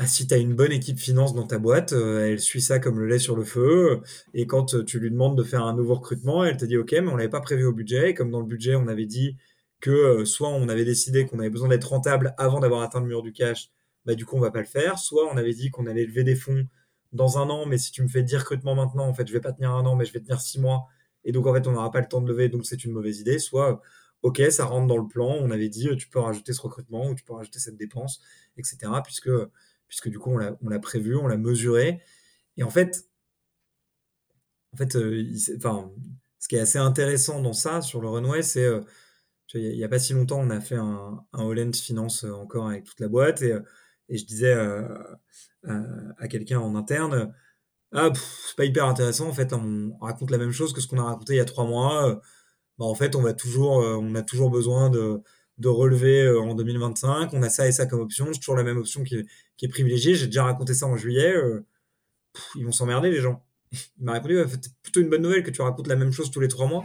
[0.00, 2.78] ah, si tu as une bonne équipe finance dans ta boîte, euh, elle suit ça
[2.78, 4.00] comme le lait sur le feu.
[4.32, 6.92] Et quand euh, tu lui demandes de faire un nouveau recrutement, elle te dit OK,
[6.92, 8.10] mais on l'avait pas prévu au budget.
[8.10, 9.36] Et comme dans le budget, on avait dit
[9.80, 13.06] que euh, soit on avait décidé qu'on avait besoin d'être rentable avant d'avoir atteint le
[13.06, 13.72] mur du cash,
[14.06, 14.98] bah du coup on va pas le faire.
[14.98, 16.66] Soit on avait dit qu'on allait lever des fonds
[17.12, 19.40] dans un an, mais si tu me fais 10 recrutements maintenant, en fait je vais
[19.40, 20.86] pas tenir un an, mais je vais tenir six mois.
[21.24, 23.20] Et donc en fait on n'aura pas le temps de lever, donc c'est une mauvaise
[23.20, 23.38] idée.
[23.38, 23.80] Soit
[24.22, 25.28] OK, ça rentre dans le plan.
[25.28, 28.20] On avait dit tu peux rajouter ce recrutement ou tu peux rajouter cette dépense,
[28.56, 28.90] etc.
[29.04, 29.30] Puisque
[29.88, 32.00] puisque du coup, on l'a prévu, on l'a mesuré.
[32.56, 33.08] Et en fait,
[34.72, 35.24] en fait euh,
[35.56, 35.90] enfin,
[36.38, 38.80] ce qui est assez intéressant dans ça, sur le runway, c'est, euh,
[39.54, 42.68] il n'y a, pas si longtemps, on a fait un, un Holland Finance euh, encore
[42.68, 43.54] avec toute la boîte, et,
[44.08, 44.52] et je disais
[45.64, 47.34] à, quelqu'un en interne,
[47.92, 50.98] ah, c'est pas hyper intéressant, en fait, on raconte la même chose que ce qu'on
[50.98, 52.20] a raconté il y a trois mois.
[52.78, 55.22] Bah, en fait, on a toujours besoin de,
[55.58, 57.32] de relever en 2025.
[57.34, 58.28] On a ça et ça comme option.
[58.32, 60.14] C'est toujours la même option qui, est privilégié.
[60.14, 61.34] J'ai déjà raconté ça en juillet.
[61.34, 61.64] Euh,
[62.56, 63.44] ils vont s'emmerder, les gens.
[63.72, 66.40] Il m'a répondu c'est plutôt une bonne nouvelle que tu racontes la même chose tous
[66.40, 66.84] les trois mois.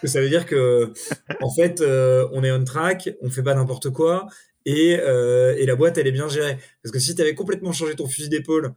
[0.00, 0.92] Que ça veut dire que,
[1.40, 4.26] en fait, euh, on est on track, on fait pas n'importe quoi,
[4.64, 6.58] et, euh, et, la boîte, elle est bien gérée.
[6.82, 8.74] Parce que si tu avais complètement changé ton fusil d'épaule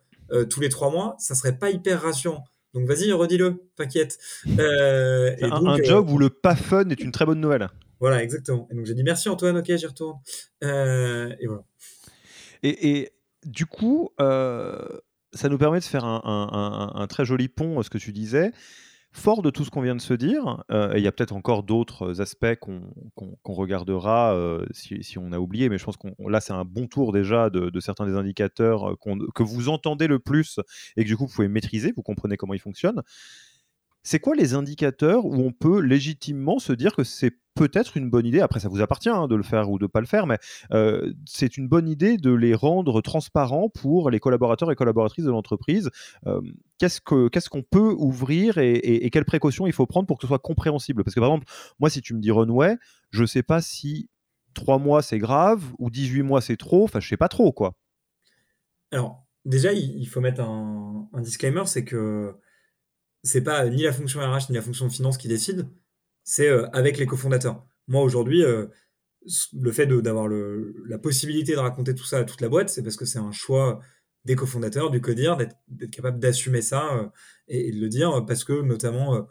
[0.49, 2.43] tous les trois mois, ça serait pas hyper rassurant.
[2.73, 4.19] Donc vas-y, redis-le, t'inquiète.
[4.45, 7.69] un, un job où le pas fun est une très bonne nouvelle.
[8.01, 8.67] Voilà, exactement.
[8.69, 10.19] Et donc j'ai dit merci Antoine, ok, j'y retourne.
[10.61, 11.63] et voilà.
[12.63, 13.11] Et, et,
[13.45, 14.77] du coup, euh,
[15.33, 18.51] ça nous permet de faire un, très joli pont à ce que tu disais.
[19.17, 21.63] Fort de tout ce qu'on vient de se dire, euh, il y a peut-être encore
[21.63, 26.53] d'autres aspects qu'on regardera euh, si, on a oublié, mais je pense que là c'est
[26.53, 28.95] un bon tour déjà de, certains des indicateurs
[29.33, 30.59] que vous entendez le plus
[30.97, 33.01] et que du coup vous pouvez maîtriser, vous comprenez comment ils fonctionnent.
[34.07, 38.25] C'est quoi les indicateurs où on peut légitimement se dire que c'est peut-être une bonne
[38.25, 40.27] idée, après ça vous appartient hein, de le faire ou de ne pas le faire,
[40.27, 40.37] mais
[40.71, 45.29] euh, c'est une bonne idée de les rendre transparents pour les collaborateurs et collaboratrices de
[45.29, 45.89] l'entreprise.
[46.79, 51.03] Qu'est-ce qu'on peut ouvrir et, quelles précautions il faut prendre pour que ce soit compréhensible?
[51.03, 52.77] Parce que par exemple, moi si tu me dis Runway,
[53.09, 54.09] je ne sais pas si
[54.53, 57.75] 3 mois c'est grave ou 18 mois c'est trop, enfin je sais pas trop quoi.
[58.89, 62.37] Alors déjà il faut mettre un, un disclaimer, c'est que
[63.27, 65.67] c'est pas ni la fonction RH ni la fonction finance qui décide,
[66.23, 67.65] c'est euh, avec les cofondateurs.
[67.87, 68.67] Moi aujourd'hui, euh,
[69.53, 72.95] le fait d'avoir la possibilité de raconter tout ça à toute la boîte, c'est parce
[72.95, 73.79] que c'est un choix
[74.25, 75.55] des cofondateurs, du codir, d'être
[75.91, 77.07] capable d'assumer ça euh,
[77.47, 79.27] et, de le dire, parce que notamment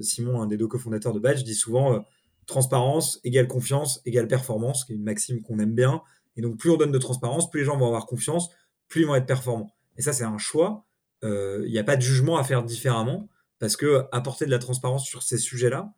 [0.00, 2.04] Simon, un des deux cofondateurs de Badge, dit souvent
[2.46, 6.02] transparence égale confiance égale performance, qui est une maxime qu'on aime bien.
[6.36, 8.50] Et donc plus on donne de transparence, plus les gens vont avoir confiance,
[8.88, 9.74] plus ils vont être performants.
[9.96, 10.86] Et ça, c'est un choix
[11.24, 14.58] il euh, n'y a pas de jugement à faire différemment, parce que apporter de la
[14.58, 15.92] transparence sur ces sujets-là,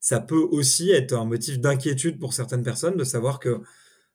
[0.00, 3.60] ça peut aussi être un motif d'inquiétude pour certaines personnes de savoir que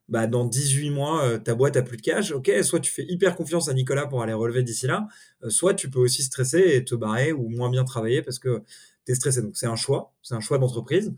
[0.08, 2.32] bah, dans 18 mois, euh, ta boîte a plus de cash.
[2.32, 5.08] Ok, soit tu fais hyper confiance à Nicolas pour aller relever d'ici là,
[5.42, 8.62] euh, soit tu peux aussi stresser et te barrer ou moins bien travailler parce que
[9.06, 9.42] tu es stressé.
[9.42, 11.14] Donc c'est un choix, c'est un choix d'entreprise.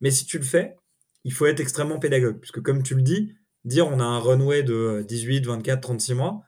[0.00, 0.76] mais si tu le fais,
[1.24, 3.34] il faut être extrêmement pédagogue, puisque comme tu le dis,
[3.64, 6.42] dire on a un runway de 18, 24, 36 mois,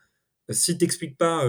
[0.51, 1.45] si tu n'expliques pas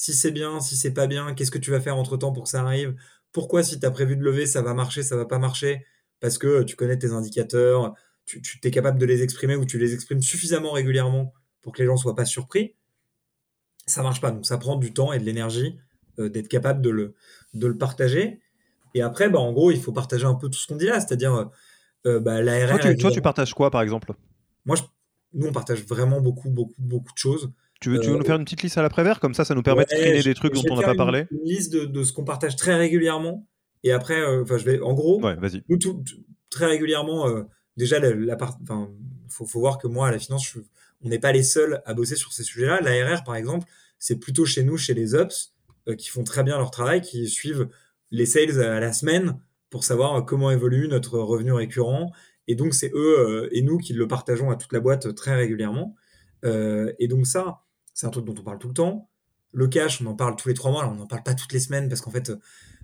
[0.00, 2.44] si c'est bien, si c'est pas bien, qu'est-ce que tu vas faire entre temps pour
[2.44, 2.96] que ça arrive?
[3.32, 5.84] Pourquoi, si tu as prévu de lever, ça va marcher, ça va pas marcher?
[6.20, 7.92] Parce que tu connais tes indicateurs,
[8.24, 11.86] tu, es capable de les exprimer ou tu les exprimes suffisamment régulièrement pour que les
[11.86, 12.76] gens soient pas surpris.
[13.84, 14.30] Ça marche pas.
[14.30, 15.78] Donc, ça prend du temps et de l'énergie
[16.18, 17.14] euh, d'être capable de le,
[17.52, 18.40] de le partager.
[18.94, 20.98] Et après, bah, en gros, il faut partager un peu tout ce qu'on dit là,
[21.00, 21.44] c'est-à-dire euh,
[22.06, 22.80] euh bah, l'ARR.
[22.98, 24.14] Toi, tu, partages quoi, par exemple?
[24.64, 24.78] Moi,
[25.34, 27.52] nous, on partage vraiment beaucoup, beaucoup, beaucoup de choses.
[27.80, 29.20] Tu veux, tu veux nous euh, faire une petite liste à l'après-vert?
[29.20, 31.26] Comme ça, ça nous permet de screener des trucs dont on n'a pas parlé.
[31.30, 33.46] Une liste de, ce qu'on partage très régulièrement.
[33.84, 35.22] Et après, euh, enfin, je vais, en gros.
[35.68, 36.04] Nous, tout,
[36.50, 37.44] très régulièrement, euh,
[37.78, 38.90] déjà, la, part, enfin,
[39.28, 40.58] faut, faut voir que moi, à la finance,
[41.02, 42.82] on n'est pas les seuls à bosser sur ces sujets-là.
[42.82, 43.66] L'ARR, par exemple,
[43.98, 45.54] c'est plutôt chez nous, chez les ops,
[45.96, 47.68] qui font très bien leur travail, qui suivent
[48.10, 52.12] les sales à la semaine pour savoir comment évolue notre revenu récurrent.
[52.46, 55.96] Et donc, c'est eux et nous qui le partageons à toute la boîte très régulièrement.
[56.44, 57.62] et donc, ça,
[57.94, 59.08] c'est un truc dont on parle tout le temps.
[59.52, 60.86] Le cash, on en parle tous les trois mois.
[60.86, 62.32] on n'en parle pas toutes les semaines parce qu'en fait,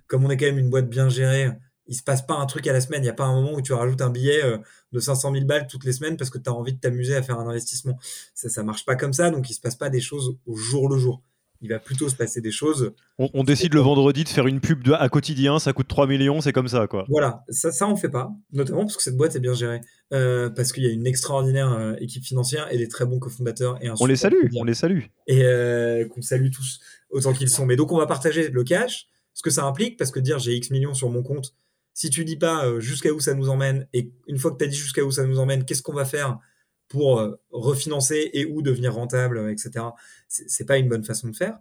[0.07, 1.51] comme on est quand même une boîte bien gérée,
[1.87, 3.01] il se passe pas un truc à la semaine.
[3.01, 4.57] Il n'y a pas un moment où tu rajoutes un billet euh,
[4.91, 7.23] de 500 000 balles toutes les semaines parce que tu as envie de t'amuser à
[7.23, 7.97] faire un investissement.
[8.33, 9.29] Ça, ça marche pas comme ça.
[9.29, 11.21] Donc, il se passe pas des choses au jour le jour
[11.61, 12.93] il va plutôt se passer des choses.
[13.17, 16.41] On, décide le vendredi de faire une pub de, à quotidien, ça coûte 3 millions,
[16.41, 17.05] c'est comme ça, quoi.
[17.09, 19.81] Voilà, ça, ça on fait pas, notamment parce que cette boîte est bien gérée,
[20.13, 23.83] euh, parce qu'il y a une extraordinaire euh, équipe financière et des très bons cofondateurs.
[23.83, 25.05] Et on les salue, on les salue.
[25.25, 26.79] Et euh, qu'on salue tous
[27.09, 27.65] autant qu'ils sont.
[27.65, 30.55] Mais donc on va partager le cash, ce que ça implique, parce que dire j'ai
[30.55, 31.55] X millions sur mon compte,
[31.93, 34.67] si tu dis pas jusqu'à où ça nous emmène, et une fois que tu as
[34.67, 36.37] dit jusqu'à où ça nous emmène, qu'est-ce qu'on va faire
[36.87, 39.85] pour refinancer et ou devenir rentable, etc.
[40.27, 41.57] C'est pas une bonne façon de faire.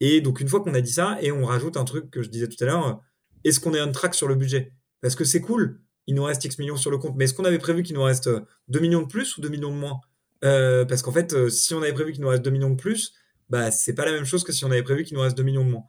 [0.00, 2.28] Et donc, une fois qu'on a dit ça, et on rajoute un truc que je
[2.28, 3.00] disais tout à l'heure,
[3.44, 4.72] est-ce qu'on est on track sur le budget?
[5.00, 7.44] Parce que c'est cool, il nous reste X millions sur le compte, mais est-ce qu'on
[7.44, 8.28] avait prévu qu'il nous reste
[8.68, 10.00] 2 millions de plus ou 2 millions de moins?
[10.40, 13.14] Parce qu'en fait, si on avait prévu qu'il nous reste 2 millions de plus,
[13.52, 15.42] bah, c'est pas la même chose que si on avait prévu qu'il nous reste 2
[15.42, 15.84] millions de moins.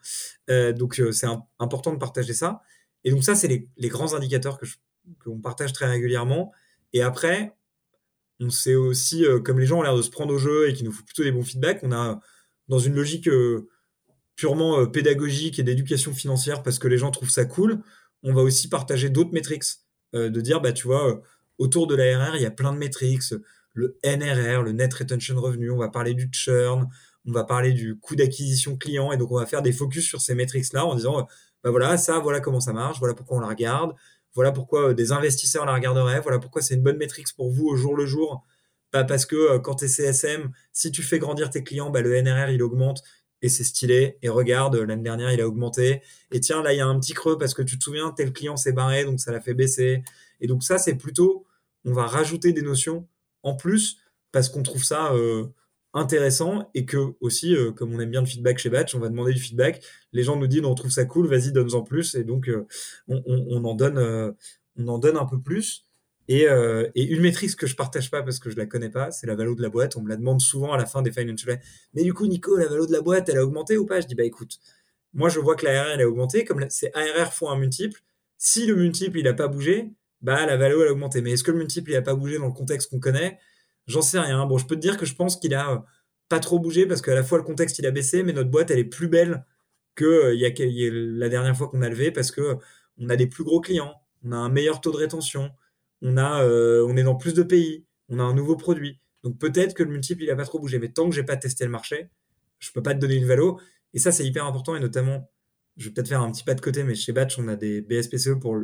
[0.50, 1.28] Euh, donc euh, c'est
[1.60, 2.62] important de partager ça.
[3.06, 4.66] Et donc ça, c'est les, grands indicateurs que
[5.24, 6.52] qu'on partage très régulièrement.
[6.92, 7.56] Et après,
[8.44, 10.74] on sait aussi, euh, comme les gens ont l'air de se prendre au jeu et
[10.74, 12.20] qui nous font plutôt des bons feedbacks, on a
[12.68, 13.30] dans une logique
[14.36, 17.82] purement pédagogique et d'éducation financière parce que les gens trouvent ça cool,
[18.24, 19.66] on va aussi partager d'autres métriques.
[20.14, 21.22] de dire, bah tu vois,
[21.58, 23.24] autour de l'ARR, il y a plein de métriques,
[23.74, 26.88] le NRR, le Net Retention Revenue, on va parler du churn,
[27.26, 30.22] on va parler du coût d'acquisition client et donc on va faire des focus sur
[30.22, 31.28] ces métriques-là en disant,
[31.64, 33.94] bah voilà, ça, voilà comment ça marche, voilà pourquoi on la regarde,
[34.34, 37.68] voilà pourquoi euh, des investisseurs la regarderaient, voilà pourquoi c'est une bonne métrique pour vous
[37.68, 38.46] au jour le jour.
[38.92, 42.02] Pas parce que euh, quand tu es CSM, si tu fais grandir tes clients, bah,
[42.02, 43.04] le NRR il augmente
[43.42, 44.18] et c'est stylé.
[44.22, 46.02] Et regarde, l'année dernière il a augmenté.
[46.32, 48.34] Et tiens, là il y a un petit creux parce que tu te souviens, tel
[48.34, 50.04] client s'est barré donc ça l'a fait baisser.
[50.42, 51.46] Et donc ça c'est plutôt,
[51.86, 53.08] on va rajouter des notions
[53.44, 53.98] en plus
[54.32, 55.46] parce qu'on trouve ça euh,
[55.94, 59.10] intéressant et que aussi, euh, comme on aime bien le feedback chez Batch, on va
[59.10, 59.84] demander du feedback.
[60.12, 62.66] Les gens nous disent on trouve ça cool, vas-y donne-en plus et donc euh,
[63.08, 64.32] on, en donne, euh,
[64.78, 65.86] on en donne un peu plus.
[66.30, 66.46] Et,
[66.96, 69.56] une métrique que je partage pas parce que je la connais pas, c'est la valeur
[69.56, 69.98] de la boîte.
[69.98, 71.60] On me la demande souvent à la fin des financial.
[71.94, 74.00] Mais du coup, Nico, la valeur de la boîte, elle a augmenté ou pas?
[74.00, 74.58] Je dis bah écoute,
[75.14, 78.02] moi je vois que la elle a augmenté, comme c'est ARR fois un multiple.
[78.38, 79.92] Si le multiple il a pas bougé,
[80.22, 81.22] bah la valeur elle a augmenté.
[81.22, 83.38] Mais est-ce que le multiple il a pas bougé dans le contexte qu'on connaît?
[83.88, 84.46] J'en sais rien.
[84.46, 85.78] Bon, je peux te dire que je pense qu'il a euh,
[86.30, 88.72] pas trop bougé parce qu'à la fois le contexte il a baissé, mais notre boîte
[88.72, 89.46] elle est plus belle
[89.96, 92.58] que euh, la dernière fois qu'on a levé parce que
[92.98, 95.52] on a des plus gros clients, on a un meilleur taux de rétention,
[96.02, 99.00] on euh, est dans plus de pays, on a un nouveau produit.
[99.24, 101.38] Donc peut-être que le multiple il a pas trop bougé, mais tant que j'ai pas
[101.38, 102.10] testé le marché,
[102.60, 103.60] je peux pas te donner une valo.
[103.94, 105.30] Et ça c'est hyper important et notamment,
[105.78, 107.82] je vais peut-être faire un petit pas de côté, mais chez Batch on a des
[107.82, 108.58] BSPCE pour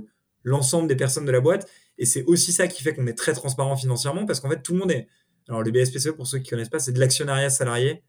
[0.44, 1.70] l'ensemble des personnes de la boîte.
[2.00, 4.74] Et c'est aussi ça qui fait qu'on est très transparent financièrement parce qu'en fait, tout
[4.74, 5.08] le monde est.
[5.50, 8.04] Alors, les BSPCE, pour ceux qui connaissent pas, c'est de l'actionnariat salarié.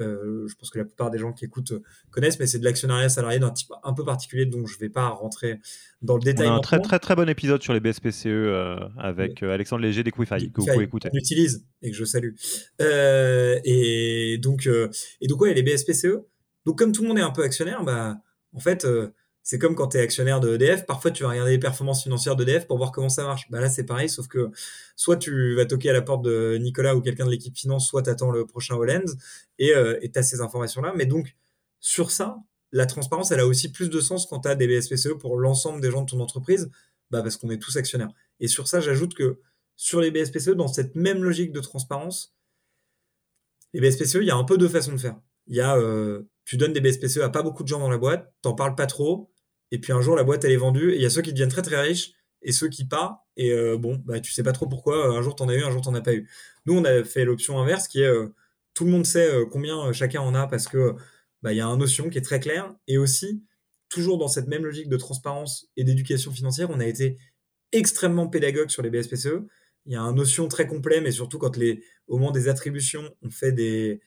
[0.00, 2.64] Euh, je pense que la plupart des gens qui écoutent euh, connaissent, mais c'est de
[2.64, 5.60] l'actionnariat salarié d'un type un peu particulier, dont je ne vais pas rentrer
[6.02, 6.48] dans le détail.
[6.48, 10.02] On a un très, très très bon épisode sur les BSPCE euh, avec Alexandre Léger
[10.02, 11.10] d'Equify que vous pouvez écouter.
[11.12, 12.34] On utilise et que je salue.
[12.80, 14.68] et donc,
[15.20, 16.24] et donc ouais, les BSPCE.
[16.64, 18.16] Donc comme tout le monde est un peu actionnaire, bah
[18.52, 18.86] en fait
[19.44, 22.34] c'est comme quand tu es actionnaire de EDF, parfois tu vas regarder les performances financières
[22.34, 23.50] d'EDF pour voir comment ça marche.
[23.50, 24.50] Bah là, c'est pareil, sauf que
[24.96, 28.02] soit tu vas toquer à la porte de Nicolas ou quelqu'un de l'équipe finance, soit
[28.02, 29.12] tu attends le prochain Hollands
[29.58, 30.94] et euh, tu as ces informations-là.
[30.96, 31.36] Mais donc,
[31.78, 32.38] sur ça,
[32.72, 35.82] la transparence, elle a aussi plus de sens quand tu as des BSPCE pour l'ensemble
[35.82, 36.70] des gens de ton entreprise,
[37.10, 38.12] bah parce qu'on est tous actionnaires.
[38.40, 39.40] Et sur ça, j'ajoute que
[39.76, 42.34] sur les BSPCE, dans cette même logique de transparence,
[43.74, 45.20] les BSPCE, il y a un peu deux façons de faire.
[45.48, 47.98] Il y a, euh, tu donnes des BSPCE à pas beaucoup de gens dans la
[47.98, 49.30] boîte, t'en parles pas trop,
[49.74, 50.92] et puis un jour, la boîte, elle est vendue.
[50.92, 52.12] Et il y a ceux qui deviennent très très riches
[52.42, 53.18] et ceux qui partent.
[53.36, 55.08] Et euh, bon, bah, tu sais pas trop pourquoi.
[55.08, 56.30] Un jour, t'en as eu, un jour, t'en as pas eu.
[56.64, 58.28] Nous, on a fait l'option inverse qui est euh,
[58.72, 60.94] tout le monde sait euh, combien chacun en a parce que
[61.42, 62.72] bah, y a une notion qui est très claire.
[62.86, 63.42] Et aussi,
[63.88, 67.18] toujours dans cette même logique de transparence et d'éducation financière, on a été
[67.72, 69.42] extrêmement pédagogue sur les BSPCE.
[69.86, 73.12] Il y a une notion très complet, mais surtout quand les, au moment des attributions,
[73.22, 74.00] on fait des,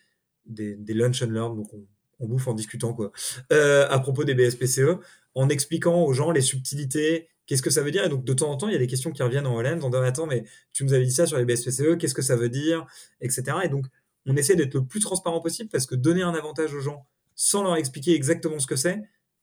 [0.46, 1.86] des, lunch and learn, donc on,
[2.20, 3.12] on bouffe en discutant quoi.
[3.52, 4.98] à propos des BSPCE,
[5.38, 8.04] en expliquant aux gens les subtilités, qu'est-ce que ça veut dire.
[8.04, 9.84] Et donc, de temps en temps, il y a des questions qui reviennent en Holland
[9.84, 12.36] en disant Attends, mais tu nous avais dit ça sur les BSPCE, qu'est-ce que ça
[12.36, 12.88] veut dire,
[13.22, 13.44] etc.
[13.64, 13.86] Et donc,
[14.26, 17.62] on essaie d'être le plus transparent possible parce que donner un avantage aux gens sans
[17.62, 19.00] leur expliquer exactement ce que c'est,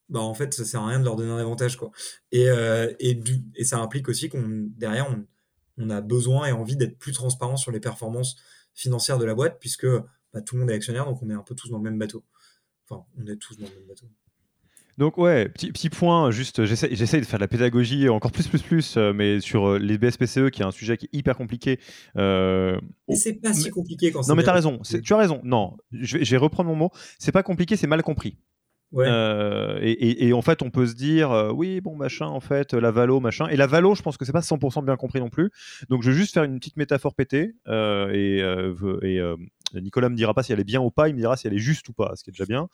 [0.09, 1.77] bah en fait, ça sert à rien de leur donner un avantage.
[1.77, 1.93] Quoi.
[2.33, 2.93] Et, euh,
[3.63, 5.25] ça implique aussi qu'on derrière, on,
[5.79, 8.35] on, a besoin et envie d'être plus transparent sur les performances
[8.75, 9.87] financières de la boîte puisque
[10.33, 11.99] bah, tout le monde est actionnaire, donc on est un peu tous dans le même
[11.99, 12.25] bateau.
[12.89, 14.07] Enfin, on est tous dans le même bateau.
[14.97, 18.63] Donc ouais, petit, petit point, juste j'essaie de faire de la pédagogie encore plus plus
[18.63, 21.81] plus, euh, mais sur euh, les BSPCE qui est un sujet qui est hyper compliqué.
[22.17, 22.79] Euh,
[23.09, 25.41] c'est pas si compliqué quand Non mais t'as raison, tu as raison.
[25.43, 26.91] Non, je vais, reprendre mon mot.
[27.19, 28.39] C'est pas compliqué, c'est mal compris.
[28.93, 29.09] Ouais.
[29.83, 33.19] et, et, en fait, on peut se dire, oui, bon, machin, en fait, la valo,
[33.19, 33.49] machin.
[33.49, 35.51] Et la valo, je pense que c'est pas 100% bien compris non plus.
[35.89, 37.57] Donc, je vais juste faire une petite métaphore pétée.
[37.67, 41.37] et, et Nicolas me dira pas si elle est bien ou pas, il me dira
[41.37, 42.69] si elle est juste ou pas, ce qui est déjà bien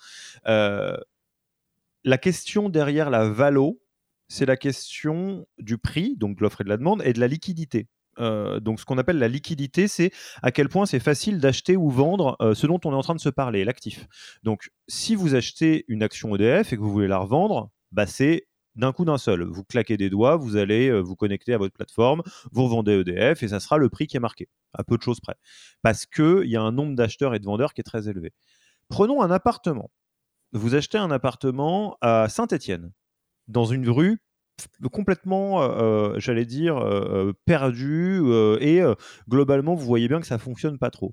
[2.05, 3.81] la question derrière la valo,
[4.29, 7.29] c'est la question du prix, donc de l'offre et de la demande, et de la
[7.29, 7.89] liquidité.
[8.19, 11.91] Euh, donc ce qu'on appelle la liquidité, c'est à quel point c'est facile d'acheter ou
[11.91, 14.07] vendre euh, ce dont on est en train de se parler, l'actif.
[14.43, 18.47] Donc si vous achetez une action EDF et que vous voulez la revendre, bah, c'est
[18.77, 19.43] d'un coup d'un seul.
[19.43, 22.23] Vous claquez des doigts, vous allez euh, vous connecter à votre plateforme,
[22.53, 25.21] vous revendez EDF et ça sera le prix qui est marqué, à peu de choses
[25.21, 25.35] près.
[25.83, 28.33] Parce qu'il y a un nombre d'acheteurs et de vendeurs qui est très élevé.
[28.89, 29.91] Prenons un appartement.
[30.53, 32.93] Vous achetez un appartement à Saint-Étienne,
[33.49, 34.19] dans une rue
[34.93, 36.85] complètement, euh, euh, j'allais dire,
[37.47, 38.23] perdue,
[38.61, 38.83] et
[39.29, 41.13] globalement, vous voyez bien que ça fonctionne pas trop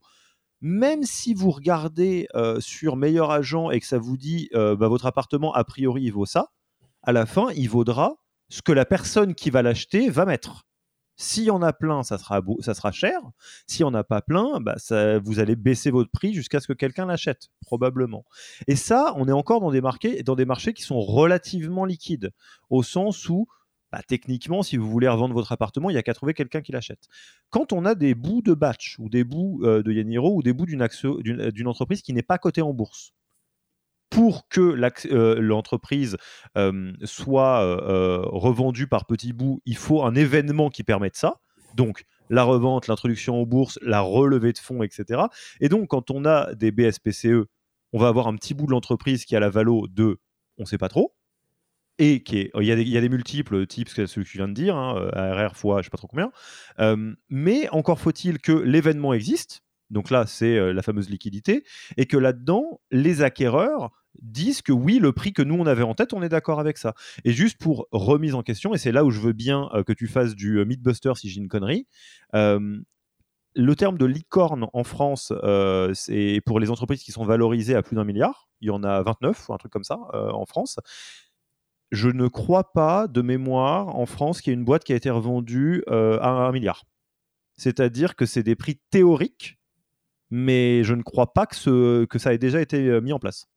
[0.59, 2.27] même si vous regardez
[2.57, 6.25] sur meilleur agent et que ça vous dit bah, votre appartement a priori il vaut
[6.25, 6.47] ça,
[7.03, 8.15] à la fin, il vaudra
[8.49, 10.66] ce que la personne qui va l'acheter va mettre.
[11.19, 13.19] S'il y en a plein, ça sera, ça sera cher.
[13.65, 14.75] S'il n'y en a pas plein, bah,
[15.23, 18.23] vous allez baisser votre prix jusqu'à ce que quelqu'un l'achète, probablement.
[18.67, 22.31] Et ça, on est encore dans des, marchés, dans des marchés qui sont relativement liquides,
[22.69, 23.47] au sens où,
[23.91, 26.71] bah, techniquement, si vous voulez revendre votre appartement, il n'y a qu'à trouver quelqu'un qui
[26.71, 27.07] l'achète.
[27.49, 30.53] Quand on a des bouts de batch, ou des bouts euh, de Yaniro, ou des
[30.53, 33.13] bouts d'une entreprise qui n'est pas cotée en bourse,
[34.09, 34.79] pour que
[35.11, 36.17] euh, l'entreprise
[37.03, 37.61] soit
[38.25, 41.39] revendue par petits bouts, il faut un événement qui permette ça.
[41.75, 45.23] Donc, la revente, l'introduction aux bourses, la relevée de fonds, etc.
[45.59, 47.45] Et donc, quand on a des BSPCE,
[47.93, 50.19] on va avoir un petit bout de l'entreprise qui a la valo de
[50.57, 51.13] on ne sait pas trop.
[51.99, 54.75] Et qui est, il, y a des, multiples types, celui que tu viens de dire,
[54.75, 56.31] hein, ARR fois je ne sais pas trop combien.
[57.29, 61.63] mais encore faut-il que l'événement existe, donc là, c'est euh, la fameuse liquidité.
[61.97, 65.93] Et que là-dedans, les acquéreurs disent que oui, le prix que nous, on avait en
[65.93, 66.93] tête, on est d'accord avec ça.
[67.23, 69.93] Et juste pour remise en question, et c'est là où je veux bien euh, que
[69.93, 71.87] tu fasses du euh, Mythbuster si j'ai une connerie,
[73.59, 75.33] le terme de licorne en France,
[75.95, 78.49] c'est pour les entreprises qui sont valorisées à plus d'un milliard.
[78.61, 80.77] Il y en a 29 ou un truc comme ça en France.
[81.89, 84.95] Je ne crois pas de mémoire en France qu'il y ait une boîte qui a
[84.95, 86.83] été revendue à un milliard.
[87.55, 89.56] C'est-à-dire que c'est des prix théoriques
[90.29, 93.19] mais je ne crois pas que, ce, que ça ait déjà été euh, mis en
[93.19, 93.47] place.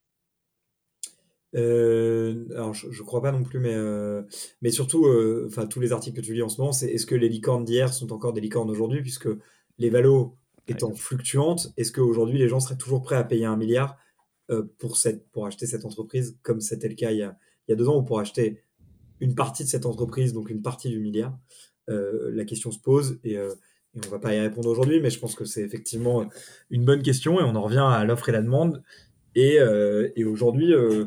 [1.56, 4.22] Euh, alors je, ne crois pas non plus, mais euh,
[4.62, 5.08] mais surtout,
[5.46, 7.64] enfin tous les articles que tu lis en ce moment, c'est est-ce que les licornes
[7.64, 9.28] d'hier sont encore des licornes aujourd'hui, puisque
[9.78, 10.36] les valos
[10.68, 13.98] étant fluctuantes, est-ce qu'aujourd'hui les gens seraient toujours prêts à payer un milliard
[14.78, 17.74] pour cette pour acheter cette entreprise, comme c'était le cas il y, a, il y
[17.74, 18.62] a deux ans, ou pour acheter
[19.18, 21.36] une partie de cette entreprise, donc une partie du milliard?
[21.88, 23.36] La question se pose et
[23.94, 26.24] et on va pas y répondre aujourd'hui, mais je pense que c'est effectivement
[26.70, 28.82] une bonne question et on en revient à l'offre et la demande.
[29.34, 31.06] Et, euh, et aujourd'hui, euh,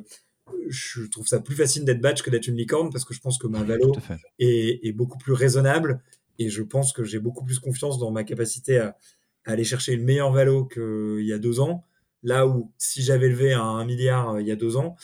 [0.68, 3.38] je trouve ça plus facile d'être batch que d'être une licorne parce que je pense
[3.38, 3.94] que ma valo
[4.40, 6.02] est, est, beaucoup plus raisonnable
[6.40, 8.98] et je pense que j'ai beaucoup plus confiance dans ma capacité à,
[9.46, 11.86] aller chercher une meilleure valo qu'il y a deux ans.
[12.22, 14.96] Là où si j'avais levé à un milliard euh, il y a deux ans,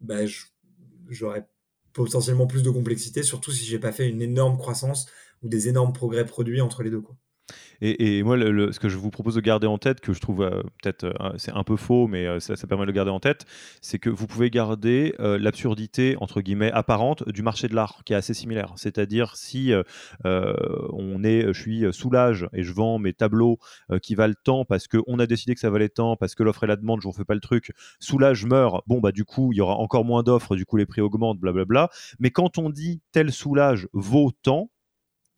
[0.00, 0.24] bah,
[1.08, 1.46] j'aurais
[1.92, 5.06] potentiellement plus de complexité, surtout si j'ai pas fait une énorme croissance
[5.42, 7.00] ou des énormes progrès produits entre les deux.
[7.00, 7.16] Quoi.
[7.80, 10.62] Et, moi, ce que je vous propose de garder en tête, que je trouve euh,
[10.82, 13.44] peut-être euh, c'est un peu faux, mais euh, ça, permet de le garder en tête,
[13.80, 18.16] c'est que vous pouvez garder l'absurdité entre guillemets apparente du marché de l'art, qui est
[18.16, 18.72] assez similaire.
[18.76, 19.72] C'est-à-dire si
[20.24, 23.58] on est, je suis soulage et je vends mes tableaux
[24.02, 26.66] qui valent tant parce qu'on a décidé que ça valait tant, parce que l'offre et
[26.66, 27.72] la demande, je ne refais pas le truc.
[28.00, 30.86] Soulage meurt, bon bah du coup il y aura encore moins d'offres, du coup les
[30.86, 31.90] prix augmentent, blablabla.
[32.18, 34.70] Mais quand on dit tel soulage vaut tant,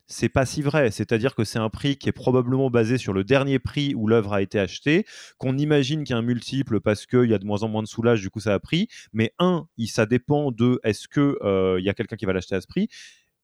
[0.09, 0.91] c'est pas si vrai.
[0.91, 4.33] C'est-à-dire que c'est un prix qui est probablement basé sur le dernier prix où l'œuvre
[4.33, 5.05] a été achetée,
[5.37, 7.83] qu'on imagine qu'il y a un multiple parce qu'il y a de moins en moins
[7.83, 8.87] de soulage, du coup ça a pris.
[9.13, 12.61] Mais un, ça dépend de est-ce qu'il euh, y a quelqu'un qui va l'acheter à
[12.61, 12.89] ce prix.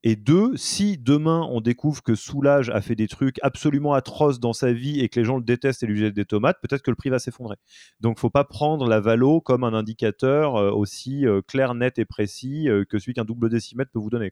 [0.07, 4.53] Et deux, si demain on découvre que Soulage a fait des trucs absolument atroces dans
[4.53, 6.91] sa vie et que les gens le détestent et lui jettent des tomates, peut-être que
[6.91, 7.55] le prix va s'effondrer.
[8.01, 12.05] Donc faut pas prendre la valo comme un indicateur euh, aussi euh, clair, net et
[12.05, 14.30] précis que celui qu'un double décimètre peut vous donner.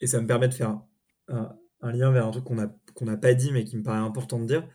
[0.00, 0.78] Et ça me permet de faire
[1.28, 4.46] un, lien vers un truc qu'on n'a pas dit mais qui me paraît important de
[4.46, 4.68] dire,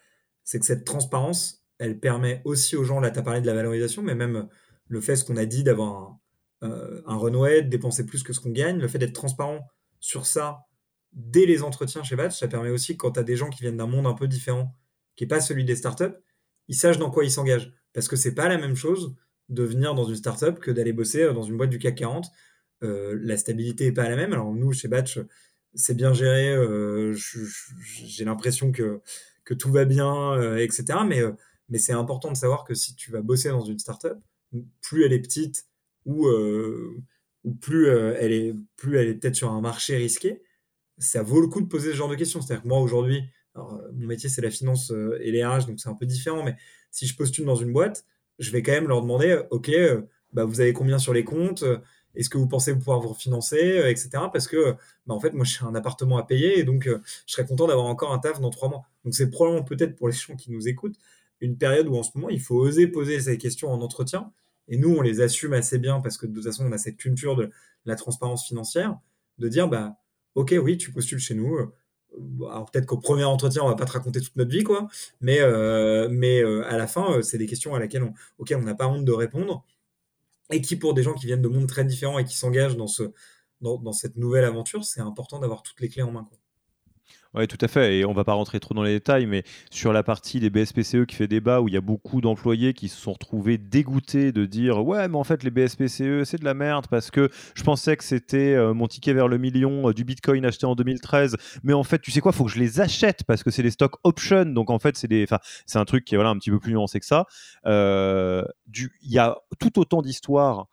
[0.43, 3.53] c'est que cette transparence, elle permet aussi aux gens, là tu as parlé de la
[3.53, 4.47] valorisation, mais même
[4.87, 6.19] le fait, ce qu'on a dit, d'avoir un,
[6.63, 9.67] euh, un runway, de dépenser plus que ce qu'on gagne, le fait d'être transparent
[9.99, 10.65] sur ça
[11.13, 13.77] dès les entretiens chez Batch, ça permet aussi quand tu as des gens qui viennent
[13.77, 14.75] d'un monde un peu différent,
[15.15, 16.15] qui n'est pas celui des startups,
[16.67, 17.71] ils sachent dans quoi ils s'engagent.
[17.93, 19.15] Parce que c'est pas la même chose
[19.49, 22.25] de venir dans une startup que d'aller bosser dans une boîte du CAC 40.
[22.83, 24.33] Euh, la stabilité n'est pas la même.
[24.33, 25.19] Alors nous, chez Batch,
[25.75, 27.15] c'est bien géré, euh,
[28.05, 29.01] j'ai l'impression que,
[29.57, 30.99] tout va bien, euh, etc.
[31.07, 31.31] Mais, euh,
[31.69, 34.17] mais c'est important de savoir que si tu vas bosser dans une startup,
[34.81, 35.65] plus elle est petite
[36.05, 40.43] ou, ou plus, elle est, plus elle est peut-être sur un marché risqué,
[40.97, 42.41] ça vaut le coup de poser ce genre de questions.
[42.41, 43.23] C'est-à-dire que moi, aujourd'hui,
[43.55, 46.55] mon métier, c'est la finance et les RH, donc c'est un peu différent, mais
[46.91, 48.05] si je postule dans une boîte,
[48.37, 49.71] je vais quand même leur demander, OK,
[50.33, 51.63] bah, vous avez combien sur les comptes
[52.15, 54.09] est-ce que vous pensez pouvoir vous refinancer, euh, etc.
[54.31, 57.33] Parce que, bah, en fait, moi, j'ai un appartement à payer et donc, euh, je
[57.33, 58.83] serais content d'avoir encore un taf dans trois mois.
[59.03, 60.97] Donc, c'est probablement peut-être pour les gens qui nous écoutent
[61.41, 64.31] une période où en ce moment, il faut oser poser ces questions en entretien
[64.67, 66.97] et nous, on les assume assez bien parce que de toute façon, on a cette
[66.97, 67.51] culture de
[67.85, 68.97] la transparence financière,
[69.37, 69.97] de dire, bah,
[70.35, 71.57] ok, oui, tu postules chez nous.
[72.47, 74.87] Alors peut-être qu'au premier entretien, on va pas te raconter toute notre vie, quoi.
[75.19, 78.03] Mais, euh, mais euh, à la fin, euh, c'est des questions à laquelle
[78.37, 79.65] auxquelles on n'a pas honte de répondre.
[80.53, 82.87] Et qui, pour des gens qui viennent de mondes très différents et qui s'engagent dans,
[82.87, 83.11] ce,
[83.61, 86.29] dans, cette nouvelle aventure, c'est important d'avoir toutes les clés en main.
[87.35, 87.97] Oui, tout à fait.
[87.97, 91.05] Et on va pas rentrer trop dans les détails, mais sur la partie des BSPCE
[91.07, 94.45] qui fait débat, où il y a beaucoup d'employés qui se sont retrouvés dégoûtés de
[94.45, 97.97] dire Ouais, mais en fait, les BSPCE, c'est de la merde parce que je pensais
[97.97, 101.37] que c'était euh, mon ticket vers le million euh, du Bitcoin acheté en 2013.
[101.63, 103.71] Mais en fait, tu sais quoi, faut que je les achète parce que c'est des
[103.71, 104.45] stock options.
[104.45, 105.25] Donc en fait, c'est des...
[105.65, 107.25] c'est un truc qui est voilà, un petit peu plus nuancé que ça.
[107.65, 108.43] Euh,
[108.75, 110.67] il y a tout autant d'histoires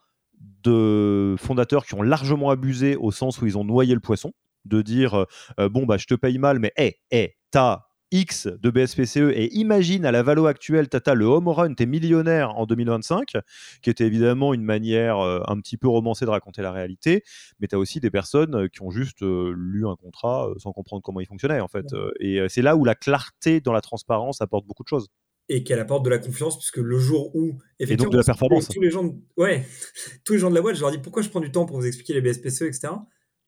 [0.63, 4.33] de fondateurs qui ont largement abusé au sens où ils ont noyé le poisson
[4.65, 5.25] de dire euh,
[5.59, 7.83] euh, bon bah je te paye mal mais hé hey, hey, t'as
[8.13, 12.59] X de BSPCE et imagine à la valo actuelle, Tata, le home run, t'es millionnaire
[12.59, 13.37] en 2025,
[13.83, 17.23] qui était évidemment une manière euh, un petit peu romancée de raconter la réalité,
[17.61, 21.21] mais tu as aussi des personnes qui ont juste lu un contrat sans comprendre comment
[21.21, 21.87] il fonctionnait en fait.
[22.19, 25.07] et c'est là où la clarté dans la transparence apporte beaucoup de choses.
[25.49, 27.59] Et qu'elle apporte de la confiance, puisque le jour où.
[27.79, 28.69] Et donc de la performance.
[28.69, 29.67] Tous les, gens de, ouais,
[30.25, 31.77] tous les gens de la boîte, je leur dis pourquoi je prends du temps pour
[31.77, 32.91] vous expliquer les BSPCE, etc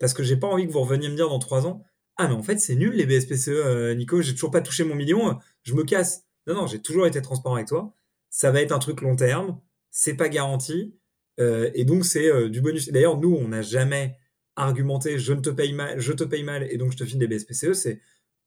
[0.02, 1.84] parce que j'ai pas envie que vous reveniez me dire dans trois ans
[2.16, 4.96] Ah, mais en fait, c'est nul les BSPCE, euh, Nico, j'ai toujours pas touché mon
[4.96, 6.24] million, je me casse.
[6.48, 7.94] Non, non, j'ai toujours été transparent avec toi.
[8.28, 9.60] Ça va être un truc long terme,
[9.92, 10.98] c'est pas garanti,
[11.38, 12.88] euh, et donc c'est euh, du bonus.
[12.88, 14.18] D'ailleurs, nous, on n'a jamais
[14.56, 17.20] argumenté je ne te paye mal, je te paye mal, et donc je te file
[17.20, 18.00] des BSPCE, c'est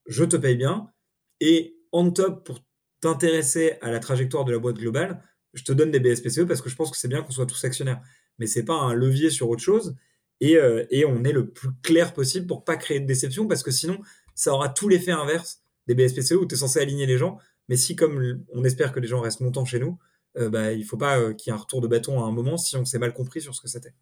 [0.08, 0.92] je te paye bien,
[1.40, 2.60] et en top, pour
[3.00, 6.70] t'intéresser à la trajectoire de la boîte globale, je te donne des BSPCE parce que
[6.70, 8.02] je pense que c'est bien qu'on soit tous actionnaires.
[8.40, 9.96] Mais c'est pas un levier sur autre chose.
[10.44, 13.72] Euh, et, on est le plus clair possible pour pas créer de déception parce que
[13.72, 14.00] sinon
[14.36, 17.38] ça aura tout l'effet inverse des BSPCE où tu es censé aligner les gens
[17.70, 19.98] mais si comme on espère que les gens restent longtemps chez nous
[20.38, 22.32] euh, bah, il faut pas euh, qu'il y ait un retour de bâton à un
[22.32, 23.94] moment si on s'est mal compris sur ce que c'était.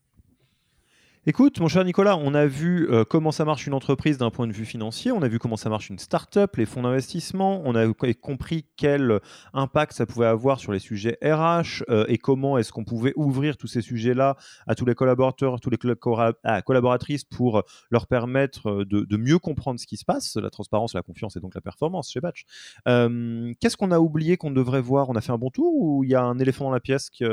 [1.26, 4.46] Écoute, mon cher Nicolas, on a vu euh, comment ça marche une entreprise d'un point
[4.46, 7.76] de vue financier, on a vu comment ça marche une start-up, les fonds d'investissement, on
[7.76, 9.22] a compris quel
[9.54, 13.56] impact ça pouvait avoir sur les sujets RH euh, et comment est-ce qu'on pouvait ouvrir
[13.56, 14.36] tous ces sujets-là
[14.68, 19.88] à tous les collaborateurs, tous les collaboratrices pour leur permettre euh, de, mieux comprendre ce
[19.88, 22.44] qui se passe, la transparence, la confiance et donc la performance chez Batch.
[22.86, 25.10] Qu'est-ce qu'on a oublié qu'on devrait voir?
[25.10, 27.10] On a fait un bon tour ou il y a un éléphant dans la pièce
[27.10, 27.24] qui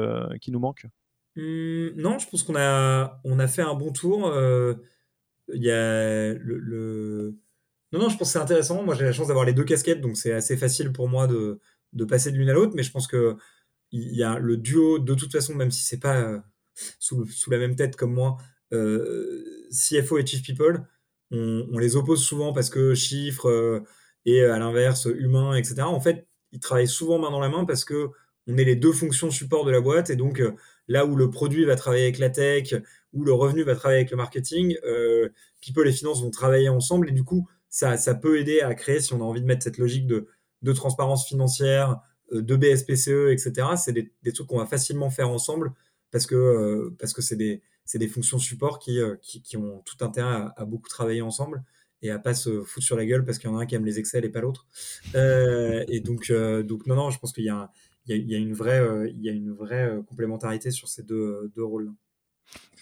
[0.52, 0.86] nous manque?
[1.36, 4.26] Mmh, non, je pense qu'on a, on a fait un bon tour.
[4.28, 4.74] Euh,
[5.52, 7.36] il y a le,
[7.92, 8.82] Non, non, je pense que c'est intéressant.
[8.82, 11.60] Moi, j'ai la chance d'avoir les deux casquettes, donc c'est assez facile pour moi de,
[11.92, 12.72] de passer de l'une à l'autre.
[12.74, 13.36] Mais je pense que
[13.92, 16.38] il y a le duo, de toute façon, même si c'est pas euh,
[16.98, 18.36] sous, sous, la même tête comme moi,
[18.72, 20.84] euh, CFO et Chief People,
[21.32, 23.82] on, les oppose souvent parce que chiffres
[24.26, 25.82] et à l'inverse humain, etc.
[25.82, 28.10] En fait, ils travaillent souvent main dans la main parce que
[28.46, 30.42] on est les deux fonctions support de la boîte et donc
[30.90, 32.74] là où le produit va travailler avec la tech,
[33.12, 35.30] où le revenu va travailler avec le marketing, euh,
[35.62, 39.00] People et Finance vont travailler ensemble et du coup, ça, ça peut aider à créer,
[39.00, 40.26] si on a envie de mettre cette logique de,
[40.62, 42.00] de transparence financière,
[42.32, 43.68] euh, de BSPCE, etc.
[43.76, 45.72] C'est des, trucs qu'on va facilement faire ensemble
[46.10, 47.62] parce que euh, c'est des,
[47.94, 51.62] des fonctions support qui, euh, qui, qui, ont tout intérêt à, beaucoup travailler ensemble
[52.02, 53.74] et à pas se foutre sur la gueule parce qu'il y en a un qui
[53.74, 54.66] aime les Excel et pas l'autre.
[55.14, 57.70] Et donc, donc non, non, je pense qu'il y a un,
[58.06, 61.02] il y, a une vraie, euh, il y a une vraie euh, complémentarité sur ces
[61.02, 61.92] deux, deux rôles-là.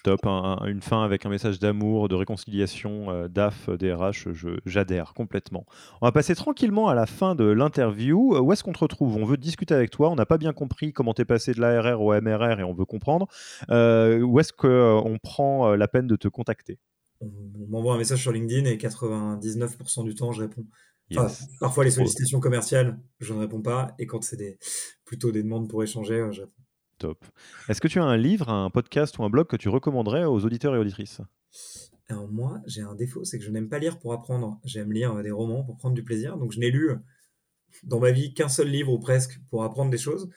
[0.03, 4.29] Top, une fin avec un message d'amour, de réconciliation, euh, DAF, DRH,
[4.65, 5.65] j'adhère complètement.
[6.01, 8.37] On va passer tranquillement à la fin de l'interview.
[8.37, 9.17] Où est-ce qu'on te retrouve?
[9.17, 11.59] On veut discuter avec toi, on n'a pas bien compris comment tu es passé de
[11.59, 13.27] l'ARR au MRR et on veut comprendre.
[13.69, 16.79] où est-ce qu'on prend la peine de te contacter?
[17.21, 17.29] On,
[17.67, 20.65] m'envoie un message sur LinkedIn et 99% du temps je réponds
[21.59, 23.93] parfois, les sollicitations commerciales, je ne réponds pas.
[23.99, 24.57] Et quand c'est des,
[25.05, 26.53] plutôt des demandes pour échanger, euh, je réponds.
[26.97, 27.25] Top.
[27.69, 30.43] Est-ce que tu as un livre, un podcast ou un blog que tu recommanderais aux
[30.43, 31.21] auditeurs et auditrices?
[32.09, 34.59] Alors moi, j'ai un défaut, c'est que je n'aime pas lire pour apprendre.
[34.65, 36.37] J'aime lire euh, des romans pour prendre du plaisir.
[36.37, 36.91] Donc je n'ai lu
[37.83, 40.29] dans ma vie qu'un seul livre ou presque pour apprendre des choses.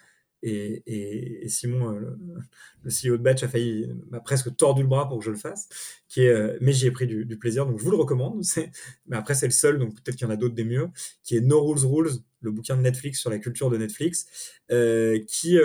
[0.43, 2.19] Et, Simon, euh,
[2.82, 5.36] le, CEO de Batch, a failli, m'a presque tordu le bras pour que je le
[5.36, 5.69] fasse.
[6.09, 8.43] Qui est, euh, mais j'y ai pris du, plaisir, donc je vous le recommande.
[9.06, 10.89] Mais après, c'est le seul, donc peut-être qu'il y en a d'autres des mieux,
[11.23, 12.10] qui est No Rules Rules,
[12.40, 15.59] le bouquin de Netflix sur la culture de Netflix, euh, qui,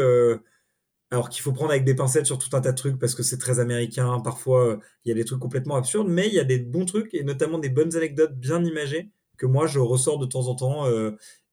[1.09, 3.23] alors qu'il faut prendre avec des pincettes sur tout un tas de trucs parce que
[3.23, 4.19] c'est très américain.
[4.19, 7.13] Parfois, il y a des trucs complètement absurdes, mais il y a des bons trucs
[7.13, 10.85] et notamment des bonnes anecdotes bien imagées que moi je ressors de temps en temps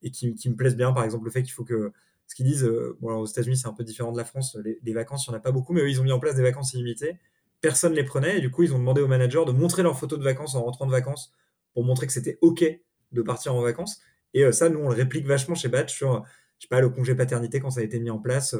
[0.02, 0.92] et qui, qui me plaisent bien.
[0.92, 1.92] Par exemple, le fait qu'il faut que
[2.26, 5.26] ce qu'ils disent, euh, aux États-Unis, c'est un peu différent de la France, les, vacances,
[5.26, 6.72] il n'y en a pas beaucoup, mais eux, ils ont mis en place des vacances
[6.74, 7.18] illimitées.
[7.60, 9.98] Personne ne les prenait, et du coup, ils ont demandé aux managers de montrer leurs
[9.98, 11.32] photos de vacances en rentrant de vacances
[11.72, 12.64] pour montrer que c'était OK
[13.12, 14.00] de partir en vacances.
[14.32, 16.24] Et euh, ça, nous, on le réplique vachement chez Batch sur,
[16.58, 18.56] sais pas, le congé paternité quand ça a été mis en place.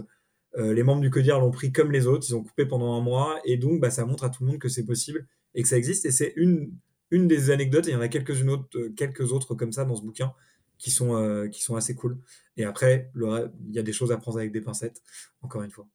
[0.57, 3.41] les membres du CODIR l'ont pris comme les autres, ils ont coupé pendant un mois,
[3.45, 5.77] et donc bah, ça montre à tout le monde que c'est possible et que ça
[5.77, 6.07] existe.
[6.07, 6.73] Et c'est une,
[7.11, 10.33] des anecdotes, et il y en a quelques autres comme ça dans ce bouquin
[10.79, 12.19] qui sont, qui sont assez cool.
[12.57, 15.03] Et après, il y a des choses à prendre avec des pincettes,
[15.43, 15.87] encore une fois.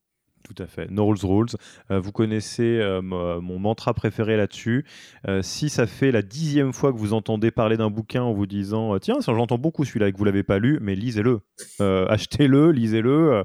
[0.44, 0.90] Tout à fait.
[0.90, 1.50] No rules rules.
[1.92, 4.86] Euh, vous connaissez euh, mon mantra préféré là-dessus.
[5.28, 8.46] Euh, si ça fait la dixième fois que vous entendez parler d'un bouquin en vous
[8.46, 11.42] disant tiens, j'entends beaucoup celui-là et que vous l'avez pas lu, mais lisez-le,
[11.80, 13.44] achetez-le, lisez-le.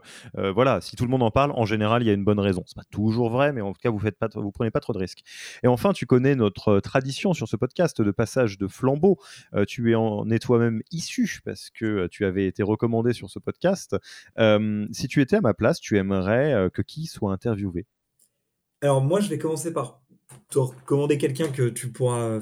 [0.54, 0.80] voilà.
[0.80, 2.62] Si tout le monde en parle, en général, il y a une bonne raison.
[2.66, 4.92] C'est pas toujours vrai, mais en tout cas, vous faites pas, vous prenez pas trop
[4.92, 5.22] de risques.
[5.62, 9.18] Et enfin, tu connais notre tradition sur ce podcast de passage de flambeau.
[9.66, 13.96] tu en es toi-même issu parce que tu avais été recommandé sur ce podcast.
[14.92, 17.86] si tu étais à ma place, tu aimerais que qui soit interviewé
[18.80, 20.02] Alors moi, je vais commencer par
[20.50, 22.40] te recommander quelqu'un que tu pourras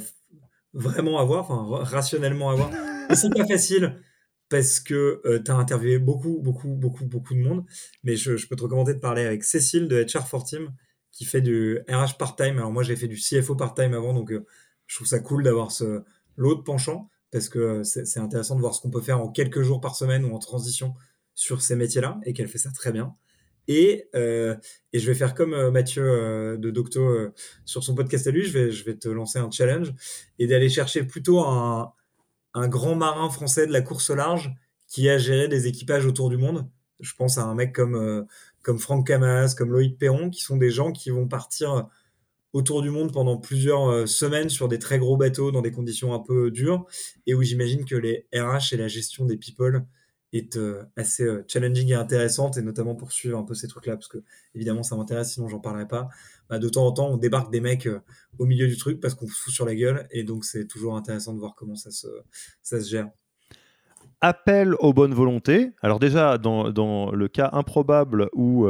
[0.75, 2.71] vraiment avoir, enfin rationnellement avoir.
[3.15, 4.01] c'est pas facile
[4.53, 7.65] parce que euh, tu as interviewé beaucoup, beaucoup, beaucoup, beaucoup de monde.
[8.05, 10.75] Mais je, peux te recommander de parler avec Cécile de HR for Team
[11.11, 12.59] qui fait du RH part-time.
[12.59, 14.45] Alors moi, j'ai fait du CFO part-time avant, donc euh,
[14.87, 16.03] je trouve ça cool d'avoir ce
[16.37, 19.81] l'autre penchant parce que c'est intéressant de voir ce qu'on peut faire en quelques jours
[19.81, 20.95] par semaine ou en transition
[21.35, 23.15] sur ces métiers-là et qu'elle fait ça très bien.
[23.69, 24.57] Et, euh,
[24.93, 27.33] et je vais faire comme euh, Mathieu euh, de Docto
[27.65, 29.95] sur son podcast à lui, je vais, je vais te lancer un challenge
[30.39, 31.93] et d'aller chercher plutôt un,
[32.55, 34.53] un grand marin français de la course au large
[34.89, 36.69] qui a géré des équipages autour du monde.
[37.01, 38.27] Je pense à un mec comme,
[38.63, 41.89] comme Franck Camas, comme Loïc Perron, qui sont des gens qui vont partir
[42.53, 46.21] autour du monde pendant plusieurs semaines sur des très gros bateaux dans des conditions un
[46.21, 46.85] peu dures
[47.27, 49.87] et où j'imagine que les RH et la gestion des people
[50.33, 53.97] est euh, assez euh, challenging et intéressante, et notamment pour suivre un peu ces trucs-là,
[53.97, 54.23] parce que
[54.55, 56.09] évidemment ça m'intéresse, sinon j'en parlerai pas.
[56.49, 58.01] Bah, de temps en temps, on débarque des mecs euh,
[58.39, 60.97] au milieu du truc parce qu'on se fout sur la gueule, et donc c'est toujours
[60.97, 62.07] intéressant de voir comment ça se,
[62.63, 63.11] ça se gère.
[64.25, 65.73] Appel aux bonnes volontés.
[65.83, 68.69] Alors déjà, dans, dans le cas improbable où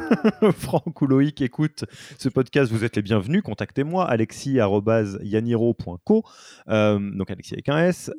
[0.58, 1.84] Franck ou Loïc écoutent
[2.18, 3.42] ce podcast, vous êtes les bienvenus.
[3.42, 6.24] Contactez-moi, alexis.yaniro.co,
[6.66, 8.10] donc Alexis avec un S.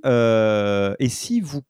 [0.99, 1.63] et si vous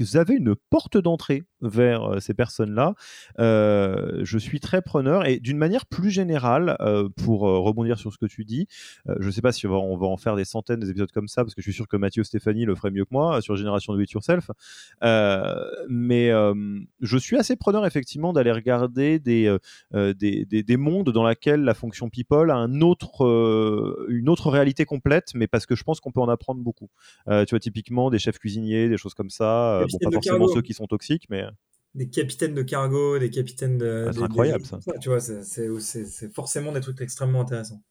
[0.00, 2.94] vous avez une porte d'entrée vers ces personnes-là,
[3.38, 5.26] je suis très preneur.
[5.26, 6.76] Et d'une manière plus générale,
[7.16, 8.66] pour rebondir sur ce que tu dis,
[9.06, 11.44] je ne sais pas si on va, en faire des centaines des épisodes comme ça,
[11.44, 13.94] parce que je suis sûr que Mathieu Stéphanie le ferait mieux que moi sur Génération
[13.94, 14.50] de It Yourself.
[15.88, 16.30] mais
[17.00, 19.56] je suis assez preneur, effectivement, d'aller regarder des,
[19.92, 25.32] des, des, mondes dans lesquels la fonction People a un autre, une autre réalité complète,
[25.34, 26.88] mais parce que je pense qu'on peut en apprendre beaucoup.
[27.26, 29.84] tu vois, typiquement, des chefs cuisiniers, des choses comme ça.
[29.90, 31.44] bon, pas forcément ceux qui sont toxiques, mais
[31.94, 34.06] des capitaines de cargo, des capitaines de.
[34.08, 34.78] Ah, c'est incroyable ça.
[35.00, 37.82] Tu vois, c'est forcément des trucs extrêmement intéressants.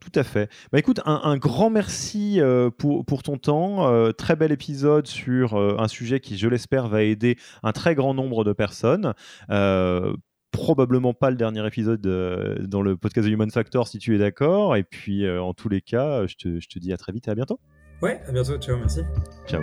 [0.00, 0.50] Tout à fait.
[0.72, 3.88] Bah écoute, un, grand merci euh, pour, pour, ton temps.
[3.88, 7.94] Euh, très bel épisode sur euh, un sujet qui, je l'espère, va aider un très
[7.94, 9.14] grand nombre de personnes.
[10.52, 14.76] probablement pas le dernier épisode dans le podcast de Human Factor si tu es d'accord.
[14.76, 17.30] Et puis, en tous les cas, je te, je te dis à très vite et
[17.30, 17.58] à bientôt.
[18.02, 18.56] Ouais, à bientôt.
[18.58, 19.00] Ciao, merci.
[19.48, 19.62] Ciao.